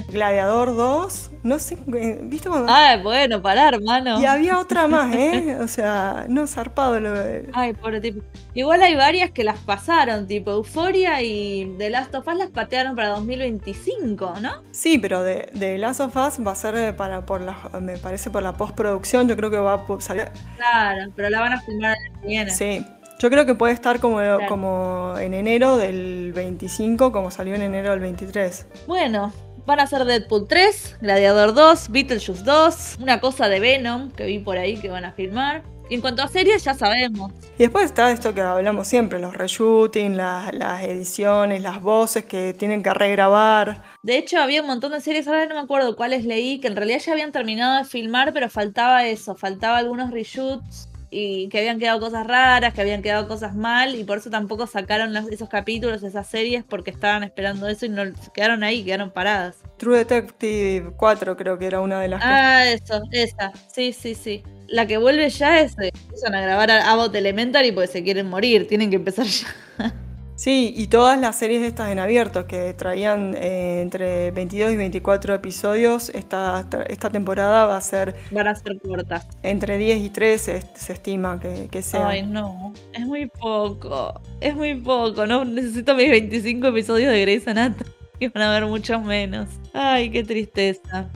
Gladiador 0.09 0.75
2, 0.75 1.31
no 1.43 1.59
sé, 1.59 1.77
eh, 1.95 2.19
¿viste 2.23 2.49
cuando? 2.49 2.71
Ay, 2.71 3.01
bueno, 3.01 3.41
pará, 3.41 3.69
hermano. 3.69 4.19
Y 4.19 4.25
había 4.25 4.59
otra 4.59 4.87
más, 4.87 5.13
¿eh? 5.15 5.57
O 5.59 5.67
sea, 5.67 6.25
no 6.27 6.47
zarpado 6.47 6.99
lo 6.99 7.11
de... 7.11 7.49
Ay, 7.53 7.73
pobre 7.73 7.99
tipo. 8.01 8.21
Igual 8.53 8.81
hay 8.83 8.95
varias 8.95 9.31
que 9.31 9.43
las 9.43 9.59
pasaron, 9.59 10.27
tipo 10.27 10.51
Euforia 10.51 11.21
y 11.21 11.75
The 11.77 11.89
Last 11.89 12.13
of 12.15 12.27
Us 12.27 12.37
las 12.37 12.49
patearon 12.49 12.95
para 12.95 13.09
2025, 13.09 14.35
¿no? 14.41 14.51
Sí, 14.71 14.97
pero 14.99 15.23
de, 15.23 15.49
de 15.53 15.77
Last 15.77 15.99
of 16.01 16.15
Us 16.15 16.45
va 16.45 16.51
a 16.51 16.55
ser 16.55 16.75
eh, 16.75 16.93
para, 16.93 17.25
por 17.25 17.41
la, 17.41 17.57
me 17.81 17.97
parece 17.97 18.29
por 18.29 18.43
la 18.43 18.53
postproducción, 18.53 19.27
yo 19.27 19.35
creo 19.35 19.49
que 19.49 19.57
va 19.57 19.73
a 19.73 20.01
salir... 20.01 20.29
Claro, 20.55 21.11
pero 21.15 21.29
la 21.29 21.39
van 21.39 21.53
a 21.53 21.61
filmar 21.61 21.97
el 21.97 22.21
que 22.21 22.27
viene. 22.27 22.51
Sí, 22.51 22.85
yo 23.23 23.29
creo 23.29 23.45
que 23.45 23.55
puede 23.55 23.71
estar 23.71 24.01
como, 24.01 24.19
como 24.49 25.17
en 25.17 25.33
enero 25.33 25.77
del 25.77 26.33
25, 26.33 27.13
como 27.13 27.31
salió 27.31 27.55
en 27.55 27.61
enero 27.61 27.91
del 27.91 28.01
23. 28.01 28.67
Bueno, 28.85 29.31
van 29.65 29.79
a 29.79 29.87
ser 29.87 30.03
Deadpool 30.03 30.45
3, 30.45 30.97
Gladiador 30.99 31.53
2, 31.53 31.89
Beetlejuice 31.89 32.43
2, 32.43 32.97
una 32.99 33.21
cosa 33.21 33.47
de 33.47 33.61
Venom 33.61 34.11
que 34.11 34.25
vi 34.25 34.39
por 34.39 34.57
ahí 34.57 34.75
que 34.75 34.89
van 34.89 35.05
a 35.05 35.13
filmar. 35.13 35.63
Y 35.89 35.95
en 35.95 36.01
cuanto 36.01 36.21
a 36.21 36.27
series, 36.27 36.65
ya 36.65 36.73
sabemos. 36.73 37.31
Y 37.57 37.59
después 37.59 37.85
está 37.85 38.11
esto 38.11 38.33
que 38.33 38.41
hablamos 38.41 38.89
siempre, 38.89 39.19
los 39.19 39.33
reshooting, 39.33 40.17
las, 40.17 40.53
las 40.53 40.83
ediciones, 40.83 41.61
las 41.61 41.81
voces 41.81 42.25
que 42.25 42.53
tienen 42.53 42.83
que 42.83 42.93
regrabar. 42.93 43.83
De 44.01 44.17
hecho, 44.17 44.39
había 44.39 44.59
un 44.59 44.67
montón 44.67 44.91
de 44.91 44.99
series, 44.99 45.29
ahora 45.29 45.45
no 45.45 45.55
me 45.55 45.61
acuerdo 45.61 45.95
cuáles 45.95 46.25
leí, 46.25 46.59
que 46.59 46.67
en 46.67 46.75
realidad 46.75 46.99
ya 46.99 47.13
habían 47.13 47.31
terminado 47.31 47.77
de 47.77 47.85
filmar, 47.85 48.33
pero 48.33 48.49
faltaba 48.49 49.05
eso, 49.05 49.33
faltaba 49.35 49.77
algunos 49.77 50.11
reshoots 50.11 50.89
y 51.13 51.47
que 51.49 51.59
habían 51.59 51.79
quedado 51.79 51.99
cosas 51.99 52.25
raras, 52.25 52.73
que 52.73 52.81
habían 52.81 53.01
quedado 53.01 53.27
cosas 53.27 53.55
mal, 53.55 53.95
y 53.95 54.03
por 54.03 54.17
eso 54.17 54.29
tampoco 54.29 54.65
sacaron 54.67 55.13
los- 55.13 55.29
esos 55.29 55.47
capítulos, 55.49 56.01
esas 56.03 56.27
series, 56.27 56.63
porque 56.63 56.91
estaban 56.91 57.23
esperando 57.23 57.67
eso 57.67 57.85
y 57.85 57.89
no 57.89 58.03
quedaron 58.33 58.63
ahí, 58.63 58.83
quedaron 58.83 59.11
paradas. 59.11 59.57
True 59.77 59.97
Detective 59.99 60.91
4 60.97 61.37
creo 61.37 61.57
que 61.59 61.65
era 61.67 61.81
una 61.81 61.99
de 62.01 62.07
las 62.07 62.21
que... 62.21 62.27
Ah, 62.29 62.65
eso, 62.67 63.01
esa, 63.11 63.51
sí, 63.71 63.93
sí, 63.93 64.15
sí. 64.15 64.43
La 64.67 64.87
que 64.87 64.97
vuelve 64.97 65.29
ya 65.29 65.59
es, 65.61 65.77
eh, 65.79 65.91
empiezan 65.93 66.33
a 66.35 66.41
grabar 66.41 66.71
a 66.71 66.91
Abbott 66.91 67.13
Elementary 67.15 67.71
porque 67.71 67.87
se 67.87 68.03
quieren 68.03 68.29
morir, 68.29 68.67
tienen 68.67 68.89
que 68.89 68.95
empezar 68.95 69.25
ya. 69.25 69.47
Sí, 70.35 70.73
y 70.75 70.87
todas 70.87 71.19
las 71.19 71.37
series 71.37 71.61
estas 71.61 71.91
en 71.91 71.99
abierto 71.99 72.47
que 72.47 72.73
traían 72.73 73.35
eh, 73.35 73.81
entre 73.81 74.31
22 74.31 74.71
y 74.73 74.75
24 74.75 75.35
episodios, 75.35 76.09
esta, 76.09 76.67
esta 76.87 77.09
temporada 77.11 77.65
va 77.65 77.77
a 77.77 77.81
ser 77.81 78.15
Van 78.31 78.47
a 78.47 78.55
ser 78.55 78.79
cortas. 78.81 79.27
entre 79.43 79.77
10 79.77 79.99
y 80.01 80.09
13, 80.09 80.61
se, 80.61 80.67
se 80.75 80.93
estima 80.93 81.39
que, 81.39 81.67
que 81.69 81.81
sea. 81.83 82.07
Ay, 82.09 82.23
no, 82.23 82.73
es 82.93 83.05
muy 83.05 83.27
poco, 83.27 84.19
es 84.41 84.55
muy 84.55 84.73
poco, 84.81 85.25
no 85.27 85.45
necesito 85.45 85.93
mis 85.95 86.09
25 86.09 86.67
episodios 86.67 87.11
de 87.11 87.21
Grey's 87.21 87.47
Anatomy, 87.47 87.91
que 88.19 88.29
van 88.29 88.43
a 88.43 88.49
haber 88.55 88.67
muchos 88.67 89.03
menos. 89.03 89.49
Ay, 89.73 90.09
qué 90.09 90.23
tristeza. 90.23 91.09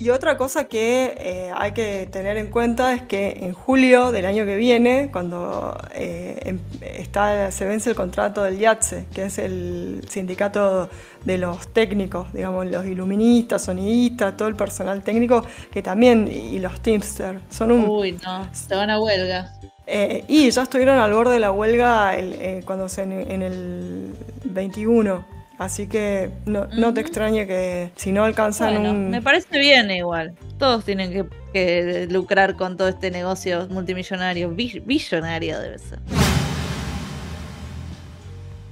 Y 0.00 0.08
otra 0.08 0.38
cosa 0.38 0.64
que 0.64 1.14
eh, 1.18 1.52
hay 1.54 1.72
que 1.72 2.08
tener 2.10 2.38
en 2.38 2.46
cuenta 2.46 2.94
es 2.94 3.02
que 3.02 3.36
en 3.42 3.52
julio 3.52 4.12
del 4.12 4.24
año 4.24 4.46
que 4.46 4.56
viene, 4.56 5.10
cuando 5.12 5.76
eh, 5.94 6.40
em- 6.46 6.58
está, 6.80 7.52
se 7.52 7.66
vence 7.66 7.90
el 7.90 7.96
contrato 7.96 8.42
del 8.42 8.58
IATSE, 8.58 9.04
que 9.12 9.24
es 9.24 9.38
el 9.38 10.00
sindicato 10.08 10.88
de 11.22 11.36
los 11.36 11.68
técnicos, 11.74 12.32
digamos, 12.32 12.64
los 12.70 12.86
iluministas, 12.86 13.62
sonidistas, 13.66 14.38
todo 14.38 14.48
el 14.48 14.56
personal 14.56 15.02
técnico, 15.02 15.44
que 15.70 15.82
también, 15.82 16.28
y 16.28 16.58
los 16.60 16.80
Teamsters, 16.80 17.42
son 17.50 17.70
un... 17.70 17.84
Uy, 17.86 18.12
no, 18.24 18.48
se 18.54 18.74
van 18.74 18.88
a 18.88 18.98
huelga. 18.98 19.52
Eh, 19.86 20.24
y 20.28 20.50
ya 20.50 20.62
estuvieron 20.62 20.98
al 20.98 21.12
borde 21.12 21.34
de 21.34 21.40
la 21.40 21.52
huelga 21.52 22.16
el- 22.16 22.32
eh, 22.40 22.62
cuando 22.64 22.88
se, 22.88 23.02
en 23.02 23.42
el 23.42 24.14
21. 24.44 25.39
Así 25.60 25.86
que 25.88 26.30
no, 26.46 26.66
no 26.68 26.94
te 26.94 27.00
Ujú. 27.00 27.06
extrañe 27.08 27.46
que 27.46 27.90
si 27.94 28.12
no 28.12 28.24
alcanzan 28.24 28.72
Bueno, 28.76 28.90
un... 28.92 29.10
me 29.10 29.20
parece 29.20 29.58
bien 29.58 29.90
igual. 29.90 30.34
Todos 30.58 30.86
tienen 30.86 31.12
que, 31.12 31.26
que 31.52 32.06
lucrar 32.10 32.56
con 32.56 32.78
todo 32.78 32.88
este 32.88 33.10
negocio 33.10 33.68
multimillonario, 33.68 34.48
bi- 34.50 34.80
billonario 34.82 35.60
debe 35.60 35.78
ser. 35.78 35.98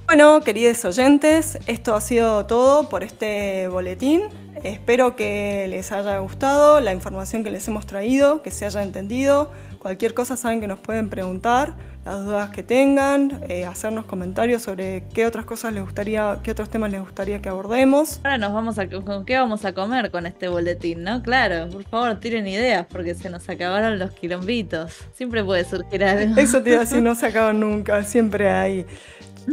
Bueno, 0.07 0.41
queridos 0.41 0.83
oyentes, 0.85 1.59
esto 1.67 1.93
ha 1.93 2.01
sido 2.01 2.47
todo 2.47 2.89
por 2.89 3.03
este 3.03 3.67
boletín. 3.67 4.23
Espero 4.63 5.15
que 5.15 5.67
les 5.69 5.91
haya 5.91 6.17
gustado 6.17 6.79
la 6.79 6.91
información 6.93 7.43
que 7.43 7.51
les 7.51 7.67
hemos 7.67 7.85
traído, 7.85 8.41
que 8.41 8.49
se 8.49 8.65
haya 8.65 8.81
entendido. 8.81 9.51
Cualquier 9.77 10.15
cosa 10.15 10.35
saben 10.35 10.59
que 10.59 10.67
nos 10.67 10.79
pueden 10.79 11.09
preguntar, 11.09 11.75
las 12.09 12.25
dudas 12.25 12.49
que 12.49 12.63
tengan, 12.63 13.39
eh, 13.49 13.65
hacernos 13.65 14.05
comentarios 14.05 14.63
sobre 14.63 15.03
qué 15.13 15.27
otras 15.27 15.45
cosas 15.45 15.73
les 15.73 15.83
gustaría, 15.83 16.39
qué 16.41 16.51
otros 16.51 16.67
temas 16.67 16.89
les 16.91 17.01
gustaría 17.01 17.39
que 17.39 17.49
abordemos. 17.49 18.19
Ahora 18.23 18.39
nos 18.39 18.51
vamos 18.51 18.79
a 18.79 18.89
con 18.89 19.25
qué 19.25 19.37
vamos 19.37 19.63
a 19.63 19.73
comer 19.73 20.09
con 20.09 20.25
este 20.25 20.47
boletín, 20.47 21.03
¿no? 21.03 21.21
Claro, 21.21 21.69
por 21.69 21.83
favor, 21.83 22.19
tiren 22.19 22.47
ideas 22.47 22.87
porque 22.89 23.13
se 23.13 23.29
nos 23.29 23.47
acabaron 23.47 23.99
los 23.99 24.09
quilombitos. 24.11 24.91
Siempre 25.13 25.43
puede 25.43 25.65
surgir 25.65 26.03
algo. 26.03 26.39
Eso 26.41 26.63
te 26.63 26.71
iba 26.71 26.79
a 26.79 26.81
decir, 26.81 27.01
no 27.01 27.13
se 27.13 27.27
acaban 27.27 27.59
nunca, 27.59 28.03
siempre 28.03 28.49
hay 28.49 28.87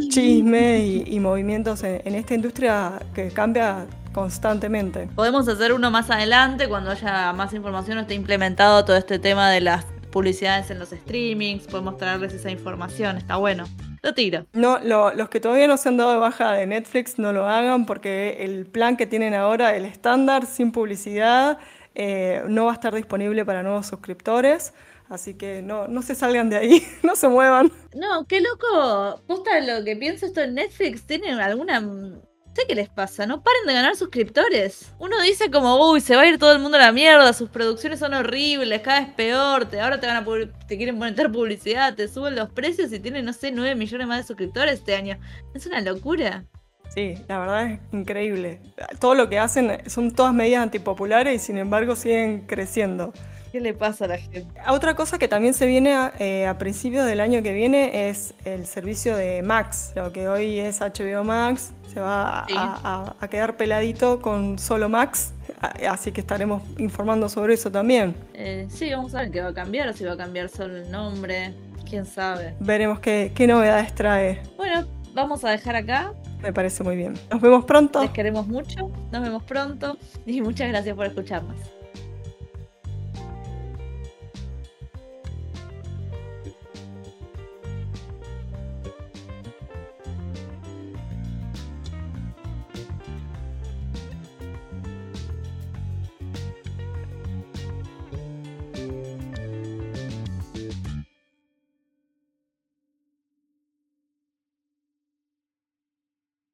chisme 0.09 0.79
y, 0.79 1.03
y 1.07 1.19
movimientos 1.19 1.83
en, 1.83 2.01
en 2.05 2.15
esta 2.15 2.33
industria 2.33 2.93
que 3.13 3.29
cambia 3.29 3.85
constantemente. 4.13 5.09
Podemos 5.13 5.47
hacer 5.47 5.73
uno 5.73 5.91
más 5.91 6.09
adelante 6.09 6.67
cuando 6.67 6.89
haya 6.89 7.33
más 7.33 7.53
información 7.53 7.99
o 7.99 8.01
esté 8.01 8.15
implementado 8.15 8.83
todo 8.83 8.97
este 8.97 9.19
tema 9.19 9.51
de 9.51 9.61
las 9.61 9.85
publicidades 10.11 10.69
en 10.71 10.79
los 10.79 10.89
streamings. 10.89 11.67
Podemos 11.67 11.97
traerles 11.97 12.33
esa 12.33 12.49
información, 12.51 13.17
está 13.17 13.35
bueno. 13.37 13.65
Lo 14.03 14.13
tiro. 14.13 14.45
No, 14.53 14.79
lo- 14.79 15.13
los 15.13 15.29
que 15.29 15.39
todavía 15.39 15.67
no 15.67 15.77
se 15.77 15.89
han 15.89 15.97
dado 15.97 16.11
de 16.13 16.17
baja 16.17 16.53
de 16.53 16.65
Netflix 16.67 17.17
no 17.19 17.33
lo 17.33 17.47
hagan 17.47 17.85
porque 17.85 18.37
el 18.45 18.65
plan 18.65 18.95
que 18.97 19.05
tienen 19.07 19.33
ahora, 19.33 19.75
el 19.75 19.85
estándar 19.85 20.45
sin 20.45 20.71
publicidad, 20.71 21.57
eh, 21.95 22.43
no 22.47 22.65
va 22.65 22.71
a 22.71 22.75
estar 22.75 22.93
disponible 22.93 23.43
para 23.45 23.63
nuevos 23.63 23.87
suscriptores. 23.87 24.73
Así 25.09 25.35
que 25.35 25.61
no, 25.61 25.87
no 25.87 26.01
se 26.01 26.15
salgan 26.15 26.49
de 26.49 26.57
ahí, 26.57 26.83
no 27.03 27.15
se 27.15 27.27
muevan. 27.29 27.71
No, 27.95 28.25
qué 28.27 28.41
loco. 28.41 29.21
Posta 29.25 29.59
lo 29.61 29.83
que 29.85 29.95
pienso 29.95 30.25
esto 30.25 30.41
en 30.41 30.55
Netflix, 30.55 31.03
¿tienen 31.07 31.39
alguna... 31.39 31.81
Sé 32.57 32.63
qué 32.67 32.73
les 32.73 32.89
pasa, 32.89 33.27
no 33.27 33.43
paren 33.43 33.67
de 33.67 33.73
ganar 33.75 33.95
suscriptores. 33.95 34.91
Uno 34.97 35.21
dice 35.21 35.51
como, 35.51 35.91
uy, 35.91 36.01
se 36.01 36.15
va 36.15 36.23
a 36.23 36.25
ir 36.25 36.39
todo 36.39 36.53
el 36.53 36.57
mundo 36.57 36.77
a 36.77 36.81
la 36.81 36.91
mierda, 36.91 37.31
sus 37.31 37.51
producciones 37.51 37.99
son 37.99 38.15
horribles, 38.15 38.81
cada 38.81 39.01
vez 39.01 39.09
peor, 39.13 39.65
te, 39.65 39.79
ahora 39.79 39.99
te 39.99 40.07
van 40.07 40.17
a 40.17 40.25
te 40.67 40.75
quieren 40.75 40.97
poner 40.97 41.31
publicidad, 41.31 41.93
te 41.93 42.07
suben 42.07 42.35
los 42.35 42.49
precios 42.49 42.91
y 42.91 42.99
tienen, 42.99 43.25
no 43.25 43.33
sé, 43.33 43.51
9 43.51 43.75
millones 43.75 44.07
más 44.07 44.17
de 44.17 44.23
suscriptores 44.23 44.79
este 44.79 44.95
año. 44.95 45.19
Es 45.53 45.67
una 45.67 45.81
locura. 45.81 46.45
Sí, 46.89 47.13
la 47.27 47.37
verdad 47.37 47.73
es 47.73 47.79
increíble. 47.91 48.59
Todo 48.99 49.13
lo 49.13 49.29
que 49.29 49.37
hacen 49.37 49.87
son 49.87 50.15
todas 50.15 50.33
medidas 50.33 50.63
antipopulares 50.63 51.35
y 51.35 51.45
sin 51.45 51.59
embargo 51.59 51.95
siguen 51.95 52.47
creciendo. 52.47 53.13
¿Qué 53.51 53.59
le 53.61 53.73
pasa 53.73 54.05
a 54.05 54.07
la 54.09 54.17
gente? 54.17 54.45
Otra 54.69 54.95
cosa 54.95 55.17
que 55.17 55.27
también 55.27 55.53
se 55.53 55.65
viene 55.65 55.93
a, 55.95 56.13
eh, 56.19 56.45
a 56.47 56.57
principios 56.57 57.05
del 57.05 57.19
año 57.21 57.41
que 57.41 57.53
viene 57.53 58.09
es 58.09 58.33
el 58.45 58.65
servicio 58.65 59.15
de 59.15 59.41
Max, 59.41 59.93
lo 59.95 60.11
que 60.11 60.27
hoy 60.27 60.59
es 60.59 60.81
HBO 60.81 61.23
Max, 61.23 61.71
se 61.93 61.99
va 62.01 62.41
a, 62.41 62.47
Sí. 62.47 62.53
a- 62.57 63.15
a 63.19 63.27
quedar 63.29 63.55
peladito 63.57 64.21
con 64.21 64.59
solo 64.59 64.89
Max, 64.89 65.33
así 65.89 66.11
que 66.11 66.21
estaremos 66.21 66.61
informando 66.77 67.29
sobre 67.29 67.53
eso 67.53 67.71
también. 67.71 68.15
Eh, 68.33 68.67
sí, 68.69 68.91
vamos 68.91 69.15
a 69.15 69.21
ver 69.21 69.31
qué 69.31 69.41
va 69.41 69.49
a 69.49 69.53
cambiar, 69.53 69.87
o 69.87 69.93
si 69.93 70.03
va 70.03 70.13
a 70.13 70.17
cambiar 70.17 70.49
solo 70.49 70.75
el 70.77 70.91
nombre, 70.91 71.53
quién 71.89 72.05
sabe. 72.05 72.53
Veremos 72.59 72.99
qué, 72.99 73.31
qué 73.33 73.47
novedades 73.47 73.95
trae. 73.95 74.41
Bueno, 74.57 74.85
vamos 75.13 75.43
a 75.45 75.51
dejar 75.51 75.75
acá. 75.77 76.11
Me 76.41 76.53
parece 76.53 76.83
muy 76.83 76.95
bien. 76.95 77.13
Nos 77.31 77.41
vemos 77.41 77.65
pronto. 77.65 77.99
Les 78.01 78.11
queremos 78.11 78.45
mucho, 78.45 78.91
nos 79.11 79.21
vemos 79.23 79.41
pronto 79.43 79.97
y 80.25 80.41
muchas 80.41 80.67
gracias 80.69 80.95
por 80.95 81.07
escucharnos. 81.07 81.55